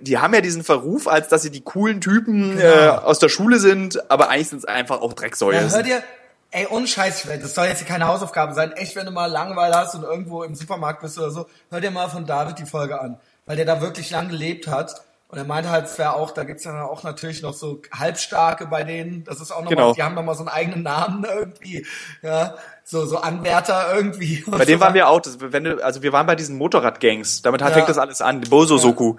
[0.00, 3.58] die haben ja diesen Verruf, als dass sie die coolen Typen äh, aus der Schule
[3.58, 5.56] sind, aber eigentlich sind es einfach auch Drecksäue.
[5.56, 6.02] ja, hör dir,
[6.50, 8.72] ey, ohne Scheiß, das soll jetzt hier keine Hausaufgabe sein.
[8.72, 11.90] Echt, wenn du mal Langeweile hast und irgendwo im Supermarkt bist oder so, hör dir
[11.90, 13.18] mal von David die Folge an.
[13.46, 15.02] Weil der da wirklich lang gelebt hat.
[15.30, 18.64] Und er meinte halt, es wäre auch, da gibt's ja auch natürlich noch so Halbstarke
[18.66, 19.24] bei denen.
[19.24, 19.92] Das ist auch nochmal, Genau.
[19.92, 21.86] die haben nochmal so einen eigenen Namen irgendwie.
[22.22, 24.42] Ja, so, so Anwärter irgendwie.
[24.46, 27.60] Bei dem waren wir auch, das, wenn du, also wir waren bei diesen Motorradgangs, damit
[27.60, 27.74] hat, Ja.
[27.76, 29.16] fängt das alles an, Boso-Soku.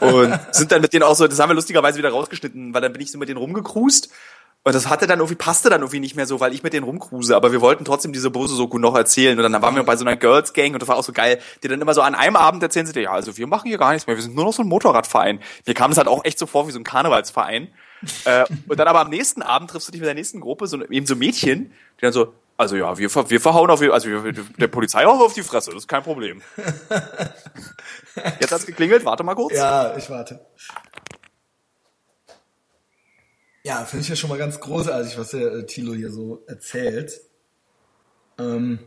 [0.00, 2.92] Und sind dann mit denen auch so, das haben wir lustigerweise wieder rausgeschnitten, weil dann
[2.92, 4.08] bin ich so mit denen rumgecruised.
[4.66, 6.84] Und das hatte dann irgendwie, passte dann irgendwie nicht mehr so, weil ich mit denen
[6.84, 9.38] rumcruise, aber wir wollten trotzdem diese Boso-Soku noch erzählen.
[9.38, 11.68] Und dann waren wir bei so einer Girls-Gang und das war auch so geil, die
[11.68, 13.92] dann immer so an einem Abend erzählen sie dir, ja, also wir machen hier gar
[13.92, 15.40] nichts mehr, wir sind nur noch so ein Motorradverein.
[15.66, 17.68] Mir kam es halt auch echt so vor wie so ein Karnevalsverein.
[18.24, 20.82] äh, und dann aber am nächsten Abend triffst du dich mit der nächsten Gruppe, so
[20.82, 24.68] eben so Mädchen, die dann so, also ja, wir, wir verhauen auf, also wir, der
[24.68, 26.40] Polizei auch auf die Fresse, das ist kein Problem.
[28.40, 29.54] Jetzt hat's geklingelt, warte mal kurz.
[29.54, 30.40] Ja, ich warte.
[33.64, 37.18] Ja, finde ich ja schon mal ganz großartig, was der äh, Thilo hier so erzählt.
[38.38, 38.78] Ähm,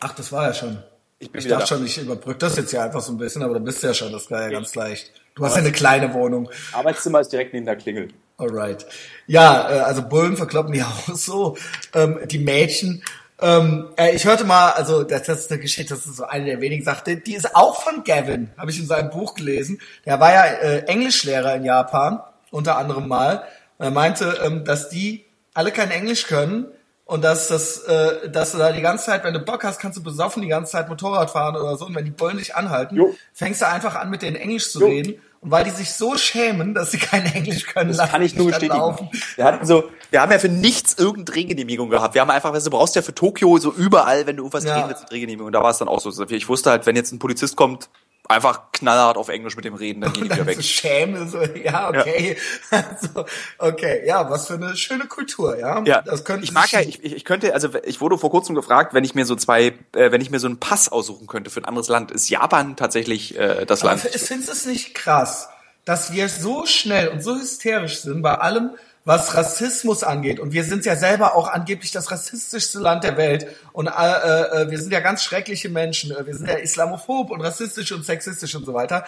[0.00, 0.82] ach, das war ja schon.
[1.18, 1.66] Ich bin Ich dachte da.
[1.66, 3.94] schon, ich überbrück das jetzt ja einfach so ein bisschen, aber da bist du ja
[3.94, 5.12] schon, das war ja ganz leicht.
[5.34, 6.50] Du hast ja eine kleine Wohnung.
[6.72, 8.08] Arbeitszimmer ist direkt neben der Klingel.
[8.38, 8.86] Alright.
[9.26, 11.58] Ja, äh, also Bullen verkloppen die auch so.
[11.94, 13.04] Ähm, die Mädchen.
[13.38, 16.46] Ähm, äh, ich hörte mal, also das, das ist eine Geschichte, das ist so eine
[16.46, 19.80] der wenigen Sachen, die, die ist auch von Gavin, habe ich in seinem Buch gelesen.
[20.06, 22.20] Der war ja äh, Englischlehrer in Japan,
[22.52, 23.42] unter anderem mal.
[23.78, 25.24] Und er meinte, ähm, dass die
[25.54, 26.66] alle kein Englisch können
[27.04, 29.98] und dass das, äh, dass du da die ganze Zeit, wenn du Bock hast, kannst
[29.98, 31.86] du besoffen die ganze Zeit Motorrad fahren oder so.
[31.86, 33.12] Und wenn die Bullen dich anhalten, Jo.
[33.34, 34.86] fängst du einfach an, mit denen Englisch zu Jo.
[34.86, 35.20] reden.
[35.40, 38.46] Und weil die sich so schämen, dass sie kein Englisch können, Das kann ich nur
[38.46, 38.76] bestätigen.
[38.78, 39.10] laufen.
[39.34, 42.14] Wir hatten so, wir haben ja für nichts irgendeine Drehgenehmigung gehabt.
[42.14, 44.62] Wir haben einfach, weißt du, du brauchst ja für Tokio so überall, wenn du irgendwas
[44.62, 44.74] Ja.
[44.78, 45.46] drehen willst, eine Drehgenehmigung.
[45.48, 46.24] Und da war es dann auch so.
[46.28, 47.88] Ich wusste halt, wenn jetzt ein Polizist kommt,
[48.28, 50.56] einfach knallhart auf Englisch mit dem reden, dann gehen die wieder weg.
[50.56, 52.36] zu schämen, so, ja, okay.
[52.70, 53.26] Also,
[53.58, 55.82] okay, ja, was für eine schöne Kultur, ja.
[55.84, 58.94] Ja, das könnte ich mag ja, ich, ich könnte, also ich wurde vor kurzem gefragt,
[58.94, 61.60] wenn ich mir so zwei, äh, wenn ich mir so einen Pass aussuchen könnte für
[61.60, 64.02] ein anderes Land, ist Japan tatsächlich äh, das Aber Land.
[64.02, 65.48] findest du es nicht krass,
[65.84, 68.70] dass wir so schnell und so hysterisch sind bei allem,
[69.04, 70.38] was Rassismus angeht?
[70.38, 73.46] Und wir sind ja selber auch angeblich das rassistischste Land der Welt.
[73.72, 76.12] Und äh, äh, wir sind ja ganz schreckliche Menschen.
[76.12, 79.04] Äh, Wir sind ja islamophob und rassistisch und sexistisch und so weiter.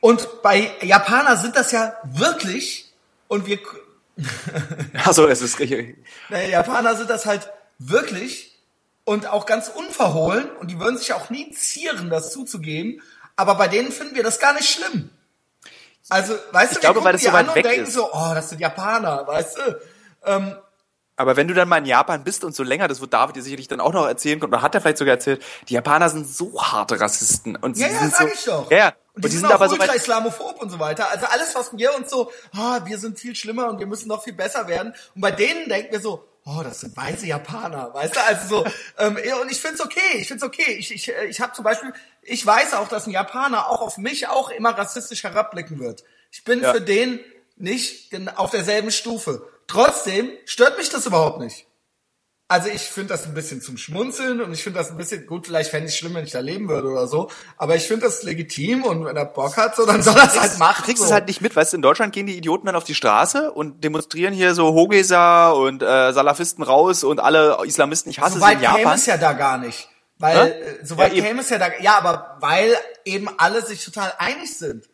[0.00, 2.92] Und bei Japaner sind das ja wirklich.
[3.28, 3.58] Und wir,
[5.04, 5.96] Also es ist richtig.
[6.28, 8.58] naja, Japaner sind das halt wirklich
[9.04, 13.00] und auch ganz unverhohlen und die würden sich auch nie zieren, das zuzugeben.
[13.36, 15.10] Aber bei denen finden wir das gar nicht schlimm.
[16.08, 17.94] Also, weißt Ich du, glaube, weil das die so weit weg denken ist.
[17.94, 19.80] so, oh, das sind Japaner, weißt du?
[20.24, 20.54] Ähm,
[21.16, 23.42] Aber wenn du dann mal in Japan bist und so länger, das wird David dir
[23.42, 26.28] sicherlich dann auch noch erzählen können, oder hat er vielleicht sogar erzählt, die Japaner sind
[26.28, 27.56] so harte Rassisten.
[27.56, 28.70] Und sie ja, ja, sind sag so, ich doch.
[28.70, 28.92] Ja.
[29.14, 31.10] Und die, sind, auch ultra islamophob und so weiter.
[31.10, 34.22] Also alles, was wir uns so, ah, wir sind viel schlimmer und wir müssen noch
[34.22, 34.94] viel besser werden.
[35.14, 38.20] Und bei denen denken wir so, oh, das sind weiße Japaner, weißt du?
[38.20, 38.66] Also so,
[38.98, 40.76] ähm, und ich find's okay, ich find's okay.
[40.78, 41.92] Ich, ich, äh, ich habe zum Beispiel,
[42.26, 46.04] ich weiß auch, dass ein Japaner auch auf mich auch immer rassistisch herabblicken wird.
[46.30, 46.72] Ich bin Ja.
[46.72, 47.20] für den
[47.56, 49.48] nicht auf derselben Stufe.
[49.66, 51.66] Trotzdem stört mich das überhaupt nicht.
[52.48, 55.46] Also ich finde das ein bisschen zum Schmunzeln und ich finde das ein bisschen, gut,
[55.46, 58.06] vielleicht fände ich es schlimm, wenn ich da leben würde oder so, aber ich finde
[58.06, 60.76] das legitim und wenn er Bock hat, so, dann soll er es halt machen.
[60.82, 61.06] Du kriegst so.
[61.06, 63.50] es halt nicht mit, weißt du, in Deutschland gehen die Idioten dann auf die Straße
[63.50, 68.40] und demonstrieren hier so Hogesa und äh, Salafisten raus und alle Islamisten, ich hasse so
[68.40, 68.80] weit sie in Japan.
[68.80, 69.88] käme es ja da gar nicht.
[70.18, 70.48] Weil,
[70.80, 74.12] äh, so weit Ja, käme es ja da, ja, aber weil eben alle sich total
[74.18, 74.88] einig sind.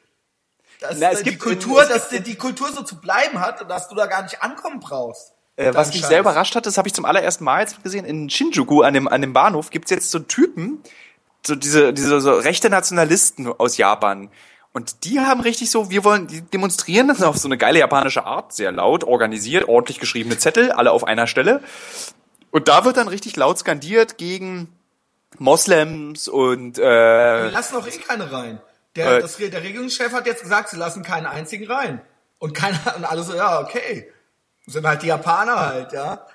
[0.80, 3.00] Dass Na, es äh, die gibt- Kultur, es dass gibt- die, die Kultur so zu
[3.00, 5.32] bleiben hat und dass du da gar nicht ankommen brauchst.
[5.56, 6.08] Äh, was mich Scheiß.
[6.08, 9.06] sehr überrascht hat, das habe ich zum allerersten Mal jetzt gesehen, in Shinjuku an dem,
[9.06, 10.82] an dem Bahnhof gibt's jetzt so Typen,
[11.46, 14.28] so diese, diese so rechte Nationalisten aus Japan.
[14.72, 18.24] Und die haben richtig so, wir wollen, die demonstrieren das auf so eine geile japanische
[18.24, 21.62] Art, sehr laut, organisiert, ordentlich geschriebene Zettel, alle auf einer Stelle.
[22.50, 24.68] Und da wird dann richtig laut skandiert gegen
[25.38, 28.60] Moslems und äh, lassen auch eh keine rein.
[28.96, 32.00] Der, Äh, das, der Regierungschef hat jetzt gesagt, sie lassen keinen einzigen rein.
[32.38, 34.12] Und keiner, und alle so, ja, okay.
[34.66, 36.26] Sind halt die Japaner halt, ja.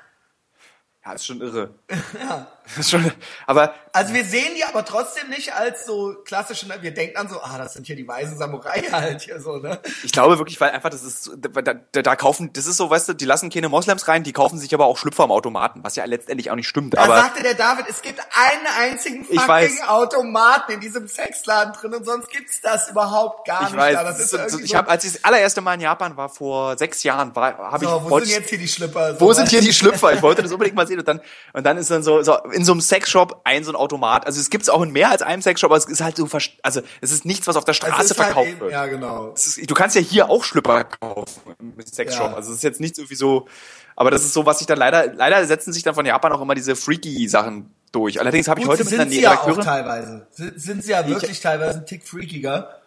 [1.05, 1.75] ja, ist schon irre.
[2.19, 2.47] Ja.
[2.81, 3.11] Schon,
[3.45, 6.75] aber Also wir sehen die aber trotzdem nicht als so klassische, ne?
[6.81, 9.79] wir denken dann so, ah, das sind hier die weißen Samurai halt hier so, ne?
[10.03, 13.09] Ich glaube wirklich, weil einfach das ist, da, da, da kaufen, das ist so, weißt
[13.09, 15.95] du, die lassen keine Moslems rein, die kaufen sich aber auch Schlüpfer am Automaten, was
[15.95, 16.93] ja letztendlich auch nicht stimmt.
[16.93, 19.81] Da aber sagte der David, es gibt einen einzigen fucking.
[19.87, 23.77] Automaten in diesem Sexladen drin und sonst gibt's das überhaupt gar ich nicht.
[23.77, 24.03] weiß, da.
[24.03, 26.77] das ist so, so, ich habe, als ich das allererste Mal in Japan war vor
[26.77, 29.19] sechs Jahren, war, habe so, ich wo wollte sind jetzt hier die Schlipper?
[29.19, 30.13] wo So, sind hier die Schlüpfer?
[30.13, 31.21] Ich wollte das unbedingt mal sehen und dann
[31.53, 34.25] und dann ist dann so, so in so einem Sexshop ein so ein Automat.
[34.25, 36.27] Also es gibt's auch in mehr als einem Sexshop, aber es ist halt so,
[36.63, 38.71] also es ist nichts, was auf der Es Straße halt verkauft eben- wird.
[38.71, 39.31] Ja, genau.
[39.33, 42.31] Es ist, du kannst ja hier auch Schlüpper kaufen mit Sexshop.
[42.31, 42.35] Ja.
[42.35, 43.47] Also es ist jetzt nichts irgendwie so,
[43.95, 46.41] aber das ist so, was sich dann leider, leider setzen sich dann von Japan auch
[46.41, 48.19] immer diese freaky Sachen durch.
[48.19, 50.27] Allerdings habe ich heute mit einer sie ja auch teilweise.
[50.31, 52.81] Sind, sind sie ja wirklich teilweise ein Tick freakiger.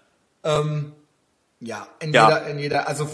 [0.44, 0.92] Ähm,
[1.60, 2.28] ja, in Ja.
[2.28, 3.08] jeder, in jeder, also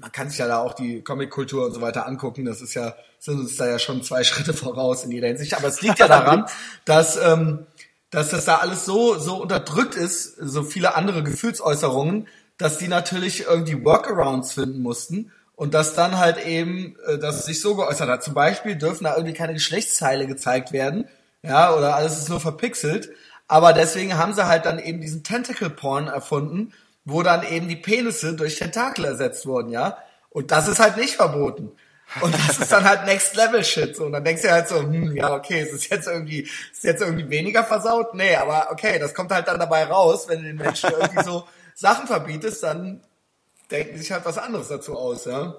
[0.00, 2.44] man kann sich ja da auch die Comic-Kultur und so weiter angucken.
[2.44, 5.54] Das ist ja, sind uns da ja schon zwei Schritte voraus in jeder Hinsicht.
[5.54, 6.46] Aber es liegt ja daran,
[6.84, 7.66] dass, ähm,
[8.10, 13.46] dass das da alles so, so unterdrückt ist, so viele andere Gefühlsäußerungen, dass die natürlich
[13.46, 15.32] irgendwie Workarounds finden mussten.
[15.54, 18.22] Und dass dann halt eben, äh, dass es sich so geäußert hat.
[18.22, 21.08] Zum Beispiel dürfen da irgendwie keine Geschlechtsteile gezeigt werden.
[21.42, 23.10] Ja, oder alles ist nur verpixelt.
[23.48, 26.72] Aber deswegen haben sie halt dann eben diesen Tentacle Porn erfunden,
[27.04, 29.96] wo dann eben die Penisse durch Tentakel ersetzt wurden, ja.
[30.30, 31.72] Und das ist halt nicht verboten.
[32.20, 33.96] Und das ist dann halt Next Level Shit.
[33.96, 34.06] So.
[34.06, 36.82] Und dann denkst du halt so, hm, ja, okay, es ist jetzt irgendwie, ist es
[36.82, 38.14] jetzt irgendwie weniger versaut?
[38.14, 41.46] Nee, aber okay, das kommt halt dann dabei raus, wenn du den Menschen irgendwie so
[41.74, 43.02] Sachen verbietest, dann
[43.70, 45.54] denken die sich halt was anderes dazu aus, ja.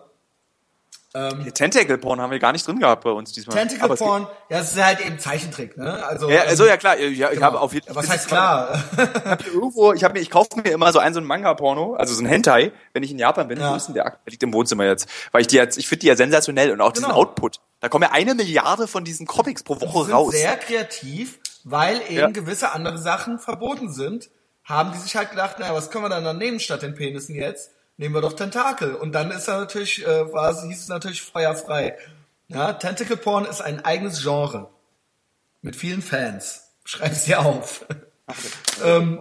[1.16, 3.58] Ähm, Tentacle Porn haben wir gar nicht drin gehabt bei uns diesmal.
[3.58, 6.06] Tentacle Porn, ja, das ist halt eben Zeichentrick, ne?
[6.06, 7.42] Also, Ja, also ähm, ja klar, ich genau.
[7.42, 8.80] habe auf jeden Ja, Was heißt klar?
[9.54, 12.22] irgendwo, ich habe mir, ich kaufe mir immer so einen so einen Manga-Porno, also so
[12.22, 13.60] ein Hentai, wenn ich in Japan bin.
[13.60, 13.72] Ja.
[13.72, 14.04] Wo ist denn der?
[14.04, 16.80] Der liegt im Wohnzimmer jetzt, weil ich die jetzt, ich finde die ja sensationell und
[16.82, 17.18] auch diesen Genau.
[17.22, 17.60] Output.
[17.80, 20.32] Da kommen ja eine Milliarde von diesen Comics pro Woche sind raus.
[20.32, 22.28] sehr kreativ, weil eben Ja.
[22.30, 24.30] gewisse andere Sachen verboten sind,
[24.64, 27.34] haben die sich halt gedacht, naja, was können wir dann dann nehmen statt den Penissen
[27.34, 27.72] jetzt?
[28.00, 28.96] Nehmen wir doch Tentakel.
[28.96, 31.98] Und dann ist er natürlich, äh, war hieß es natürlich feuerfrei.
[32.48, 34.70] Ja, Tentacle Porn ist ein eigenes Genre.
[35.62, 36.72] Mit vielen Fans.
[36.86, 37.86] Schreib's dir auf.
[38.86, 39.20] ähm,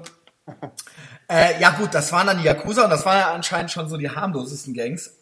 [1.29, 3.97] äh, ja gut, das waren dann die Yakuza und das waren ja anscheinend schon so
[3.97, 5.12] die harmlosesten Gangs.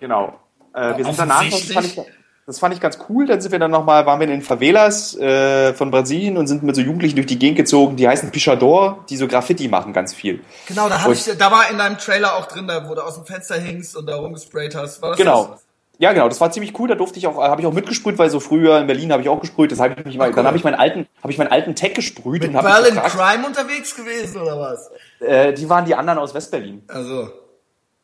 [0.00, 0.40] Genau.
[0.72, 2.00] Äh, wir sind danach, fand, ich,
[2.46, 3.26] das fand ich ganz cool.
[3.26, 6.62] Dann sind wir dann nochmal, waren wir in den Favelas äh, von Brasilien und sind
[6.62, 10.14] mit so Jugendlichen durch die Gegend gezogen, die heißen Pichador, die so Graffiti machen ganz
[10.14, 10.40] viel.
[10.68, 13.02] Genau, da hab Und- ich, da war in deinem Trailer auch drin, da wo du
[13.02, 15.02] aus dem Fenster hingst und da rumgesprayt hast.
[15.02, 15.46] War das Genau.
[15.52, 15.62] das?
[15.98, 16.88] Ja, genau, das war ziemlich cool.
[16.88, 19.30] Da durfte ich auch, habe ich auch mitgesprüht, weil so früher in Berlin habe ich
[19.30, 19.72] auch gesprüht.
[19.72, 20.34] Das habe ich mich mal, cool.
[20.36, 23.16] dann habe ich meinen alten, habe ich meinen alten Tech gesprüht Mit und Berlin gefragt,
[23.16, 24.90] Crime unterwegs gewesen oder was?
[25.20, 26.84] äh, die waren die anderen aus Westberlin.
[26.88, 27.30] Also,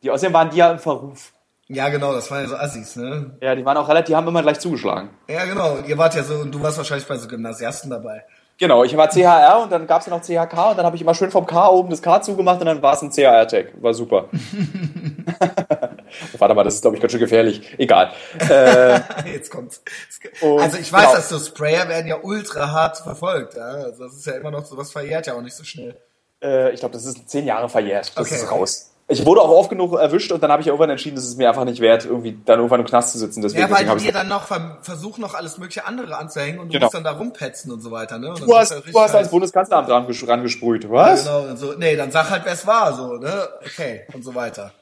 [0.02, 1.32] Die außerdem waren die ja im Verruf.
[1.72, 3.36] Ja genau, das waren ja so Assis, ne?
[3.40, 5.10] Ja, die waren auch relativ, die haben immer gleich zugeschlagen.
[5.28, 8.24] Ja genau, ihr wart ja so, und du warst wahrscheinlich bei so Gymnasiasten dabei.
[8.58, 11.14] Genau, ich war CHR und dann gab's ja noch CHK und dann habe ich immer
[11.14, 13.72] schön vom K oben das K zugemacht und dann war es ein CHR-Tag.
[13.82, 14.26] War super.
[16.38, 17.74] Warte mal, das ist, glaube ich, ganz schön gefährlich.
[17.78, 18.12] Egal.
[18.48, 19.00] Äh,
[19.32, 19.82] Jetzt kommt's.
[20.42, 21.14] Und- Also ich weiß, genau.
[21.14, 23.62] dass so Sprayer werden ja ultra hart verfolgt, ja?
[23.62, 25.96] Also das ist ja immer noch so, was verjährt ja auch nicht so schnell.
[26.42, 28.12] äh, ich glaube, das ist zehn Jahre verjährt.
[28.16, 28.91] Das Okay, ist raus.
[29.08, 31.48] Ich wurde auch oft genug erwischt und dann habe ich irgendwann entschieden, dass es mir
[31.48, 33.42] einfach nicht wert, irgendwie dann irgendwann im Knast zu sitzen.
[33.42, 36.68] Deswegen, Ja, weil die dir dann noch ver versuchen, noch alles mögliche andere anzuhängen und
[36.68, 36.86] du Genau.
[36.86, 38.30] musst dann da rumpetzen und so weiter, ne?
[38.30, 40.88] Und Du hast, du hast als Bundeskanzleramt dran, ges- rangesprüht.
[40.90, 41.24] Was?
[41.24, 43.48] Genau, und so, nee, dann sag halt, wer es war, so, ne?
[43.66, 44.72] Okay, und so weiter.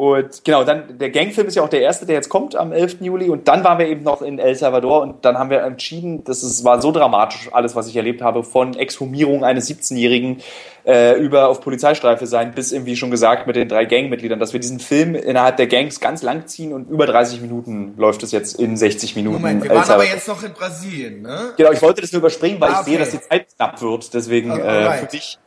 [0.00, 3.02] Und genau, dann der Gangfilm ist ja auch der erste, der jetzt kommt am 11.
[3.02, 3.28] Juli.
[3.28, 6.42] Und dann waren wir eben noch in El Salvador und dann haben wir entschieden, das
[6.42, 10.40] ist, war so dramatisch, alles, was ich erlebt habe, von Exhumierung eines 17-Jährigen
[10.86, 14.54] äh, über auf Polizeistreife sein, bis eben, wie schon gesagt, mit den drei Gangmitgliedern, dass
[14.54, 18.32] wir diesen Film innerhalb der Gangs ganz lang ziehen und über 30 Minuten läuft es
[18.32, 19.36] jetzt in 60 Minuten.
[19.36, 21.52] Moment, wir waren aber jetzt noch in Brasilien, ne?
[21.58, 23.04] Genau, ich wollte das nur überspringen, weil Ah, ich sehe, okay.
[23.04, 24.14] dass die Zeit knapp wird.
[24.14, 25.00] Deswegen äh, Alright.
[25.00, 25.38] für dich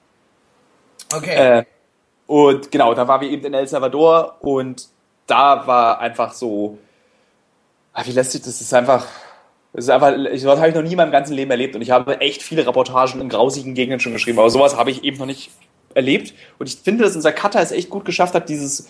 [1.12, 1.60] Okay.
[1.60, 1.64] äh,
[2.28, 4.88] und genau, da waren wir eben in El Salvador und
[5.28, 6.78] da war einfach so,
[7.94, 9.06] ah, wie lässt sich das, das ist einfach,
[9.74, 11.92] das ist einfach, sowas habe ich noch nie in meinem ganzen Leben erlebt und ich
[11.92, 15.26] habe echt viele Reportagen in grausigen Gegenden schon geschrieben, aber sowas habe ich eben noch
[15.26, 15.52] nicht
[15.96, 16.34] erlebt.
[16.60, 18.90] Und ich finde, dass unser Cutter es echt gut geschafft hat, dieses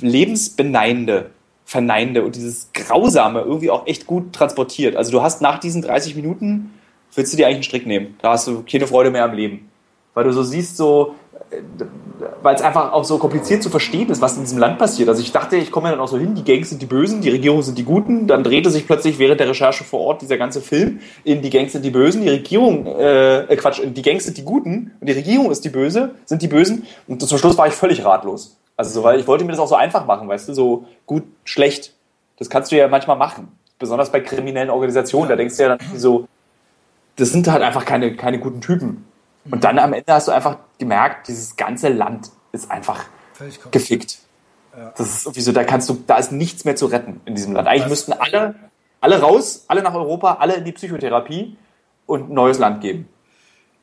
[0.00, 1.30] lebensbeneinende,
[1.64, 4.96] verneinende und dieses grausame irgendwie auch echt gut transportiert.
[4.96, 6.74] Also du hast nach diesen 30 Minuten,
[7.14, 9.70] willst du dir eigentlich einen Strick nehmen, da hast du keine Freude mehr am Leben.
[10.14, 11.14] Weil du so siehst, so,
[12.42, 15.08] weil es einfach auch so kompliziert zu verstehen ist, was in diesem Land passiert.
[15.08, 17.20] Also ich dachte, ich komme ja dann auch so hin, die Gangs sind die Bösen,
[17.20, 18.26] die Regierung sind die Guten.
[18.26, 21.72] Dann drehte sich plötzlich während der Recherche vor Ort dieser ganze Film in die Gangs
[21.72, 25.12] sind die Bösen, die Regierung, äh, äh, Quatsch, die Gangs sind die Guten und die
[25.12, 26.86] Regierung ist die Böse, sind die Bösen.
[27.06, 28.56] Und zum Schluss war ich völlig ratlos.
[28.76, 31.24] Also so, weil ich wollte mir das auch so einfach machen, weißt du, so gut,
[31.44, 31.94] schlecht.
[32.38, 33.48] Das kannst du ja manchmal machen.
[33.78, 35.28] Besonders bei kriminellen Organisationen.
[35.28, 36.26] Da denkst du ja dann so,
[37.16, 39.04] das sind halt einfach keine, keine guten Typen.
[39.50, 43.04] Und dann am Ende hast du einfach gemerkt, dieses ganze Land ist einfach
[43.70, 44.18] gefickt.
[44.96, 47.54] Das ist irgendwie so, da kannst du, da ist nichts mehr zu retten in diesem
[47.54, 47.66] Land.
[47.68, 48.54] Eigentlich Was- müssten alle,
[49.00, 51.56] alle raus, alle nach Europa, alle in die Psychotherapie
[52.06, 53.08] und ein neues Land geben.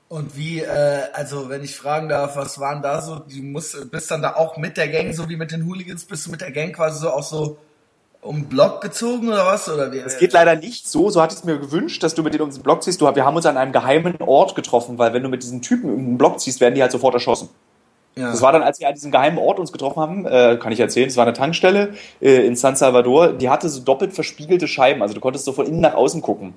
[0.07, 4.11] Und wie, äh, also wenn ich fragen darf, was waren da so, du musst, bist
[4.11, 6.51] dann da auch mit der Gang, so wie mit den Hooligans, bist du mit der
[6.51, 7.57] Gang quasi so auch so
[8.23, 9.69] um den Block gezogen oder was?
[9.69, 9.99] Oder wie?
[9.99, 12.43] Es geht leider nicht so, so hatte ich es mir gewünscht, dass du mit denen
[12.43, 13.01] um den Block ziehst.
[13.01, 15.93] Du, wir haben uns an einem geheimen Ort getroffen, weil wenn du mit diesen Typen
[15.93, 17.49] um den Block ziehst, werden die halt sofort erschossen.
[18.15, 18.31] ja.
[18.31, 20.79] Das war dann, als wir an diesem geheimen Ort uns getroffen haben, äh, kann ich
[20.79, 25.01] erzählen, es war eine Tankstelle äh, in San Salvador, die hatte so doppelt verspiegelte Scheiben,
[25.01, 26.53] also du konntest so von innen nach außen gucken.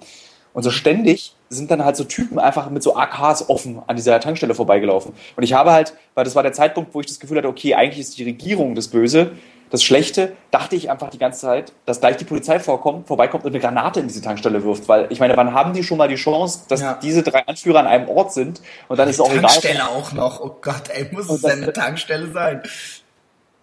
[0.56, 4.18] Und so ständig sind dann halt so Typen einfach mit so AKs offen an dieser
[4.20, 5.12] Tankstelle vorbeigelaufen.
[5.36, 7.74] Und ich habe halt, weil das war der Zeitpunkt, wo ich das Gefühl hatte, okay,
[7.74, 9.32] eigentlich ist die Regierung das Böse,
[9.70, 13.50] das Schlechte, dachte ich einfach die ganze Zeit, dass gleich die Polizei vorkommt, vorbeikommt und
[13.52, 14.88] eine Granate in diese Tankstelle wirft.
[14.88, 16.98] Weil ich meine, wann haben die schon mal die Chance, dass Ja.
[17.02, 19.42] diese drei Anführer an einem Ort sind und dann ist es auch egal.
[19.42, 20.40] Tankstelle auch noch.
[20.40, 22.62] Oh Gott, ey, muss es denn eine Tankstelle sein?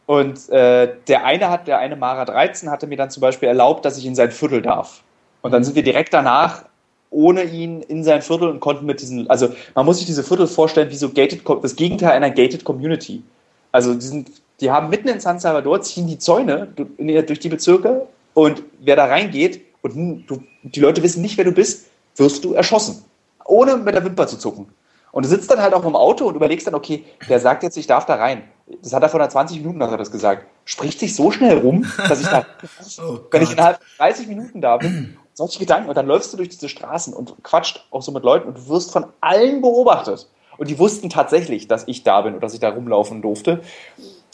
[0.05, 3.85] Und äh, der eine hat, der eine Mara 13 hatte mir dann zum Beispiel erlaubt,
[3.85, 5.01] dass ich in sein Viertel darf.
[5.41, 6.63] Und dann sind wir direkt danach
[7.09, 10.47] ohne ihn in sein Viertel und konnten mit diesen, also man muss sich diese Viertel
[10.47, 13.23] vorstellen wie so gated, das Gegenteil einer gated Community.
[13.71, 14.31] Also die, sind,
[14.61, 19.05] die haben mitten in San Salvador ziehen die Zäune durch die Bezirke und wer da
[19.05, 23.03] reingeht und hm, du, die Leute wissen nicht, wer du bist, wirst du erschossen.
[23.45, 24.67] Ohne mit der Wimper zu zucken.
[25.11, 27.77] Und du sitzt dann halt auch im Auto und überlegst dann, okay, der sagt jetzt,
[27.77, 28.43] ich darf da rein.
[28.81, 31.59] das hat er vor einer 20 Minuten hat er das gesagt, spricht sich so schnell
[31.59, 32.45] rum, dass ich da,
[32.99, 36.37] Oh wenn ich innerhalb von 30 Minuten da bin, solche Gedanken und dann läufst du
[36.37, 40.27] durch diese Straßen und quatscht auch so mit Leuten und du wirst von allen beobachtet.
[40.57, 43.61] Und die wussten tatsächlich, dass ich da bin und dass ich da rumlaufen durfte.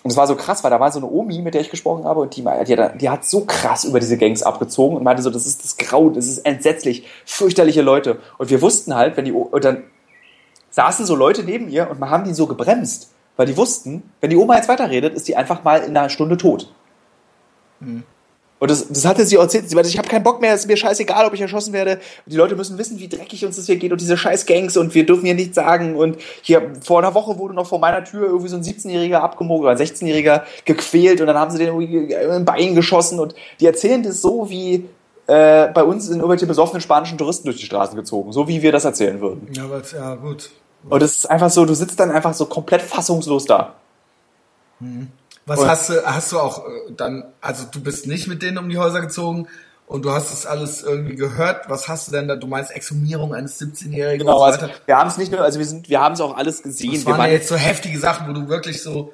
[0.03, 2.05] Und es war so krass, weil da war so eine Omi, mit der ich gesprochen
[2.05, 5.21] habe, und die, die, hat, die hat so krass über diese Gangs abgezogen und meinte
[5.21, 8.19] so, das ist das Grau, das ist entsetzlich, fürchterliche Leute.
[8.37, 9.83] Und wir wussten halt, wenn die, und dann
[10.69, 14.37] saßen so Leute neben ihr und haben die so gebremst, weil die wussten, wenn die
[14.37, 16.73] Oma jetzt weiterredet, ist die einfach mal in einer Stunde tot.
[18.59, 19.69] Und das, das hatte sie auch erzählt.
[19.69, 21.99] Sie meinte, ich habe keinen Bock mehr, es ist mir scheißegal, ob ich erschossen werde.
[22.25, 24.93] Die Leute müssen wissen, wie dreckig uns das hier geht und diese scheiß Gangs und
[24.93, 25.95] wir dürfen hier nichts sagen.
[25.95, 29.63] Und hier vor einer Woche wurde noch vor meiner Tür irgendwie so ein 17-Jähriger abgemogelt
[29.63, 33.65] oder ein 16-Jähriger gequält und dann haben sie den irgendwie im Bein geschossen und die
[33.65, 34.85] erzählen das so, wie
[35.27, 38.33] äh, bei uns sind irgendwelche besoffenen spanischen Touristen durch die Straßen gezogen.
[38.33, 39.47] So wie wir das erzählen würden.
[39.53, 40.49] Ja, aber, ja, gut.
[40.89, 43.75] Und es ist einfach so, du sitzt dann einfach so komplett fassungslos da.
[45.49, 48.57] Was Und- hast du, hast du auch äh, dann, also du bist nicht mit denen
[48.57, 49.47] um die Häuser gezogen
[49.87, 51.69] und du hast das alles irgendwie gehört.
[51.69, 52.35] Was hast du denn da?
[52.35, 54.73] Du meinst Exhumierung eines 17-Jährigen Genau, und so also weiter.
[54.85, 56.91] wir haben es nicht nur, also wir sind, wir haben es auch alles gesehen.
[56.93, 59.11] Das Wir waren ja waren, jetzt so heftige Sachen, wo du wirklich so,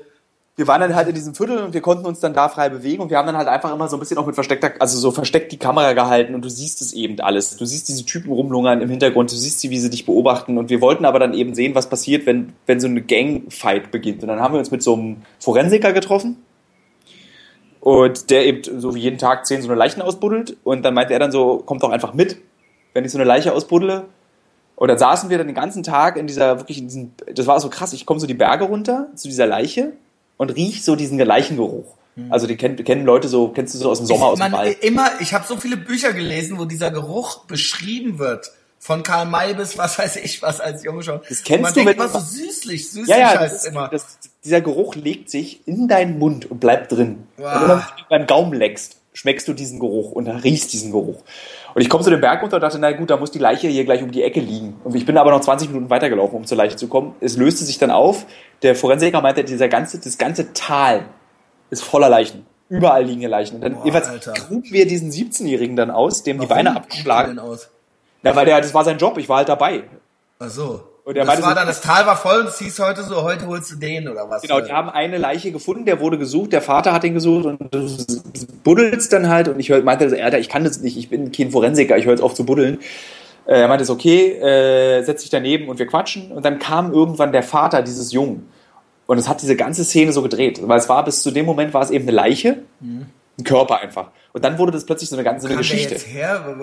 [0.58, 3.02] wir waren dann halt in diesem Viertel und wir konnten uns dann da frei bewegen
[3.02, 5.12] und wir haben dann halt einfach immer so ein bisschen auch mit versteckter, also so
[5.12, 7.58] versteckt die Kamera gehalten und du siehst es eben alles.
[7.58, 10.70] Du siehst diese Typen rumlungern im Hintergrund, du siehst sie, wie sie dich beobachten und
[10.70, 14.22] wir wollten aber dann eben sehen, was passiert, wenn, wenn so eine Gangfight beginnt.
[14.22, 16.38] Und dann haben wir uns mit so einem Forensiker getroffen
[17.82, 21.12] und der eben so wie jeden Tag zehn so eine Leichen ausbuddelt und dann meinte
[21.12, 22.38] er dann so, kommt doch einfach mit,
[22.94, 24.06] wenn ich so eine Leiche ausbuddle.
[24.78, 27.60] Und dann saßen wir dann den ganzen Tag in dieser, wirklich in diesem, das war
[27.62, 29.94] so krass, ich komme so die Berge runter zu dieser Leiche
[30.38, 31.96] und riech so diesen Leichengeruch.
[32.30, 34.82] Also die kennen, kennen Leute so, kennst du so aus dem Sommer, aus dem Wald.
[34.84, 38.52] immer, ich habe so viele Bücher gelesen, wo dieser Geruch beschrieben wird.
[38.80, 41.20] Von Karl May bis was weiß ich was als Junge schon.
[41.28, 43.88] Das kennst man du, denkt immer so süßlich, süßlich Ja, ja, heißt immer.
[43.90, 47.24] das, dieser Geruch legt sich in deinen Mund und bleibt drin.
[47.38, 47.54] Wow.
[47.56, 51.24] Und wenn du beim Gaumen leckst, schmeckst du diesen Geruch und riechst diesen Geruch.
[51.76, 53.68] Und ich komme so den Berg runter und dachte, na gut, da muss die Leiche
[53.68, 54.80] hier gleich um die Ecke liegen.
[54.86, 57.16] Und ich bin aber noch 20 Minuten weitergelaufen, um zur Leiche zu kommen.
[57.20, 58.26] Es löste sich dann auf.
[58.62, 61.04] Der Forensiker meinte, dieser ganze, das ganze Tal
[61.70, 62.46] ist voller Leichen.
[62.70, 63.56] Überall liegen hier Leichen.
[63.56, 64.32] Und dann Boah, jeweils Alter.
[64.34, 67.36] gruben wir diesen 17-Jährigen dann aus, dem die Warum Beine guckt der abgeschlagen.
[67.36, 67.70] denn aus?
[68.24, 69.84] Na, weil der, das war sein Job, ich war halt dabei.
[70.40, 70.82] Ach so.
[71.06, 73.46] Und er das war dann, das Tal war voll und es hieß heute so, heute
[73.46, 74.42] holst du den oder was?
[74.42, 77.60] Genau, die haben eine Leiche gefunden, der wurde gesucht, der Vater hat ihn gesucht und
[77.72, 77.88] du
[78.64, 81.52] buddelst dann halt und ich meinte, so, Alter, ich kann das nicht, ich bin kein
[81.52, 82.80] Forensiker, ich höre jetzt auf zu buddeln.
[83.46, 86.92] Äh, Er meinte, ist okay, äh, setz dich daneben und wir quatschen und dann kam
[86.92, 88.50] irgendwann der Vater dieses Jungen
[89.06, 91.76] und es hat diese ganze Szene so gedreht, weil es war bis zu dem Moment
[91.76, 92.64] war es eben eine Leiche,
[93.38, 95.94] ein Körper einfach und dann wurde das plötzlich so eine ganze eine der Geschichte.
[95.94, 96.58] jetzt her?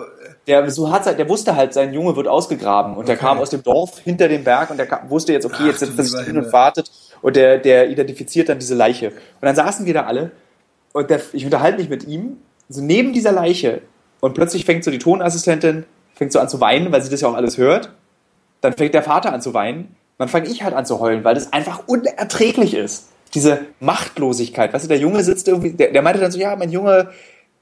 [0.47, 3.27] Der, so hat, der wusste halt, sein Junge wird ausgegraben und der Okay.
[3.27, 5.83] kam aus dem Dorf hinter dem Berg und der kam, wusste jetzt, okay, Ach, jetzt
[5.83, 9.09] du setzt er sich hin und wartet und der, der identifiziert dann diese Leiche.
[9.09, 10.33] Und dann saßen wir da alle
[10.93, 13.83] und der, ich unterhalte mich mit ihm, so neben dieser Leiche
[14.20, 17.29] und plötzlich fängt so die Tonassistentin, fängt so an zu weinen, weil sie das ja
[17.29, 17.91] auch alles hört.
[18.61, 19.97] Dann fängt der Vater an zu weinen.
[20.18, 23.09] Dann fange ich halt an zu heulen, weil das einfach unerträglich ist.
[23.35, 24.72] Diese Machtlosigkeit.
[24.72, 27.09] Weißt du, der Junge sitzt irgendwie, der, der meinte dann so, ja, mein Junge,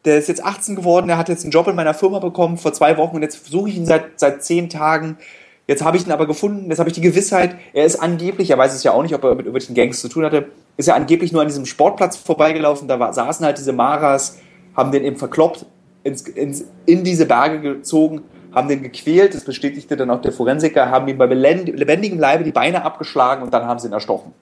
[0.05, 2.73] der ist jetzt 18 geworden, der hat jetzt einen Job in meiner Firma bekommen vor
[2.73, 5.19] zwei Wochen und jetzt suche ich ihn seit, seit zehn Tagen.
[5.67, 8.59] Jetzt habe ich ihn aber gefunden, jetzt habe ich die Gewissheit, er ist angeblich, er
[8.59, 10.97] weiß es ja auch nicht, ob er mit irgendwelchen Gangs zu tun hatte, ist er
[10.97, 14.39] angeblich nur an diesem Sportplatz vorbeigelaufen, da war, saßen halt diese Maras,
[14.75, 15.67] haben den eben verkloppt,
[16.03, 20.91] ins, ins, in diese Berge gezogen, haben den gequält, das bestätigte dann auch der Forensiker,
[20.91, 24.33] haben ihm bei lebendigem Leibe die Beine abgeschlagen und dann haben sie ihn erstochen.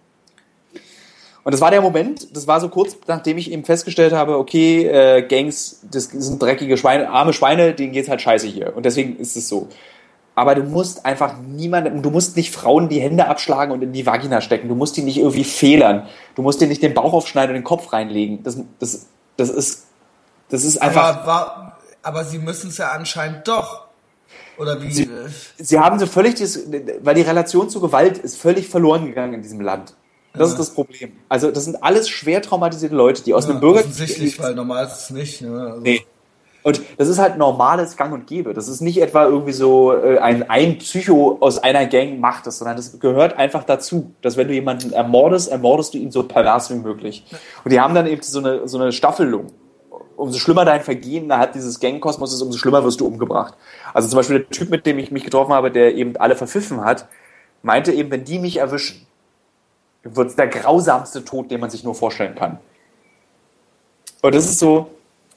[1.44, 4.86] Und das war der Moment, das war so kurz, nachdem ich eben festgestellt habe, okay,
[4.86, 8.76] äh, Gangs, das sind dreckige Schweine, arme Schweine, denen geht's halt scheiße hier.
[8.76, 9.68] Und deswegen ist es so.
[10.34, 14.06] Aber du musst einfach niemandem, du musst nicht Frauen die Hände abschlagen und in die
[14.06, 14.68] Vagina stecken.
[14.68, 16.06] Du musst die nicht irgendwie fehlern.
[16.36, 18.42] Du musst dir nicht den Bauch aufschneiden und den Kopf reinlegen.
[18.44, 19.86] Das, das, das ist,
[20.50, 21.16] das ist einfach.
[21.16, 23.86] Aber, war, aber sie müssen es ja anscheinend doch.
[24.58, 24.92] Oder wie?
[24.92, 25.08] Sie-
[25.58, 26.60] sie haben so völlig, das,
[27.02, 29.94] weil die Relation zur Gewalt ist völlig verloren gegangen in diesem Land.
[30.34, 31.12] Das ist das Problem.
[31.28, 34.92] Also das sind alles schwer traumatisierte Leute, die aus einem Bürger offensichtlich, weil normal ist
[34.92, 35.42] es nicht.
[35.42, 35.60] Ne?
[35.60, 36.04] Also, Nee.
[36.68, 38.52] Und das ist halt normales Gang und Gäbe.
[38.52, 42.58] Das ist nicht etwa irgendwie so äh, ein, ein Psycho aus einer Gang macht das,
[42.58, 46.70] sondern das gehört einfach dazu, dass wenn du jemanden ermordest, ermordest du ihn so pervers
[46.70, 47.24] wie möglich.
[47.64, 49.46] Und die haben dann eben so eine, so eine Staffelung.
[50.16, 53.54] Umso schlimmer dein Vergehen innerhalb dieses Gangkosmos ist, umso schlimmer wirst du umgebracht.
[53.94, 56.84] Also zum Beispiel der Typ, mit dem ich mich getroffen habe, der eben alle verpfiffen
[56.84, 57.06] hat,
[57.62, 59.06] meinte eben, wenn die mich erwischen,
[60.04, 62.58] wird es der grausamste Tod, den man sich nur vorstellen kann.
[64.22, 64.90] Und das ist so,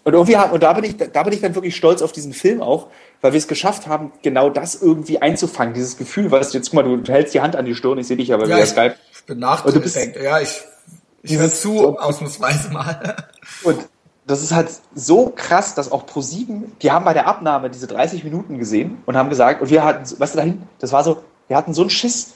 [0.03, 2.34] und irgendwie haben, und da bin ich, da bin ich dann wirklich stolz auf diesen
[2.34, 2.88] Film auch,
[3.22, 6.84] weil wir es geschafft haben, genau das irgendwie einzufangen, dieses Gefühl, weißt du, jetzt guck
[6.84, 8.95] mal, du hältst die Hand an die Stirn, ich sehe dich aber Ja, ich, Skype.
[9.14, 10.18] ich bin nachgedenkt.
[10.22, 10.64] Ja, ich
[11.22, 13.16] Ich höre zu, ausnahmsweise mal.
[13.64, 13.78] Und
[14.26, 18.24] das ist halt so krass, dass auch ProSieben, die haben bei der Abnahme diese 30
[18.24, 21.57] Minuten gesehen und haben gesagt, und wir hatten, weißt du, dahin, das war so, wir
[21.57, 22.34] hatten so einen Schiss,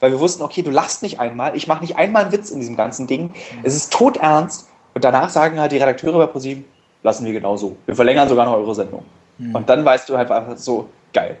[0.00, 2.60] weil wir wussten, okay, du lachst nicht einmal, ich mache nicht einmal einen Witz in
[2.60, 3.30] diesem ganzen Ding.
[3.62, 4.68] Es ist todernst.
[4.94, 6.64] Und danach sagen halt die Redakteure bei ProSieben,
[7.02, 7.76] lassen wir genauso.
[7.86, 9.04] Wir verlängern sogar noch eure Sendung.
[9.38, 11.36] Und dann weißt du halt einfach so, geil.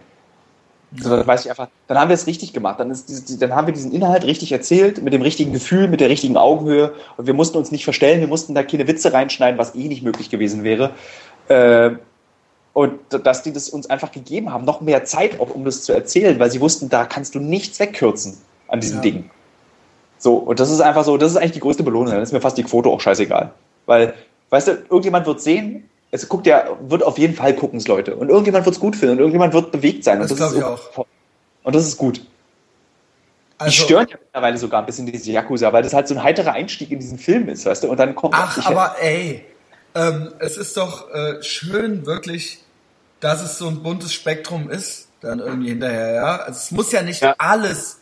[0.96, 2.80] So, dann weiß ich einfach, dann haben wir es richtig gemacht.
[2.80, 6.08] Dann, ist dann haben wir diesen Inhalt richtig erzählt, mit dem richtigen Gefühl, mit der
[6.08, 6.94] richtigen Augenhöhe.
[7.16, 10.02] Und wir mussten uns nicht verstellen, wir mussten da keine Witze reinschneiden, was eh nicht
[10.02, 10.92] möglich gewesen wäre.
[11.48, 11.90] Äh,
[12.72, 15.92] und dass die das uns einfach gegeben haben, noch mehr Zeit auch, um das zu
[15.92, 18.38] erzählen, weil sie wussten, da kannst du nichts wegkürzen
[18.68, 19.02] an diesen Ja.
[19.02, 19.30] Dingen.
[20.18, 22.12] So, und das ist einfach so, das ist eigentlich die größte Belohnung.
[22.12, 23.52] Dann ist mir fast die Quote auch scheißegal.
[23.86, 24.14] Weil,
[24.50, 28.16] weißt du, irgendjemand wird sehen, es guckt ja, wird auf jeden Fall gucken es Leute.
[28.16, 30.18] Und irgendjemand wird es gut finden und irgendjemand wird bewegt sein.
[30.20, 30.64] Das und glaub ist ich
[30.96, 31.06] so-
[31.62, 32.20] Und das ist gut.
[33.58, 36.22] Also, Die stören ja mittlerweile sogar ein bisschen diese Yakuza, weil das halt so ein
[36.22, 37.88] heiterer Einstieg in diesen Film ist, weißt du?
[37.90, 39.44] Und dann kommt Ach, ich- aber ey,
[39.94, 42.60] ähm, es ist doch äh, schön wirklich,
[43.20, 46.36] dass es so ein buntes Spektrum ist, dann irgendwie hinterher, ja.
[46.36, 47.34] Also es muss ja nicht Ja.
[47.38, 47.97] alles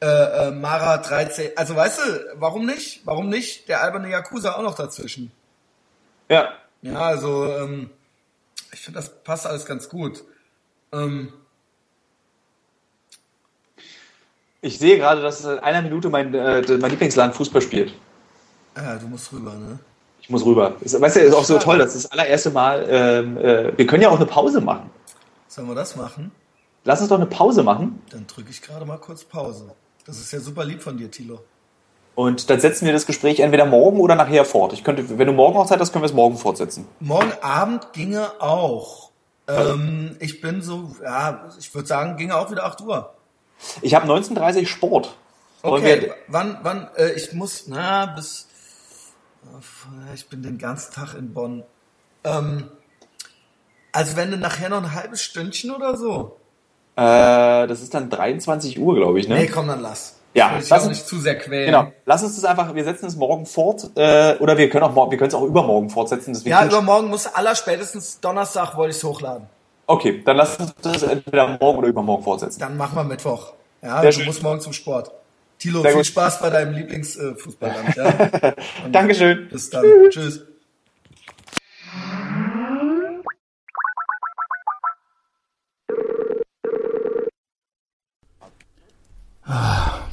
[0.00, 2.02] äh, äh, Mara 13, also weißt du,
[2.36, 3.02] warum nicht?
[3.04, 5.32] Warum nicht der alberne Yakuza auch noch dazwischen?
[6.28, 6.50] ja.
[6.82, 7.90] Ja, also ähm,
[8.72, 10.24] ich finde, das passt alles ganz gut.
[10.92, 11.30] Ähm,
[14.62, 17.94] Ich sehe gerade, dass in einer Minute mein, äh, mein Lieblingsland Fußball spielt.
[18.76, 19.78] ja, du musst rüber, ne?
[20.20, 20.76] Ich muss rüber.
[20.80, 22.86] Ist, weißt du, ist auch so toll, das ist das allererste Mal.
[22.88, 24.90] Ähm, äh, wir können ja auch eine Pause machen.
[25.48, 26.30] Sollen wir das machen?
[26.84, 28.02] Lass uns doch eine Pause machen.
[28.10, 29.74] Dann drücke ich gerade mal kurz Pause.
[30.06, 31.40] Das ist ja super lieb von dir, Tilo.
[32.14, 34.72] Und dann setzen wir das Gespräch entweder morgen oder nachher fort.
[34.72, 36.86] Ich könnte, wenn du morgen noch Zeit hast, können wir es morgen fortsetzen.
[36.98, 39.10] Morgen Abend ginge auch.
[39.46, 43.14] Ähm, ich bin so, ja, ich würde sagen, ginge auch wieder 8 Uhr.
[43.82, 45.14] Ich habe 19.30 Sport.
[45.62, 48.48] Wollen Okay, wir- wann, wann, äh, ich muss, na, bis,
[49.44, 51.62] äh, ich bin den ganzen Tag in Bonn.
[52.24, 52.70] Ähm,
[53.92, 56.39] also wenn du nachher noch ein halbes Stündchen oder so.
[57.00, 59.36] Äh, das ist dann 23 Uhr, glaube ich, ne?
[59.36, 60.16] Nee, komm, dann lass.
[60.34, 61.66] Ja, Ich lass uns- nicht zu sehr quälen.
[61.66, 61.92] Genau.
[62.06, 65.10] Lass uns das einfach, wir setzen es morgen fort, äh, oder wir können auch morgen,
[65.10, 66.32] wir können es auch übermorgen fortsetzen.
[66.34, 69.46] Deswegen Ja, übermorgen muss aller spätestens Donnerstag wollte ich es hochladen.
[69.86, 72.60] okay, dann lass uns das entweder morgen oder übermorgen fortsetzen.
[72.60, 73.54] Dann machen wir Mittwoch.
[73.82, 74.26] Ja, Sehr du schön.
[74.26, 75.10] musst morgen zum Sport.
[75.58, 76.06] Tilo, Sehr viel gut.
[76.06, 77.96] Spaß bei deinem Lieblingsfußballland.
[77.96, 78.52] Ja?
[78.84, 79.48] Und Dankeschön.
[79.50, 79.84] Bis dann.
[80.10, 80.42] Tschüss.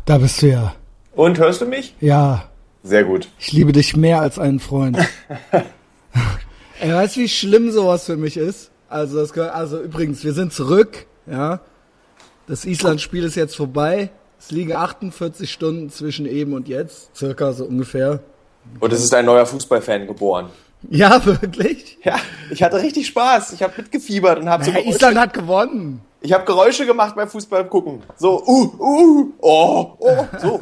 [0.05, 0.75] Da bist du ja.
[1.13, 1.95] Und hörst du mich?
[1.99, 2.45] Ja,
[2.83, 3.27] Sehr gut.
[3.39, 4.97] ich liebe dich mehr als einen Freund.
[6.79, 8.71] Ey, weißt du, wie schlimm sowas für mich ist?
[8.89, 11.59] Also, das gehört, also übrigens, wir sind zurück, ja.
[12.47, 14.09] Das Island-Spiel ist jetzt vorbei.
[14.39, 18.21] Es liegen 48 Stunden zwischen eben und jetzt, circa so ungefähr.
[18.79, 20.49] Und es ist ein neuer Fußballfan geboren.
[20.89, 21.97] Ja, wirklich?
[22.03, 22.15] Ja,
[22.51, 23.53] ich hatte richtig Spaß.
[23.53, 26.01] Ich habe mitgefiebert und habe so Island hat gewonnen.
[26.22, 28.03] Ich habe Geräusche gemacht beim Fußball gucken.
[28.18, 30.59] So, uh, uh, oh, oh, so.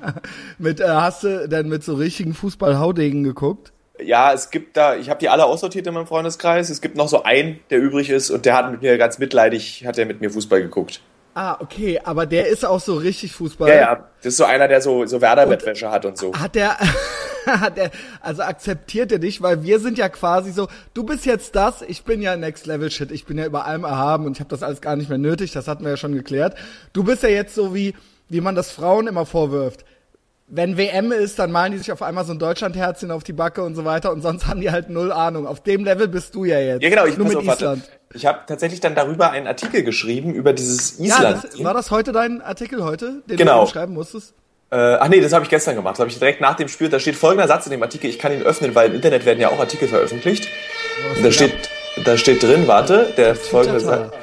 [0.58, 3.72] Mit, äh, hast du denn mit so richtigen Fußball-Haudegen geguckt?
[4.00, 6.70] Ja, es gibt da, ich habe die alle aussortiert in meinem Freundeskreis.
[6.70, 9.84] Es gibt noch so einen, der übrig ist und der hat mit mir ganz mitleidig,
[9.86, 11.00] hat er mit mir Fußball geguckt.
[11.34, 13.68] Ah, okay, aber der ist auch so richtig Fußball.
[13.68, 16.32] Ja, ja, das ist so einer, der so, so Werder-Bettwäsche hat und so.
[16.34, 16.76] Hat der,
[17.76, 17.90] der,
[18.20, 22.04] also akzeptiert er dich, weil wir sind ja quasi so, du bist jetzt das, ich
[22.04, 24.62] bin ja Next Level Shit, ich bin ja über allem erhaben und ich habe das
[24.62, 26.54] alles gar nicht mehr nötig, das hatten wir ja schon geklärt.
[26.92, 27.94] Du bist ja jetzt so wie,
[28.28, 29.84] wie man das Frauen immer vorwirft.
[30.54, 33.62] Wenn WM ist, dann malen die sich auf einmal so ein Deutschlandherzchen auf die Backe
[33.62, 35.46] und so weiter und sonst haben die halt null Ahnung.
[35.46, 36.82] Auf dem Level bist du ja jetzt.
[36.82, 37.44] Ja, genau, ich Nur mit auf.
[37.46, 37.88] Island.
[38.12, 41.44] Ich habe tatsächlich dann darüber einen Artikel geschrieben über dieses Ja, Island.
[41.44, 43.64] das, war das heute dein Artikel heute, den Genau.
[43.64, 44.34] du schreiben musstest?
[44.72, 45.96] Äh, ach nee, das habe ich gestern gemacht.
[45.96, 46.88] Das habe ich direkt nach dem Spiel.
[46.88, 48.08] Da steht folgender Satz in dem Artikel.
[48.08, 50.48] Ich kann ihn öffnen, weil im Internet werden ja auch Artikel veröffentlicht.
[51.22, 51.52] Da steht,
[52.06, 53.80] da steht drin, warte, der folgende.
[53.80, 54.14] Satz.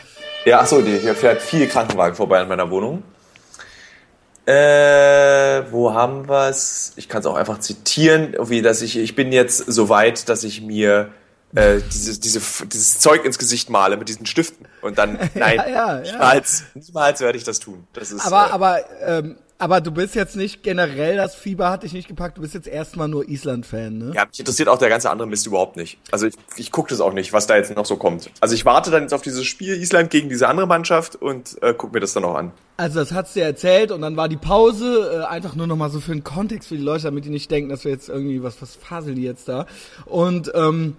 [0.46, 3.04] Ja, ach so, die, hier fährt viel Krankenwagen vorbei an meiner Wohnung.
[4.48, 6.94] Äh, wo haben wir's?
[6.96, 10.44] Ich kann es auch einfach zitieren, wie dass ich ich bin jetzt so weit, dass
[10.44, 11.12] ich mir
[11.54, 16.02] äh, dieses, diese, dieses Zeug ins Gesicht male mit diesen Stiften und dann nein, ja,
[16.02, 16.12] ja.
[16.12, 17.86] niemals, niemals werde ich das tun.
[17.94, 21.84] Das ist Aber, äh, aber, ähm, aber du bist jetzt nicht generell, das Fieber hat
[21.84, 24.12] dich nicht gepackt, du bist jetzt erstmal nur Island-Fan, ne?
[24.16, 26.00] Ja, mich interessiert auch der ganze andere Mist überhaupt nicht.
[26.12, 28.32] Also ich, ich gucke das auch nicht, was da jetzt noch so kommt.
[28.40, 31.74] Also ich warte dann jetzt auf dieses Spiel Island gegen diese andere Mannschaft und äh,
[31.78, 32.54] guck mir das dann auch an.
[32.78, 36.00] Also das hat's dir erzählt und dann war die Pause, äh, einfach nur nochmal so
[36.00, 38.62] für den Kontext für die Leute, damit die nicht denken, dass wir jetzt irgendwie, was,
[38.62, 39.66] was faseln die jetzt da?
[40.06, 40.96] Und ähm,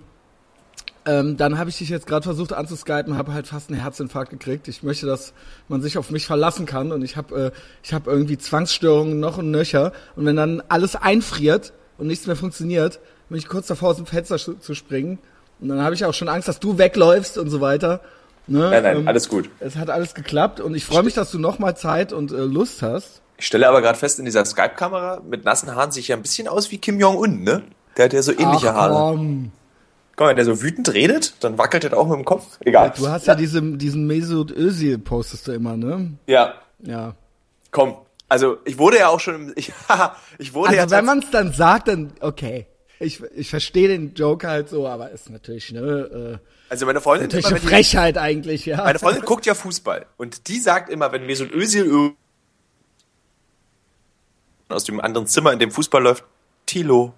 [1.06, 4.68] ähm, dann habe ich dich jetzt gerade versucht anzuskypen, habe halt fast einen Herzinfarkt gekriegt.
[4.68, 5.32] Ich möchte, dass
[5.68, 9.38] man sich auf mich verlassen kann und ich habe äh, ich habe irgendwie Zwangsstörungen noch
[9.38, 12.98] und nöcher und wenn dann alles einfriert, und nichts mehr funktioniert,
[13.28, 15.18] bin ich kurz davor aus dem Fenster zu springen.
[15.60, 18.00] Und dann habe ich auch schon Angst, dass du wegläufst und so weiter.
[18.46, 18.70] Ne?
[18.70, 19.50] Nein, nein, Ähm, alles gut.
[19.60, 22.82] Es hat alles geklappt und ich freue mich, dass du nochmal Zeit und äh, Lust
[22.82, 23.20] hast.
[23.36, 26.48] Ich stelle aber gerade fest, in dieser Skype-Kamera mit nassen Haaren sieht ja ein bisschen
[26.48, 27.62] aus wie Kim Jong-un, ne?
[27.96, 28.94] Der hat ja so ähnliche Ach, Haare.
[28.94, 29.52] komm.
[30.20, 32.58] Guck mal, wenn der so wütend redet, dann wackelt er auch mit dem Kopf.
[32.62, 32.92] Egal.
[32.94, 36.12] Du hast ja, diese, diesen Mesut Özil postest du immer, ne?
[36.26, 37.14] Ja, Ja.
[37.70, 37.94] komm.
[38.28, 39.72] Also, ich wurde ja auch schon, im- ich,
[40.38, 42.66] ich wurde ja Also wenn tats- man es dann sagt, dann okay.
[42.98, 47.28] Ich, ich verstehe den Joke halt so, aber ist natürlich ne, äh, also meine Freundin,
[47.28, 48.76] natürlich immer, eine wenn die, Frechheit eigentlich, ja.
[48.84, 52.12] meine Freundin guckt ja Fußball und die sagt immer, wenn Mesut Özil
[54.68, 56.24] aus dem anderen Zimmer, in dem Fußball läuft,
[56.66, 57.14] Tilo.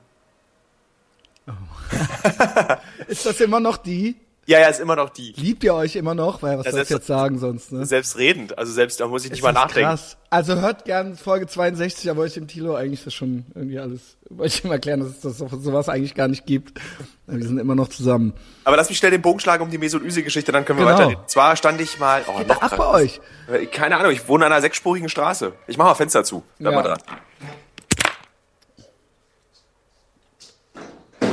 [3.08, 4.16] Ist das immer noch die?
[4.44, 5.32] Ja, ja, ist immer noch die.
[5.36, 6.42] Liebt ihr euch immer noch?
[6.42, 7.86] Weil was Ja, soll ich jetzt sagen sonst, ne?
[7.86, 8.58] Selbstredend.
[8.58, 9.90] Also selbst, da muss ich nicht Ist mal nachdenken.
[9.90, 10.16] Krass.
[10.30, 14.00] Also hört gern Folge 62, da wollte ich dem Tilo eigentlich das schon irgendwie alles,
[14.30, 16.80] wollte ich ihm erklären, dass es das so- sowas eigentlich gar nicht gibt.
[17.28, 18.32] Wir sind immer noch zusammen.
[18.64, 20.98] Aber lass mich schnell den Bogen schlagen um die Mesut Özil-Geschichte, dann können wir Genau.
[20.98, 21.22] weiterreden.
[21.28, 23.20] Zwar stand ich mal, oh, Geht da noch ab bei euch?
[23.48, 25.52] Äh, Keine Ahnung, ich wohne an einer sechsspurigen Straße.
[25.68, 26.42] Ich mache mal Fenster zu.
[26.58, 26.80] Bleib Ja.
[26.82, 26.98] mal dran.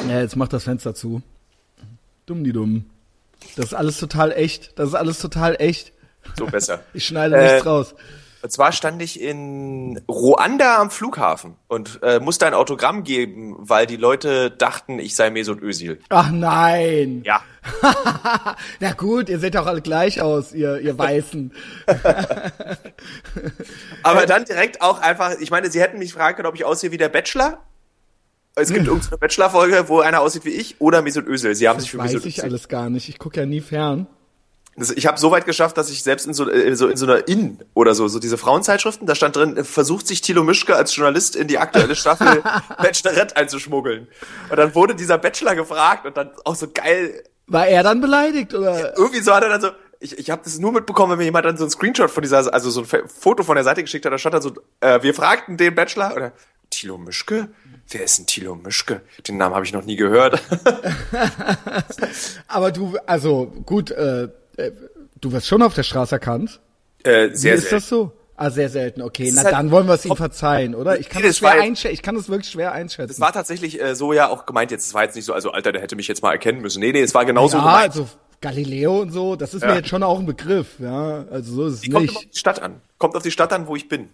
[0.10, 1.22] Ja, jetzt macht das Fenster zu.
[2.26, 2.86] Dumm die dumm.
[3.56, 4.78] Das ist alles total echt.
[4.78, 5.94] Das ist alles total echt.
[6.38, 6.82] So besser.
[6.94, 7.96] Ich schneide Äh, nichts raus.
[8.42, 13.86] Und zwar stand ich in Ruanda am Flughafen und äh, musste ein Autogramm geben, weil
[13.86, 16.00] die Leute dachten, ich sei Mesut Özil.
[16.08, 17.22] Ach nein.
[17.26, 17.42] Ja.
[18.80, 21.54] Na gut, ihr seht auch alle gleich aus, ihr, ihr Weißen.
[24.04, 26.92] Aber dann direkt auch einfach, ich meine, sie hätten mich fragen können, ob ich aussehe
[26.92, 27.60] wie der Bachelor.
[28.62, 31.56] Es gibt irgendeine Bachelor-Folge, wo einer aussieht wie ich oder Mesut Özil.
[31.56, 33.10] Sie haben sich Das für weiß Mesut ich Özil alles gar nicht.
[33.10, 34.08] Ich gucke ja nie fern.
[34.76, 37.06] Das, ich habe so weit geschafft, dass ich selbst in so, äh, so in so
[37.06, 40.96] einer In oder so, so diese Frauenzeitschriften, da stand drin, versucht sich Thilo Mischke als
[40.96, 42.42] Journalist in die aktuelle Staffel
[42.78, 44.08] Bachelorette einzuschmuggeln.
[44.50, 48.54] Und dann wurde dieser Bachelor gefragt und dann auch so geil, War er dann beleidigt
[48.54, 48.98] oder?
[48.98, 51.46] irgendwie so hat er dann so, ich, ich habe das nur mitbekommen, wenn mir jemand
[51.46, 54.14] dann so ein Screenshot von dieser, also so ein Foto von der Seite geschickt hat,
[54.14, 56.32] da stand dann so, äh, wir fragten den Bachelor oder
[56.70, 57.50] Thilo Mischke?
[57.90, 59.02] Wer ist ein Thilo Mischke?
[59.28, 60.42] Den Namen habe ich noch nie gehört.
[62.48, 64.24] Aber du, also gut, äh,
[64.58, 64.72] äh,
[65.22, 66.60] du wirst schon auf der Straße erkannt.
[67.04, 67.80] äh, Wie sehr, ist sehr.
[67.80, 68.12] das so?
[68.36, 69.02] Ah, sehr selten.
[69.02, 70.98] Okay, na halt- dann wollen wir es ihm verzeihen, oder?
[71.00, 71.94] Ich kann das war schwer einschätzen.
[71.94, 73.10] Ich kann das wirklich schwer einschätzen.
[73.10, 74.86] Das war tatsächlich äh, so ja auch gemeint jetzt.
[74.88, 76.80] Es war jetzt nicht so, also Alter, der hätte mich jetzt mal erkennen müssen.
[76.80, 77.90] Nee, nee, es war genauso ja, gemeint.
[77.92, 78.08] also
[78.40, 79.70] Galileo und so, das ist Ja.
[79.70, 81.26] mir jetzt schon auch ein Begriff, ja.
[81.30, 82.34] Also so ist es Die kommt auf nicht.
[82.36, 82.80] die Stadt an.
[82.98, 84.10] Kommt auf die Stadt an, wo ich bin.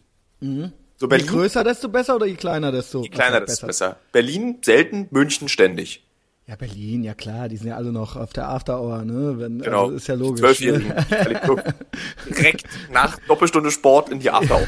[0.97, 3.97] So Je Berlin, größer, desto besser oder je kleiner, desto je kleiner, desto besser.
[4.11, 6.03] Berlin selten, München ständig.
[6.47, 9.39] Ja, Berlin, ja klar, die sind ja alle noch auf der After Hour, ne?
[9.39, 9.85] Wenn, Genau.
[9.85, 10.41] Also ist ja logisch.
[10.41, 10.89] Zwölfjährigen.
[10.89, 11.75] Ne?
[12.29, 14.61] Direkt nach Doppelstunde Sport in die After.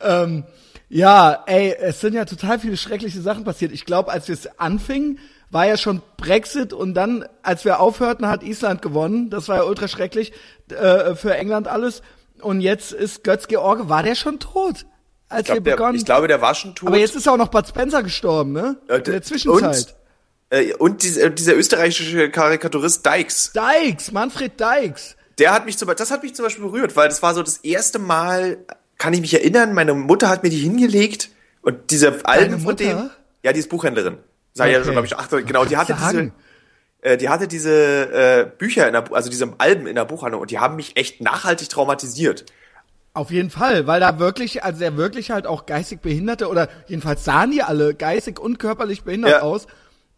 [0.92, 3.70] Ja, ey, es sind ja total viele schreckliche Sachen passiert.
[3.70, 8.26] Ich glaube, als wir es anfingen, war ja schon Brexit und dann, als wir aufhörten,
[8.26, 9.30] hat Island gewonnen.
[9.30, 10.32] Das war ja ultra schrecklich
[10.68, 12.02] äh, für England alles.
[12.42, 14.86] Und jetzt ist Götz George, war der schon tot,
[15.28, 15.94] als Ich, glaub, wir der, begonnen?
[15.96, 16.88] ich glaube, der war schon tot.
[16.88, 18.76] Aber jetzt ist auch noch Bud Spencer gestorben, ne?
[18.88, 19.94] Äh, In der Zwischenzeit.
[20.50, 25.16] äh, und dieser, äh, dieser österreichische Karikaturist Dykes, Dykes, Manfred Dykes.
[25.38, 27.58] der hat mich zum, das hat mich zum Beispiel berührt, weil das war so das
[27.58, 28.58] erste Mal,
[28.98, 31.30] kann ich mich erinnern, meine Mutter hat mir die hingelegt
[31.62, 32.84] und diese Alben von Mutter?
[32.84, 33.10] dem,
[33.42, 34.18] ja, die ist Buchhändlerin.
[34.52, 34.84] Sei ja Okay.
[34.86, 36.28] schon, glaube ich, ach, genau, die hatte diese, Sagen.
[36.28, 36.32] äh,
[37.16, 40.58] die hatte diese äh, Bücher in der, also diese Alben in der Buchhandlung und die
[40.58, 42.44] haben mich echt nachhaltig traumatisiert.
[43.12, 47.24] Auf jeden Fall, weil da wirklich, also er wirklich halt auch geistig Behinderte oder jedenfalls
[47.24, 49.40] sahen die alle geistig und körperlich behindert Ja.
[49.40, 49.66] aus.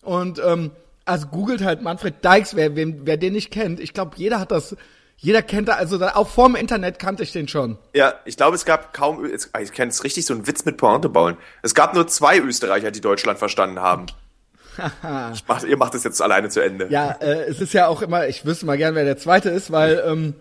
[0.03, 0.72] Und ähm,
[1.05, 3.80] also googelt halt Manfred Dykes, wer, wem, wer den nicht kennt.
[3.80, 4.76] Ich glaube, jeder hat das,
[5.16, 7.78] jeder kennt da, also da, auch vorm Internet kannte ich den schon.
[7.95, 11.09] Ja, ich glaube, es gab kaum, ich kann es richtig so einen Witz mit Pointe
[11.09, 11.37] bauen.
[11.62, 14.07] Es gab nur zwei Österreicher, die Deutschland verstanden haben.
[15.46, 16.88] mach, ihr macht es jetzt alleine zu Ende.
[16.90, 19.70] Ja, äh, es ist ja auch immer, ich wüsste mal gern, wer der zweite ist,
[19.70, 20.34] weil ähm,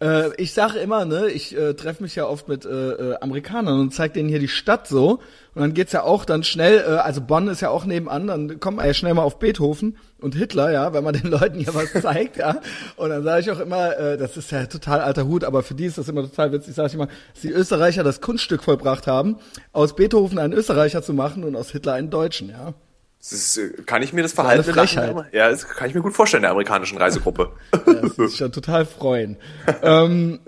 [0.00, 3.80] äh, ich sage immer, ne, ich äh, treffe mich ja oft mit äh, äh, Amerikanern
[3.80, 5.20] und zeig denen hier die Stadt so
[5.54, 8.60] und dann geht's ja auch dann schnell, äh, also Bonn ist ja auch nebenan, dann
[8.60, 11.74] kommt man ja schnell mal auf Beethoven und Hitler, ja, wenn man den Leuten hier
[11.74, 12.60] was zeigt, ja.
[12.96, 15.74] Und dann sage ich auch immer, äh, das ist ja total alter Hut, aber für
[15.74, 19.08] die ist das immer total witzig, sage ich immer, dass die Österreicher das Kunststück vollbracht
[19.08, 19.38] haben,
[19.72, 22.74] aus Beethoven einen Österreicher zu machen und aus Hitler einen Deutschen, ja.
[23.20, 25.14] Das ist, äh, kann ich mir das Verhalten der- Frechheit.
[25.32, 27.52] Ja, das kann ich mir gut vorstellen, der amerikanischen Reisegruppe.
[27.72, 29.36] Das würde mich schon total freuen.
[29.82, 30.38] ähm,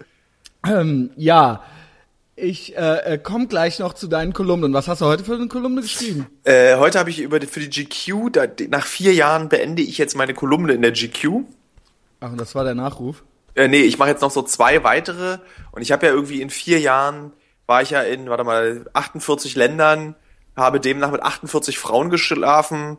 [0.66, 1.62] ähm, ja,
[2.36, 4.72] ich äh, äh, komme gleich noch zu deinen Kolumnen.
[4.72, 6.26] Was hast du heute für eine Kolumne geschrieben?
[6.44, 9.98] äh, heute habe ich über die, für die GQ, da, nach vier Jahren beende ich
[9.98, 11.42] jetzt meine Kolumne in der GQ.
[12.20, 13.24] Ach, und das war der Nachruf.
[13.56, 15.38] Äh, nee, ich mache jetzt noch so zwei weitere
[15.72, 17.32] und ich habe ja irgendwie in vier Jahren
[17.66, 20.14] war ich ja in, warte mal, 48 Ländern
[20.56, 22.98] habe demnach mit 48 Frauen geschlafen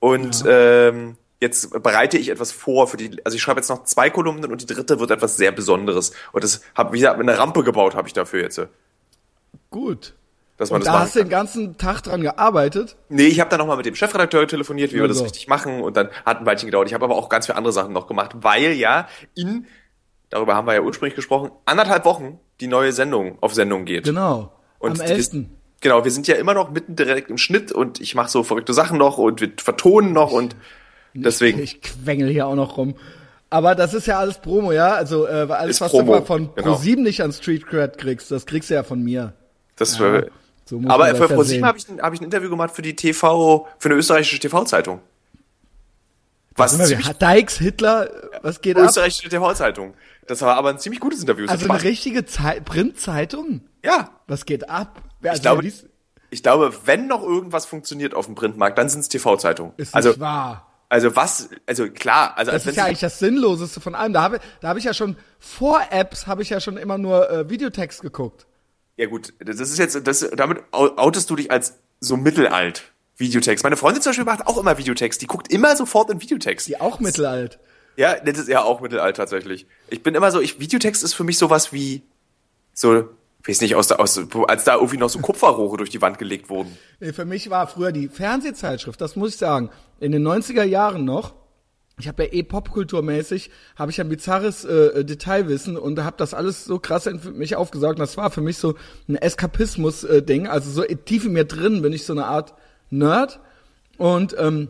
[0.00, 4.10] und ähm, jetzt bereite ich etwas vor für die, also ich schreibe jetzt noch zwei
[4.10, 6.12] Kolumnen und die dritte wird etwas sehr Besonderes.
[6.32, 8.60] Und das habe wieder eine Rampe gebaut, habe ich dafür jetzt.
[9.70, 10.14] Gut.
[10.56, 12.96] Dass man Und das da hast du den ganzen Tag dran gearbeitet.
[13.08, 15.24] Nee, ich habe dann nochmal mit dem Chefredakteur telefoniert, wie wir das Also.
[15.24, 16.88] richtig machen und dann hat ein Weilchen gedauert.
[16.88, 19.06] Ich habe aber auch ganz viele andere Sachen noch gemacht, weil ja
[19.36, 19.66] in,
[20.30, 24.02] darüber haben wir ja ursprünglich gesprochen, anderthalb Wochen die neue Sendung auf Sendung geht.
[24.04, 24.52] Genau.
[24.80, 25.30] Und Am die- 11.
[25.80, 28.74] Genau, wir sind ja immer noch mitten direkt im Schnitt und ich mache so verrückte
[28.74, 30.56] Sachen noch und wir vertonen noch und
[31.14, 31.60] deswegen.
[31.60, 32.94] Ich quengel hier auch noch rum.
[33.50, 34.92] Aber das ist ja alles Promo, ja?
[34.94, 36.74] Also äh, alles, Ist was Promo, du mal von genau.
[36.74, 39.32] Pro7 nicht an Street Cred kriegst, das kriegst du ja von mir.
[39.76, 40.24] Das Ja,
[40.66, 43.66] so aber für ProSieben habe ich, ein- hab ich ein Interview gemacht für die TV,
[43.78, 45.00] für eine österreichische TV-Zeitung.
[46.58, 47.14] Was wieder.
[47.14, 48.10] Dykes, Hitler,
[48.42, 48.84] was geht ab?
[48.84, 49.94] österreichische TV-Zeitung.
[50.26, 51.46] Das war aber ein ziemlich gutes Interview.
[51.48, 53.62] Also eine richtige Zei Printzeitung?
[53.84, 55.00] ja, Was geht ab?
[55.20, 55.86] Wer, also, glaube- wer liest-
[56.30, 59.72] ich glaube, wenn noch irgendwas funktioniert auf dem Printmarkt, dann sind es TV-Zeitungen.
[59.78, 60.66] ist Also, nicht wahr.
[60.90, 64.12] also was, also klar, also als Das ist wenn ja eigentlich das Sinnloseste von allem.
[64.12, 67.30] Da habe da hab ich ja schon vor Apps habe ich ja schon immer nur
[67.30, 68.46] äh, Videotext geguckt.
[68.98, 72.92] ja gut, das ist jetzt, das, damit outest du dich als so mittelalt.
[73.18, 73.64] Videotext.
[73.64, 75.20] Meine Freundin zum Beispiel macht auch immer Videotext.
[75.20, 76.68] Die guckt immer sofort in Videotext.
[76.68, 77.58] Die auch mittelalt.
[77.96, 79.66] Ja, das ist ja auch mittelalt tatsächlich.
[79.90, 82.02] Ich bin immer so, ich, Videotext ist für mich sowas wie,
[82.72, 83.08] so,
[83.44, 86.76] weiß nicht, aus aus, als da irgendwie noch so Kupferrohre durch die Wand gelegt wurden.
[87.00, 91.04] Nee, für mich war früher die Fernsehzeitschrift, das muss ich sagen, in den 90er Jahren
[91.04, 91.34] noch.
[91.98, 96.32] Ich habe ja eh popkulturmäßig, habe ich ja ein bizarres äh, Detailwissen und habe das
[96.32, 97.98] alles so krass in mich aufgesaugt.
[97.98, 98.76] Und das war für mich so
[99.08, 100.46] ein Eskapismus-Ding.
[100.46, 102.54] also so tief in mir drin bin ich so eine Art
[102.90, 103.40] Nerd.
[103.96, 104.68] Und ähm,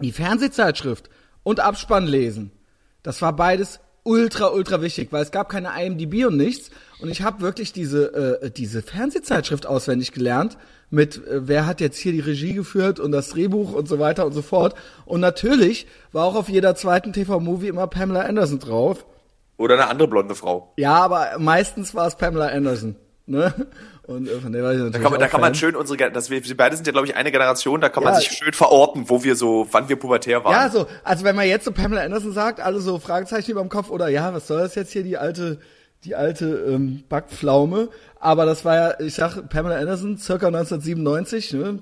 [0.00, 1.10] die Fernsehzeitschrift
[1.42, 2.52] und Abspann lesen,
[3.02, 6.70] das war beides ultra, ultra wichtig, weil es gab keine IMDb und nichts.
[7.00, 10.56] Und ich habe wirklich diese, äh, diese Fernsehzeitschrift auswendig gelernt
[10.90, 14.24] mit, äh, wer hat jetzt hier die Regie geführt und das Drehbuch und so weiter
[14.24, 14.74] und so fort.
[15.04, 19.04] Und natürlich war auch auf jeder zweiten TV-Movie immer Pamela Anderson drauf.
[19.58, 20.72] Oder eine andere blonde Frau.
[20.76, 22.96] Ja, aber meistens war es Pamela Anderson.
[23.26, 23.52] Ne?
[24.08, 25.96] Und äh, von der war ich natürlich Da kann man, da kann man schön unsere,
[25.98, 28.20] Gen- das wir, wir beide sind ja, glaube ich, eine Generation, da kann man Ja.
[28.20, 30.52] sich schön verorten, wo wir so, wann wir pubertär waren.
[30.52, 33.68] Ja, so, also wenn man jetzt so Pamela Anderson sagt, alle so Fragezeichen über dem
[33.68, 35.60] Kopf oder ja, was soll das jetzt hier, die alte,
[36.04, 37.90] die alte ähm, Backpflaume.
[38.18, 41.78] Aber das war ja, ich sag, Pamela Anderson, circa 1997, ne?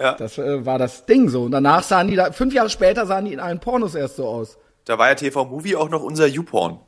[0.00, 0.14] Ja.
[0.14, 1.42] Das äh, war das Ding so.
[1.42, 4.26] Und danach sahen die da, fünf Jahre später sahen die in allen Pornos erst so
[4.26, 4.56] aus.
[4.86, 6.80] Da war ja TV-Movie auch noch unser YouPorn.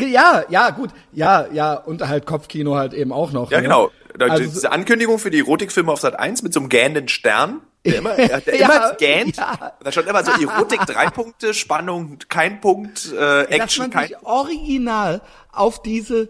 [0.00, 3.50] Ja, ja, gut, ja, ja, und halt Kopfkino halt eben auch noch.
[3.50, 3.64] Ja, ne?
[3.64, 3.90] genau.
[4.20, 7.96] Also, diese Ankündigung für die Erotikfilme auf Sat 1 mit so einem gähnenden Stern, der
[7.98, 9.36] immer, der Ja, immer gähnt.
[9.36, 9.72] ja.
[9.82, 14.08] Da stand immer so Erotik drei Punkte, Spannung kein Punkt, äh, dass Action man kein
[14.08, 15.20] sich original
[15.52, 16.28] auf diese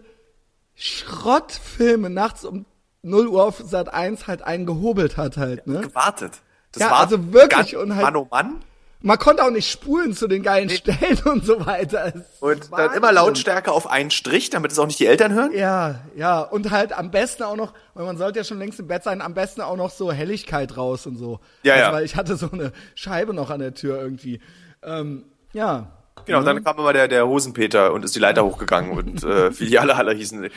[0.75, 2.65] Schrottfilme nachts um
[3.01, 5.81] 0 Uhr auf Sat 1 halt eingehobelt hat halt, ne?
[5.81, 6.33] gewartet.
[6.71, 8.61] Das Ja, war also wirklich ganz und halt- Mann oh Mann.
[9.01, 12.11] Man konnte auch nicht spulen zu den geilen Stellen und so weiter.
[12.41, 15.51] Und dann immer Lautstärke auf einen Strich, damit es auch nicht die Eltern hören.
[15.53, 18.87] Ja, ja, und halt am besten auch noch, weil man sollte ja schon längst im
[18.87, 21.39] Bett sein, am besten auch noch so Helligkeit raus und so.
[21.63, 21.93] Ja, also, ja.
[21.93, 24.41] Weil ich hatte so eine Scheibe noch an der Tür irgendwie.
[24.83, 25.23] Ähm,
[25.53, 25.98] ja.
[26.29, 29.65] Genau, dann kam immer der, der Hosenpeter und ist die Leiter hochgegangen und äh, wie
[29.65, 30.45] die alle alle hießen.
[30.45, 30.49] Äh,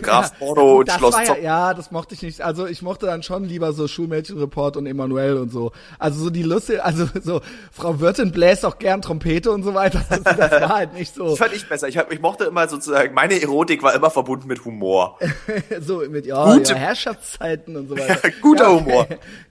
[0.00, 2.40] Graf Porno und das Schloss ja, ja, das mochte ich nicht.
[2.40, 5.72] Also ich mochte dann schon lieber so Schulmädchenreport und Emanuel und so.
[5.98, 7.40] Also so die Lustige, also so
[7.72, 10.02] Frau Wirtin bläst auch gern Trompete und so weiter.
[10.08, 11.30] Das, das war halt nicht so.
[11.30, 11.88] Das fand ich besser.
[11.88, 15.18] Ich, hab, ich mochte immer sozusagen, meine Erotik war immer verbunden mit Humor.
[15.80, 18.30] so mit ja, Gute- ja Herrschaftszeiten und so weiter.
[18.40, 19.06] Guter ja, Humor.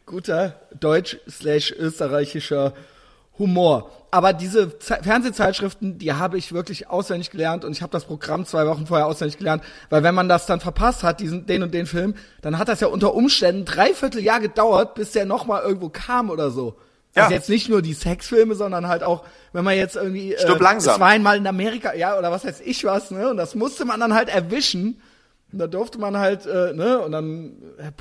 [0.06, 2.74] Guter deutsch slash österreichischer
[3.40, 3.92] Humor.
[4.10, 8.46] Aber diese Ze Fernsehzeitschriften, die habe ich wirklich auswendig gelernt und ich habe das Programm
[8.46, 11.74] zwei Wochen vorher auswendig gelernt, weil wenn man das dann verpasst hat, diesen den und
[11.74, 15.90] den Film, dann hat das ja unter Umständen dreiviertel Jahr gedauert, bis der nochmal irgendwo
[15.90, 16.78] kam oder so.
[17.16, 17.24] Ja.
[17.24, 21.38] Also jetzt nicht nur die Sexfilme, sondern halt auch, wenn man jetzt irgendwie äh, einmal
[21.38, 23.30] in Amerika, ja, oder was weiß ich was, ne?
[23.30, 25.02] Und das musste man dann halt erwischen.
[25.52, 27.92] Und da durfte man halt, äh, ne, und dann äh,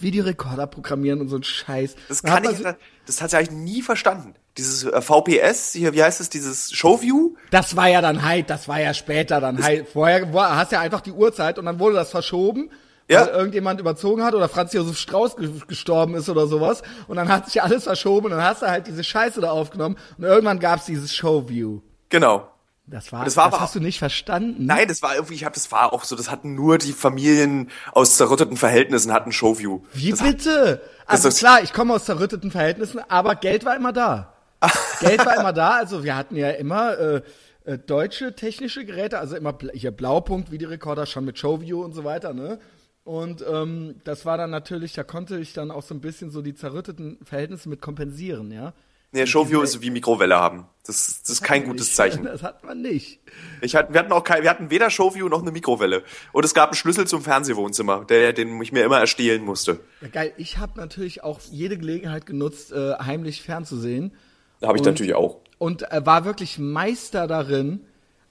[0.00, 1.96] Videorekorder programmieren und so ein Scheiß.
[2.08, 2.64] Das kann ich, so-
[3.06, 4.34] das hat ich nie verstanden.
[4.56, 7.34] Dieses äh, VPS, hier, wie heißt es, dieses Showview?
[7.50, 9.88] Das war ja dann halt, das war ja später dann halt.
[9.88, 12.70] Vorher war, hast ja einfach die Uhrzeit und dann wurde das verschoben.
[13.06, 13.26] Ja.
[13.26, 16.80] Weil irgendjemand überzogen hat oder Franz Josef Strauß ge gestorben ist oder sowas.
[17.06, 19.96] Und dann hat sich alles verschoben und dann hast du halt diese Scheiße da aufgenommen
[20.16, 21.80] und irgendwann gab's dieses Showview.
[22.08, 22.48] Genau.
[22.86, 24.66] Das war, Das war aber hast du nicht verstanden.
[24.66, 27.70] Nein, das war irgendwie, ich habe, das war auch so, das hatten nur die Familien
[27.92, 29.80] aus zerrütteten Verhältnissen hatten Showview.
[29.94, 30.82] Wie das bitte?
[31.06, 34.34] Also ist- klar, ich komme aus zerrütteten Verhältnissen, aber Geld war immer da.
[35.00, 37.22] Geld war immer da, also wir hatten ja immer äh,
[37.64, 42.34] äh, deutsche technische Geräte, also immer hier Blaupunkt, Videorekorder schon mit Showview und so weiter,
[42.34, 42.58] ne?
[43.04, 46.40] Und ähm, das war dann natürlich, da konnte ich dann auch so ein bisschen so
[46.42, 48.72] die zerrütteten Verhältnisse mit kompensieren, ja.
[49.14, 50.66] Nee, Showview ist wie Mikrowelle haben.
[50.86, 51.94] Das, das ist kein gutes Nicht.
[51.96, 52.24] Zeichen.
[52.24, 53.20] Das hat man nicht.
[53.60, 56.02] Ich hatte, wir hatten auch kein, wir hatten weder Showview noch eine Mikrowelle.
[56.32, 59.78] Und es gab einen Schlüssel zum Fernsehwohnzimmer, der, den ich mir immer erstehlen musste.
[60.00, 60.32] Ja, geil.
[60.36, 64.12] Ich habe natürlich auch jede Gelegenheit genutzt, äh, heimlich fernzusehen.
[64.60, 65.38] Da habe ich Und- natürlich auch.
[65.58, 67.80] Und äh, war wirklich Meister darin,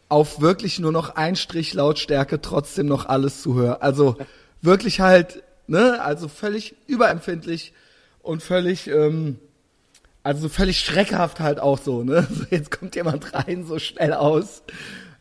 [0.09, 3.77] auf wirklich nur noch ein Strich Lautstärke trotzdem noch alles zu hören.
[3.79, 4.17] Also
[4.61, 7.71] wirklich halt, ne, also völlig überempfindlich
[8.21, 9.39] und völlig, ähm,
[10.23, 12.27] also völlig schreckhaft halt auch so, ne.
[12.33, 14.63] So, jetzt kommt jemand rein, so schnell aus.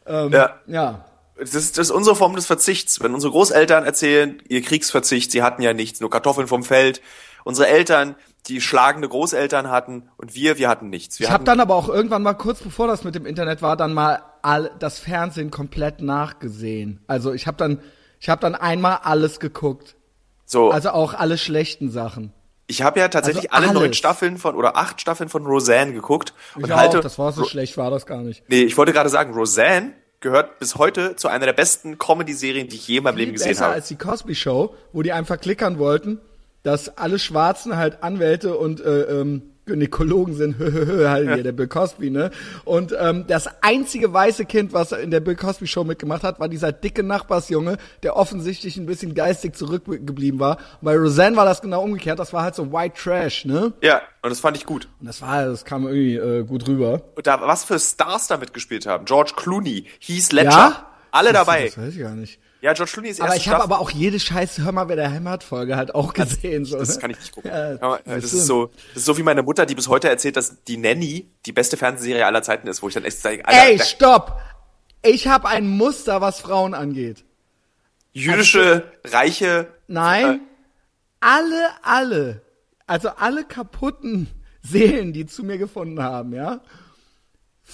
[0.07, 0.61] Ähm, Ja.
[0.66, 1.05] ja.
[1.39, 3.01] Das ist, das ist unsere Form des Verzichts.
[3.01, 7.03] Wenn unsere Großeltern erzählen, ihr Kriegsverzicht, sie hatten ja nichts, nur Kartoffeln vom Feld.
[7.43, 8.15] Unsere Eltern,
[8.47, 11.19] die schlagende Großeltern hatten und wir, wir hatten nichts.
[11.19, 13.77] Wir Ich habe dann aber auch irgendwann mal kurz bevor das mit dem Internet war,
[13.77, 17.01] dann mal all, das Fernsehen komplett nachgesehen.
[17.09, 17.81] Also ich habe dann,
[18.20, 19.97] ich habe dann einmal alles geguckt.
[20.45, 22.33] so, Also auch alle schlechten Sachen.
[22.73, 23.93] Ich habe ja tatsächlich also alle neun.
[23.93, 26.99] Staffeln von oder acht Staffeln von Roseanne geguckt und Ich halte.
[26.99, 28.43] auch, das war so schlecht, war das gar nicht.
[28.49, 32.77] nee, ich wollte gerade sagen, Roseanne gehört bis heute zu einer der besten Comedy-Serien, die
[32.77, 33.74] ich je in meinem Viel Leben gesehen besser habe.
[33.74, 36.20] als die Cosby Show, wo die einfach klickern wollten,
[36.62, 40.56] dass alle Schwarzen halt Anwälte und äh, ähm, Gynäkologen sind,
[41.09, 42.30] halt hier der Bill Cosby, ne?
[42.64, 46.48] Und ähm, das einzige weiße Kind, was in der Bill Cosby Show mitgemacht hat, war
[46.48, 50.56] dieser dicke Nachbarsjunge, der offensichtlich ein bisschen geistig zurückgeblieben war.
[50.80, 53.72] Und bei Roseanne war das genau umgekehrt, das war halt so White Trash, ne?
[53.82, 54.89] Ja, und das fand ich gut.
[55.01, 57.02] Und das war, das kam irgendwie äh, gut rüber.
[57.14, 59.05] Und da, was für Stars da mitgespielt haben.
[59.05, 60.86] George Clooney, Heath Ledger, Ja?
[61.12, 61.66] alle Das- dabei.
[61.66, 62.40] Das weiß ich gar nicht.
[62.62, 64.94] Ja, George Clooney ist Aber erste ich habe aber auch jede scheiße Hör mal, wer
[64.94, 66.64] der hämmert Folge halt auch gesehen.
[66.64, 67.01] so, Das ne?
[67.01, 67.51] kann ich nicht gucken.
[67.51, 70.36] Ja, das das ist so, das ist so wie meine Mutter, die bis heute erzählt,
[70.36, 73.62] dass die Nanny die beste Fernsehserie aller Zeiten ist, wo ich dann echt sage, Alter,
[73.62, 74.40] Ey, stopp!
[75.02, 77.24] Ich habe ein Muster, was Frauen angeht.
[78.12, 80.43] jüdische, reiche, Nein,
[81.18, 82.43] alle, alle,
[82.86, 84.28] also alle kaputten
[84.62, 86.60] Seelen, die zu mir gefunden haben, ja,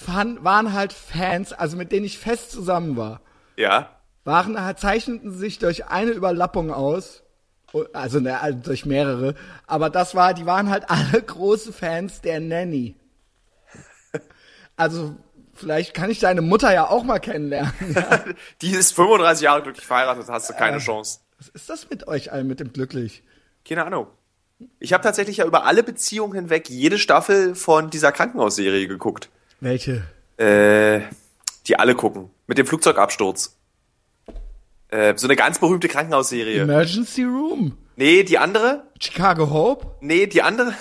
[0.07, 3.21] waren halt Fans, also mit denen ich fest zusammen war,
[3.57, 3.91] ja,
[4.29, 7.23] waren halt, zeichneten sich durch eine Überlappung aus,
[7.95, 9.35] also, ne, also durch mehrere,
[9.67, 12.95] aber das war, die waren halt alle große Fans der Nanny.
[14.77, 15.17] Also,
[15.55, 17.73] vielleicht kann ich deine Mutter ja auch mal kennenlernen.
[18.63, 21.21] die ist 35 Jahre glücklich verheiratet, hast du keine Chance.
[21.39, 23.23] Was ist das mit euch allen mit dem glücklich?
[23.67, 24.09] Keine Ahnung.
[24.79, 29.31] Ich habe tatsächlich ja über alle Beziehungen hinweg jede Staffel von dieser Krankenhausserie geguckt.
[29.61, 30.03] Welche?
[30.37, 31.01] Äh,
[31.67, 32.31] die alle gucken.
[32.47, 33.58] Mit dem Flugzeugabsturz.
[34.89, 36.63] Äh, so eine ganz berühmte Krankenhausserie.
[36.63, 37.77] Emergency Room.
[37.97, 38.85] Nee, die andere?
[39.01, 39.97] Chicago Hope.
[40.01, 40.73] Nee, die andere?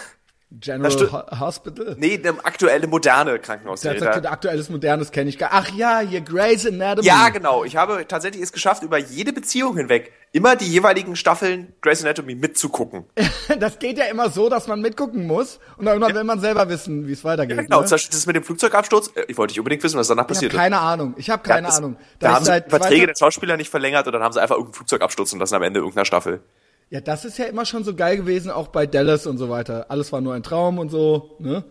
[0.49, 1.11] General.
[1.11, 1.95] Ho Hospital.
[1.99, 3.97] Nee, eine aktuelle, moderne Das Krankenhausserie.
[3.97, 5.49] ist Da- aktuelles modernes kenne ich gar.
[5.51, 7.05] Ach ja, hier Grey's Anatomy.
[7.05, 7.65] Ja, genau.
[7.65, 12.35] Ich habe tatsächlich es geschafft, über jede Beziehung hinweg immer die jeweiligen Staffeln Grey's Anatomy
[12.35, 13.05] mitzugucken.
[13.59, 17.07] Das geht ja immer so, dass man mitgucken muss und dann will man selber wissen,
[17.07, 17.57] wie es weitergeht.
[17.57, 17.79] Ja, genau.
[17.81, 17.85] ne?
[17.87, 19.11] Zum Beispiel das mit dem Flugzeugabsturz.
[19.15, 20.57] Äh, Ich wollte nicht unbedingt wissen, was danach passiert ist.
[20.59, 21.13] keine Ahnung.
[21.17, 21.97] Ich habe keine Ja, das- Ahnung.
[22.19, 24.55] Da, ich haben sie die Verträge der Schauspieler nicht verlängert und dann haben sie einfach
[24.55, 26.41] irgendeinen Flugzeugabsturz und lassen am Ende irgendeiner Staffel.
[26.89, 29.87] Ja, das ist ja immer schon so geil gewesen, auch bei Dallas und so weiter.
[29.89, 31.63] Alles war nur ein Traum und so, ne?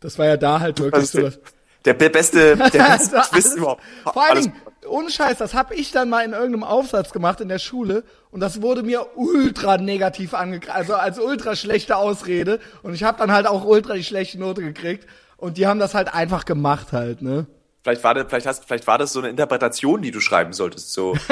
[0.00, 1.20] Das war ja da halt wirklich ist so.
[1.20, 1.40] der, Das
[1.84, 3.82] der be- beste, der beste Also Twist überhaupt.
[4.12, 4.52] Vor allen Dingen,
[4.88, 8.40] ohne Scheiß, das habe ich dann mal in irgendeinem Aufsatz gemacht in der Schule und
[8.40, 13.32] das wurde mir ultra negativ angekreidet, also als ultra schlechte Ausrede und ich habe dann
[13.32, 17.22] halt auch ultra die schlechte Note gekriegt und die haben das halt einfach gemacht halt,
[17.22, 17.46] ne?
[17.82, 20.92] Vielleicht war, das, vielleicht, hast, vielleicht war das so eine Interpretation, die du schreiben solltest.
[20.92, 21.16] So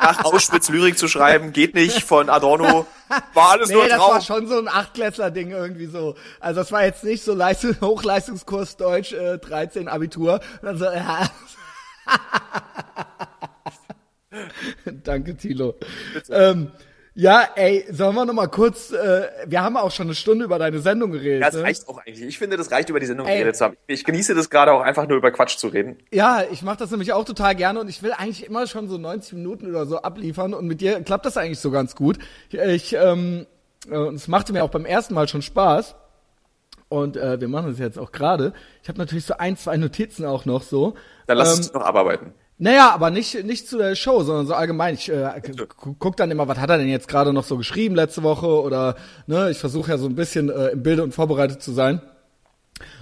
[0.00, 2.86] nach Auschwitz Lyrik zu schreiben, geht nicht von Adorno.
[3.34, 4.12] War alles nur Nee, das Traum.
[4.12, 6.14] war schon so ein Achtklässler-Ding irgendwie so.
[6.38, 10.34] Also das war jetzt nicht so Leistung, Hochleistungskurs Deutsch äh, 13 Abitur.
[10.62, 11.28] Und dann so, ja.
[14.84, 15.74] Danke, Thilo.
[16.30, 16.70] Ähm,
[17.20, 20.60] ja, ey, sollen wir noch mal kurz, äh, wir haben auch schon eine Stunde über
[20.60, 21.40] deine Sendung geredet.
[21.40, 21.64] Ja, das ne?
[21.64, 22.22] reicht auch eigentlich.
[22.22, 23.38] Ich finde, das reicht über die Sendung Ey.
[23.38, 23.76] geredet zu haben.
[23.88, 25.96] Ich genieße das gerade auch einfach nur über Quatsch zu reden.
[26.12, 28.98] Ja, ich mache das nämlich auch total gerne und ich will eigentlich immer schon so
[28.98, 32.18] 90 Minuten oder so abliefern und mit dir klappt das eigentlich so ganz gut.
[32.50, 33.46] Ich, ich ähm,
[33.90, 35.96] äh, es machte mir auch beim ersten Mal schon Spaß
[36.88, 38.52] und äh, wir machen das jetzt auch gerade.
[38.84, 40.94] Ich habe natürlich so ein, zwei Notizen auch noch so.
[41.26, 42.32] Dann lass ähm, es noch abarbeiten.
[42.58, 44.94] Naja, aber nicht, nicht zu der Show, sondern so allgemein.
[44.94, 45.40] Ich äh,
[45.80, 48.46] gu- guck dann immer, was hat er denn jetzt gerade noch so geschrieben letzte Woche
[48.48, 52.00] oder ne, ich versuche ja so ein bisschen äh, im Bilde und vorbereitet zu sein.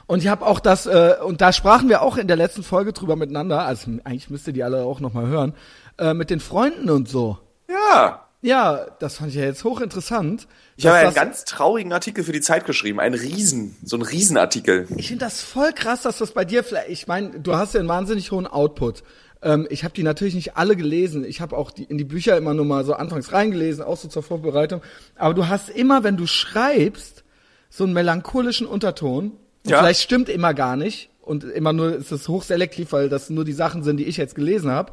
[0.06, 2.92] Und ich habe auch das, äh, und da sprachen wir auch in der letzten Folge
[2.92, 5.54] drüber miteinander, also eigentlich müsst ihr die alle auch nochmal hören,
[5.98, 7.38] äh, mit den Freunden und so.
[7.68, 8.22] Ja.
[8.42, 10.46] Ja, das fand ich ja jetzt hochinteressant.
[10.76, 13.00] Ich habe einen ganz traurigen Artikel für die Zeit geschrieben.
[13.00, 14.86] Ein Riesen, so ein Riesenartikel.
[14.96, 17.80] Ich finde das voll krass, dass das bei dir vielleicht, ich meine, du hast ja
[17.80, 19.02] einen wahnsinnig hohen Output.
[19.42, 21.24] Ähm, ich habe die natürlich nicht alle gelesen.
[21.24, 24.08] Ich habe auch die, in die Bücher immer nur mal so anfangs reingelesen, auch so
[24.08, 24.82] zur Vorbereitung.
[25.16, 27.24] Aber du hast immer, wenn du schreibst,
[27.68, 29.32] so einen melancholischen Unterton.
[29.66, 29.78] Ja.
[29.78, 31.10] Vielleicht stimmt immer gar nicht.
[31.20, 34.36] Und immer nur ist es hochselektiv, weil das nur die Sachen sind, die ich jetzt
[34.36, 34.92] gelesen habe.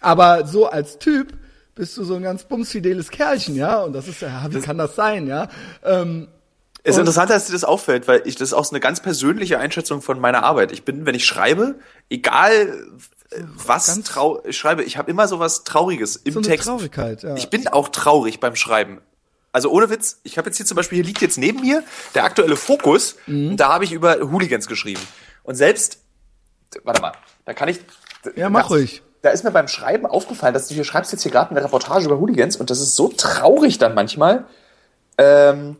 [0.00, 1.32] Aber so als Typ
[1.74, 3.82] bist du so ein ganz bumsfideles Kerlchen, ja.
[3.82, 5.48] Und das ist ja, wie kann das sein, ja?
[5.82, 6.28] Ähm,
[6.82, 9.00] Es ist interessant, dass dir das auffällt, weil ich das ist auch so eine ganz
[9.00, 10.72] persönliche Einschätzung von meiner Arbeit.
[10.72, 11.76] Ich bin, wenn ich schreibe,
[12.10, 12.86] egal
[13.54, 16.66] was Ganz- trau ich schreibe, ich habe immer so was Trauriges im so Text.
[16.66, 17.34] Traurigkeit, ja.
[17.36, 19.00] Ich bin auch traurig beim Schreiben.
[19.52, 21.82] Also ohne Witz, ich habe jetzt hier zum Beispiel, hier liegt jetzt neben mir
[22.14, 23.50] der aktuelle Fokus, Mhm.
[23.50, 25.00] und da habe ich über Hooligans geschrieben.
[25.42, 25.98] Und selbst,
[26.84, 27.12] warte mal,
[27.44, 27.80] da kann ich.
[28.36, 29.02] Ja, mach da, ruhig.
[29.22, 32.06] Da ist mir beim Schreiben aufgefallen, dass du hier schreibst jetzt hier gerade eine Reportage
[32.06, 34.44] über Hooligans und das ist so traurig dann manchmal.
[35.18, 35.76] Ähm,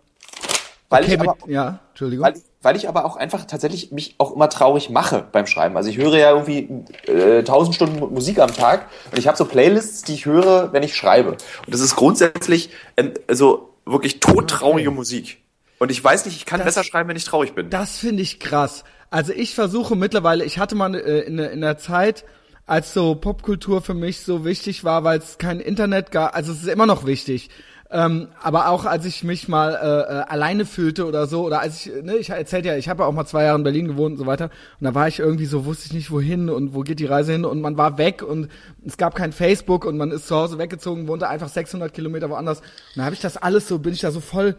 [0.91, 2.27] weil okay, ich aber, mit, ja, Entschuldigung.
[2.27, 5.77] weil, weil ich aber auch einfach tatsächlich mich auch immer traurig mache beim Schreiben.
[5.77, 6.69] Also ich höre ja irgendwie
[7.07, 10.73] äh, 1000 Stunden Mu- Musik am Tag und ich habe so Playlists, die ich höre,
[10.73, 11.31] wenn ich schreibe.
[11.31, 15.39] Und das ist grundsätzlich ähm, so wirklich todtraurige Musik.
[15.79, 17.71] Und ich weiß nicht, ich kann Das- besser schreiben, wenn ich traurig bin.
[17.71, 18.85] Das finde ich krass.
[19.09, 22.25] Also ich versuche mittlerweile, ich hatte mal äh, in, in der Zeit,
[22.67, 26.63] als so Popkultur für mich so wichtig war, weil es kein Internet gab, also es
[26.63, 27.49] ist immer noch wichtig.
[27.93, 31.87] Ähm, aber auch als ich mich mal äh, äh, alleine fühlte oder so, oder als
[31.87, 34.13] ich, ne, ich erzählte ja, ich habe ja auch mal zwei Jahre in Berlin gewohnt
[34.13, 34.45] und so weiter,
[34.79, 37.33] und da war ich irgendwie so, wusste ich nicht wohin und wo geht die Reise
[37.33, 38.49] hin und man war weg und
[38.87, 42.61] es gab kein Facebook und man ist zu Hause weggezogen, wohnte einfach 600 Kilometer woanders.
[42.61, 44.55] Und da habe ich das alles so, bin ich da so voll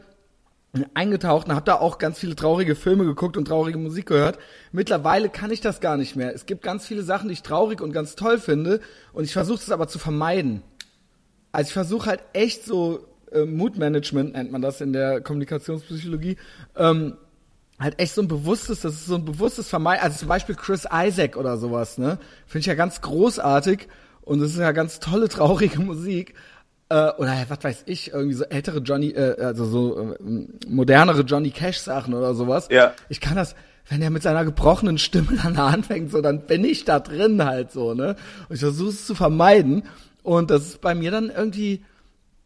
[0.94, 4.40] eingetaucht und habe da auch ganz viele traurige Filme geguckt und traurige Musik gehört.
[4.74, 6.34] Mittlerweile kann ich das gar nicht mehr.
[6.34, 8.82] Es gibt ganz viele Sachen, die ich traurig und ganz toll finde
[9.14, 10.64] und ich versuche es aber zu vermeiden.
[11.54, 16.38] Also ich versuche halt echt so äh, Mood Management nennt man das in der Kommunikationspsychologie.
[16.76, 17.16] Ähm,
[17.80, 20.04] halt echt so ein bewusstes, das ist so ein bewusstes Vermeiden.
[20.04, 22.20] Also zum Beispiel Chris Isaac oder sowas, ne?
[22.46, 23.88] Finde ich ja ganz großartig
[24.22, 26.36] und es ist ja ganz tolle traurige Musik.
[26.90, 31.50] Äh, oder was weiß ich, irgendwie so ältere Johnny, äh, also so äh, modernere Johnny
[31.50, 32.68] Cash Sachen oder sowas.
[32.70, 32.94] Ja.
[33.10, 33.56] Ich kann das,
[33.90, 37.72] wenn er mit seiner gebrochenen Stimme dann anfängt, so, dann bin ich da drin halt
[37.72, 38.16] so, ne?
[38.50, 39.84] Und ich versuche es zu vermeiden.
[40.22, 41.84] Und das ist bei mir dann irgendwie,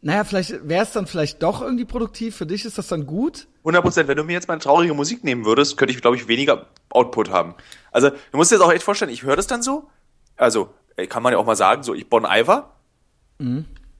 [0.06, 2.36] naja, vielleicht wäre es dann vielleicht doch irgendwie produktiv.
[2.36, 3.48] Für dich ist das dann gut.
[3.62, 4.08] 100 Prozent.
[4.08, 7.32] Wenn du mir jetzt mal traurige Musik nehmen würdest, könnte ich, glaube ich, weniger Output
[7.32, 7.56] haben.
[7.92, 9.90] Also, du musst dir jetzt auch echt vorstellen, ich höre das dann so.
[10.38, 12.76] Also, ey, kann man ja auch mal sagen, so ich Bon Iver,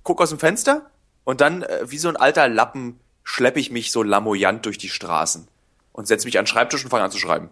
[0.04, 0.92] guck aus dem Fenster
[1.24, 4.90] und dann, äh, wie so ein alter Lappen, schleppe ich mich so lamoyant durch die
[4.90, 5.48] Straßen
[5.92, 7.50] und setze mich an den Schreibtisch und fange an zu schreiben.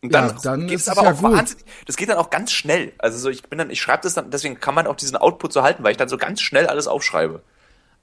[0.00, 1.32] Und dann, Ja, dann geht's es aber ja auch gut.
[1.32, 2.92] wahnsinnig, das geht dann auch ganz schnell.
[2.98, 5.52] Also so, ich bin dann, ich schreibe das dann, deswegen kann man auch diesen Output
[5.52, 7.42] so halten, weil ich dann so ganz schnell alles aufschreibe.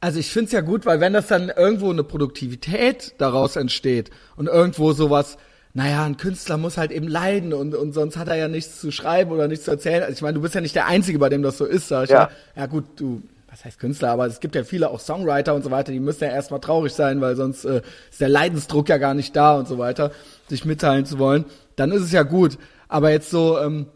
[0.01, 4.47] Also ich find's ja gut, weil wenn das dann irgendwo eine Produktivität daraus entsteht und
[4.47, 5.37] irgendwo sowas,
[5.73, 8.91] naja, ein Künstler muss halt eben leiden und, und sonst hat er ja nichts zu
[8.91, 10.03] schreiben oder nichts zu erzählen.
[10.03, 12.05] Also ich meine, du bist ja nicht der Einzige, bei dem das so ist, sag
[12.05, 12.23] ich Ja.
[12.23, 12.29] ja.
[12.55, 13.23] Ja gut, du,
[13.55, 16.25] was heißt Künstler, aber es gibt ja viele auch Songwriter und so weiter, die müssen
[16.25, 19.65] ja erstmal traurig sein, weil sonst äh, ist der Leidensdruck ja gar nicht da und
[19.65, 20.11] so weiter,
[20.49, 21.45] sich mitteilen zu wollen.
[21.77, 22.57] Dann ist es ja gut.
[22.89, 23.87] Aber jetzt so, ähm,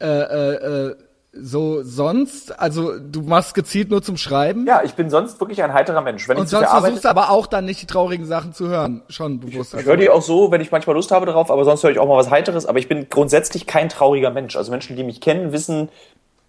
[0.00, 0.96] äh, äh, äh,
[1.32, 4.66] so sonst, also du machst gezielt nur zum Schreiben.
[4.66, 6.26] Ja, ich bin sonst wirklich ein heiterer Mensch.
[6.28, 9.02] Wenn Und ich sonst versuchst du aber auch dann nicht die traurigen Sachen zu hören.
[9.08, 9.74] Schon bewusst.
[9.74, 11.98] Ich höre die auch so, wenn ich manchmal Lust habe darauf, aber sonst höre ich
[12.00, 12.66] auch mal was Heiteres.
[12.66, 14.56] Aber ich bin grundsätzlich kein trauriger Mensch.
[14.56, 15.90] Also Menschen, die mich kennen, wissen,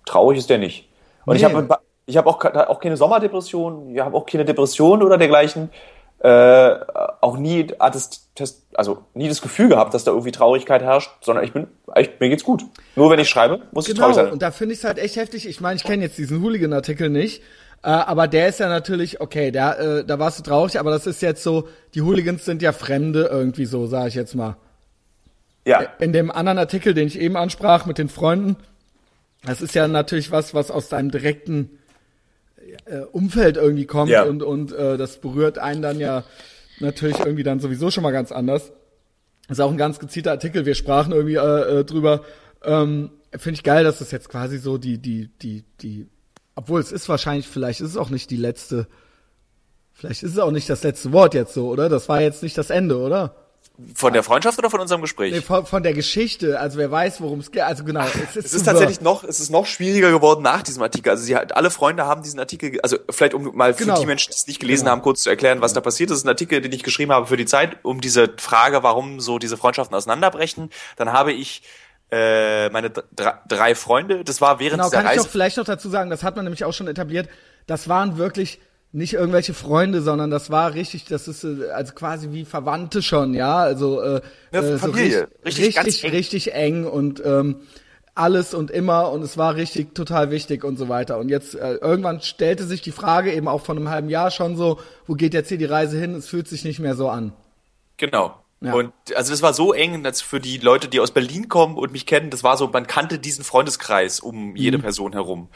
[0.05, 0.89] traurig ist der nicht.
[1.25, 1.53] Und ich Nee.
[1.53, 1.67] habe
[2.07, 5.69] ich habe auch, auch keine Sommerdepression, ich habe auch keine Depression oder dergleichen.
[6.19, 6.75] Äh,
[7.21, 7.67] auch nie
[8.73, 12.29] also nie das Gefühl gehabt, dass da irgendwie Traurigkeit herrscht, sondern ich bin, echt, mir
[12.29, 12.63] geht's gut.
[12.95, 14.33] Nur wenn ich schreibe, muss ich traurig Genau, sein.
[14.33, 15.47] und da finde ich es halt echt heftig.
[15.47, 17.43] Ich meine, ich kenne jetzt diesen Hooligan-Artikel nicht,
[17.83, 21.05] äh, aber der ist ja natürlich, okay, der, äh, da warst du traurig, aber das
[21.05, 24.57] ist jetzt so, die Hooligans sind ja Fremde irgendwie so, sage ich jetzt mal.
[25.65, 28.55] ja, In dem anderen Artikel, den ich eben ansprach mit den Freunden,
[29.45, 31.77] das ist ja natürlich was, was aus deinem direkten
[32.85, 34.23] äh, Umfeld irgendwie kommt Ja.
[34.23, 36.23] und, und äh, das berührt einen dann ja
[36.79, 38.71] natürlich irgendwie dann sowieso schon mal ganz anders.
[39.47, 42.21] Das ist auch ein ganz gezielter Artikel, wir sprachen irgendwie äh, äh, drüber.
[42.63, 46.07] Ähm, Finde ich geil, dass das jetzt quasi so die, die, die, die,
[46.55, 48.87] obwohl es ist wahrscheinlich, vielleicht ist es auch nicht die letzte,
[49.93, 51.89] vielleicht ist es auch nicht das letzte Wort jetzt so, oder?
[51.89, 53.35] Das war jetzt nicht das Ende, oder?
[53.93, 55.33] Von der Freundschaft oder von unserem Gespräch?
[55.33, 57.61] Nee, von, von der Geschichte, also wer weiß, worum es geht.
[57.61, 60.81] Also genau, es ist, Es ist tatsächlich noch, es ist noch schwieriger geworden nach diesem
[60.81, 61.09] Artikel.
[61.11, 63.99] Also sie hat, alle Freunde haben diesen Artikel, also vielleicht um mal für Genau.
[63.99, 64.91] die Menschen, die es nicht gelesen Genau.
[64.93, 66.13] haben, kurz zu erklären, was da passiert ist.
[66.15, 69.19] Das ist ein Artikel, den ich geschrieben habe für die Zeit, um diese Frage, warum
[69.19, 70.71] so diese Freundschaften auseinanderbrechen.
[70.95, 71.61] Dann habe ich
[72.09, 75.23] äh, meine drei, Freunde, das war während Genau, dieser kann ich Reise.
[75.25, 77.29] doch vielleicht noch dazu sagen, das hat man nämlich auch schon etabliert.
[77.67, 78.59] Das waren wirklich
[78.91, 83.33] nicht irgendwelche Freunde, sondern das war richtig, das ist äh, also quasi wie Verwandte schon,
[83.33, 85.19] ja, also äh, Ja, äh, Familie.
[85.19, 86.11] so Richtig, richtig, ganz richtig, eng.
[86.11, 87.55] richtig eng und ähm,
[88.15, 91.19] alles und immer und es war richtig total wichtig und so weiter.
[91.19, 94.55] Und jetzt äh, irgendwann stellte sich die Frage eben auch von einem halben Jahr schon
[94.55, 96.15] so, wo geht jetzt hier die Reise hin?
[96.15, 97.33] Es fühlt sich nicht mehr so an.
[97.97, 98.41] Genau.
[98.59, 98.73] Ja.
[98.73, 101.91] Und also das war so eng, dass für die Leute, die aus Berlin kommen und
[101.91, 104.81] mich kennen, das war so, man kannte diesen Freundeskreis um jede mhm.
[104.81, 105.49] Person herum.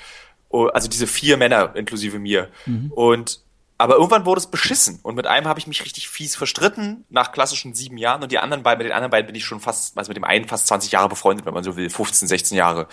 [0.51, 2.49] Oh, also diese vier Männer inklusive mir.
[2.65, 2.91] Mhm.
[2.91, 3.41] Und
[3.81, 7.31] aber irgendwann wurde es beschissen und mit einem habe ich mich richtig fies verstritten nach
[7.31, 9.97] klassischen sieben Jahren und die anderen beiden, mit den anderen beiden bin ich schon fast,
[9.97, 12.87] also mit dem einen fast 20 Jahre befreundet, wenn man so will, 15, 16 Jahre.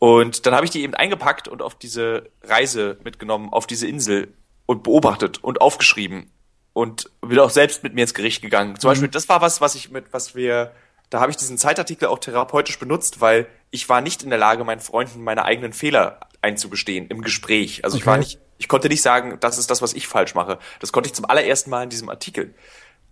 [0.00, 4.34] Und dann habe ich die eben eingepackt und auf diese Reise mitgenommen, auf diese Insel
[4.66, 6.32] und beobachtet und aufgeschrieben
[6.72, 8.74] und bin auch selbst mit mir ins Gericht gegangen.
[8.78, 8.92] Zum mhm.
[8.92, 10.72] Beispiel, das war was, was ich mit, was wir,
[11.10, 14.64] da habe ich diesen Zeitartikel auch therapeutisch benutzt, weil ich war nicht in der Lage,
[14.64, 17.84] meinen Freunden meine eigenen Fehler einzugestehen im Gespräch.
[17.84, 18.02] Also okay.
[18.02, 20.58] ich war nicht ich konnte nicht sagen, das ist das, was ich falsch mache.
[20.80, 22.54] Das konnte ich zum allerersten Mal in diesem Artikel.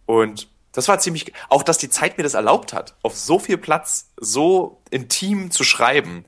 [0.04, 3.56] Und das war ziemlich, auch dass die Zeit mir das erlaubt hat, auf so viel
[3.56, 6.24] Platz, so intim zu schreiben,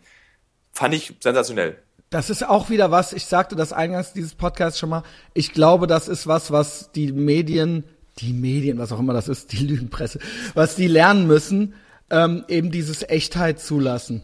[0.73, 1.83] fand ich sensationell.
[2.11, 5.03] Das ist auch wieder was, ich sagte das eingangs dieses Podcasts schon mal,
[5.35, 7.85] ich glaube, das ist was, was die Medien,
[8.21, 10.19] die Medien, was auch immer das ist, die Lügenpresse,
[10.55, 11.75] was die lernen müssen,
[12.09, 14.23] ähm, eben dieses Echtheit zulassen.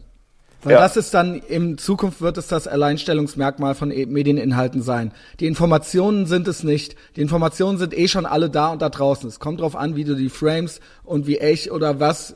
[0.64, 0.80] Weil ja.
[0.80, 5.12] das ist dann, in Zukunft wird es das Alleinstellungsmerkmal von e- Medieninhalten sein.
[5.38, 6.96] Die Informationen sind es nicht.
[7.16, 9.28] Die Informationen sind eh schon alle da und da draußen.
[9.28, 12.34] Es kommt drauf an, wie du die Frames und wie echt oder was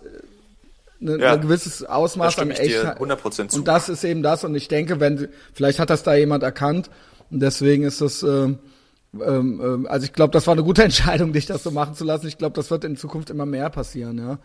[1.01, 1.33] ne, ja.
[1.33, 3.01] ein gewisses Ausmaß an Echtheit.
[3.01, 3.59] 100% zu.
[3.59, 4.45] Und das ist eben das.
[4.45, 6.91] Und ich denke, wenn vielleicht hat das da jemand erkannt.
[7.31, 8.23] Und deswegen ist das.
[8.23, 8.59] Ähm,
[9.15, 12.05] ähm, ähm also ich glaube, das war eine gute Entscheidung, dich das so machen zu
[12.05, 12.27] lassen.
[12.27, 14.19] Ich glaube, das wird in Zukunft immer mehr passieren.
[14.19, 14.39] Ja.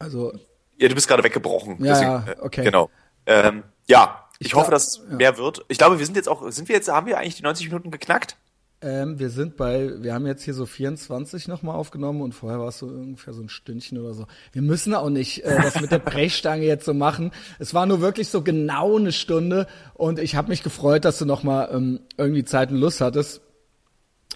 [0.00, 0.32] Also
[0.78, 1.84] ja, du bist gerade weggebrochen.
[1.84, 2.64] Ja, Deswegen, okay.
[2.64, 2.90] Genau.
[3.26, 5.16] Ähm, ja, ich, ich hoffe, dass es ja.
[5.16, 5.64] mehr wird.
[5.68, 7.90] Ich glaube, wir sind jetzt auch, sind wir jetzt, haben wir eigentlich die 90 Minuten
[7.90, 8.36] geknackt?
[8.80, 12.68] Ähm, wir sind bei, wir haben jetzt hier so 24 nochmal aufgenommen und vorher war
[12.68, 14.26] es so ungefähr so ein Stündchen oder so.
[14.52, 17.32] Wir müssen auch nicht äh, das mit der Brechstange jetzt so machen.
[17.58, 21.24] Es war nur wirklich so genau eine Stunde und ich habe mich gefreut, dass du
[21.24, 23.40] nochmal ähm, irgendwie Zeit und Lust hattest.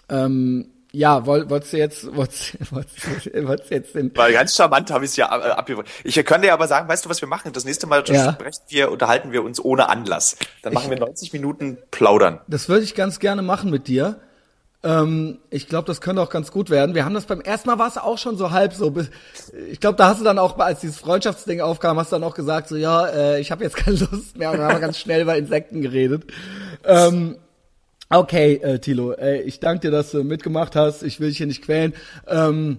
[0.08, 4.14] Ähm, ja, woll, wolltest du jetzt, wolltest, wolltest, wolltest jetzt den.
[4.14, 5.88] Weil ganz charmant habe ich es ja äh, abgewollt.
[6.04, 7.52] Ich könnte dir aber sagen, weißt du, was wir machen?
[7.52, 8.36] Das nächste Mal ja.
[8.68, 10.36] wir, unterhalten wir uns ohne Anlass.
[10.62, 12.40] Dann machen ich, wir 90 Minuten plaudern.
[12.46, 14.20] Das würde ich ganz gerne machen mit dir.
[14.84, 16.94] Ähm, ich glaube, das könnte auch ganz gut werden.
[16.94, 18.92] Wir haben das beim ersten Mal war es auch schon so halb so.
[19.70, 22.34] Ich glaube, da hast du dann auch, als dieses Freundschaftsding aufkam, hast du dann auch
[22.34, 24.98] gesagt, so ja, äh, ich habe jetzt keine Lust mehr und dann haben wir ganz
[24.98, 26.24] schnell über Insekten geredet.
[26.84, 27.36] Ähm,
[28.14, 31.02] Okay, äh, Tilo, äh, ich danke dir, dass du mitgemacht hast.
[31.02, 31.94] Ich will dich hier nicht quälen.
[32.26, 32.78] Ähm,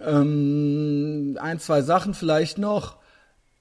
[0.00, 2.98] ähm, ein, zwei Sachen vielleicht noch.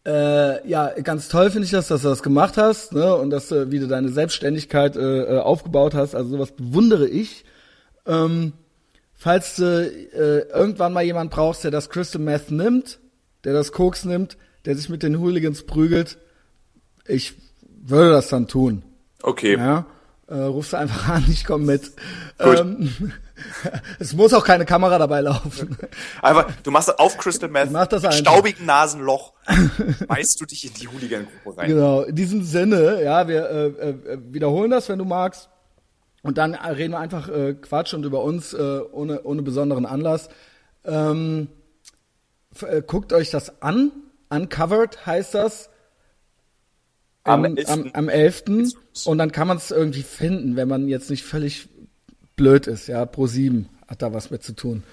[0.06, 3.16] Äh, ja, ganz toll finde ich das, dass du das gemacht hast, ne?
[3.16, 6.14] Und dass du wieder deine Selbstständigkeit äh, äh, aufgebaut hast.
[6.14, 7.46] Also sowas bewundere ich.
[8.06, 8.54] Ähm,
[9.16, 13.00] falls du äh, irgendwann mal jemand brauchst, der das Crystal Meth nimmt,
[13.44, 16.20] der das Koks nimmt, der sich mit den Hooligans prügelt,
[17.08, 17.34] ich
[17.84, 18.84] würde das dann tun.
[19.24, 19.58] Okay.
[19.58, 19.88] Ja
[20.32, 21.92] äh, rufst du einfach an, ich komme mit.
[22.40, 23.12] Ähm,
[24.00, 25.78] es muss auch keine Kamera dabei laufen.
[26.22, 29.34] Einfach, du machst auf Crystal Meth, Mach das mit staubigen Nasenloch,
[30.08, 31.70] weißt du dich in die Hooligan-Gruppe rein.
[31.70, 35.50] Genau, in diesem Sinne, ja, wir äh, äh, wiederholen das, wenn du magst.
[36.24, 40.30] Und dann reden wir einfach äh, Quatsch und über uns äh, ohne, ohne besonderen Anlass.
[40.86, 41.50] Ähm,
[42.62, 43.92] äh, guckt euch das an.
[44.30, 45.71] Uncovered heißt das.
[47.24, 47.70] Am, am, 11.
[47.70, 48.44] Am, am 11.
[49.06, 51.70] Und dann kann man es irgendwie finden, wenn man jetzt nicht völlig
[52.36, 52.88] blöd ist.
[52.88, 54.84] Ja, Pro 7 hat da was mit zu tun.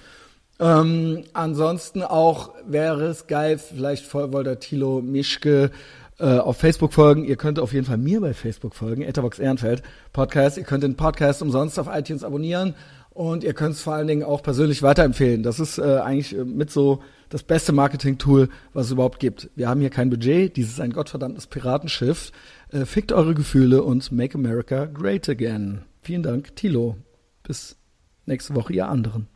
[0.59, 5.71] Ähm, ansonsten auch wäre es geil, vielleicht wollt ihr Thilo Mischke
[6.19, 7.23] äh, auf Facebook folgen.
[7.23, 9.81] Ihr könnt auf jeden Fall mir bei Facebook folgen, Etherbox Ehrenfeld
[10.11, 10.57] Podcast.
[10.57, 12.75] Ihr könnt den Podcast umsonst auf iTunes abonnieren
[13.11, 15.43] und ihr könnt es vor allen Dingen auch persönlich weiterempfehlen.
[15.43, 19.49] Das ist äh, eigentlich äh, mit so das beste Marketing-Tool, was es überhaupt gibt.
[19.55, 22.31] Wir haben hier kein Budget, dieses ist ein gottverdammtes Piratenschiff.
[22.71, 25.85] Äh, fickt eure Gefühle und make America great again.
[26.01, 26.97] Vielen Dank, Tilo.
[27.43, 27.77] Bis
[28.25, 29.27] nächste Woche, ihr anderen.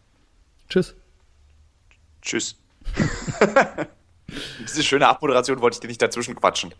[0.70, 0.96] Tschüss.
[2.22, 2.56] Tschüss.
[4.68, 6.74] Diese schöne Abmoderation wollte ich dir nicht dazwischen quatschen.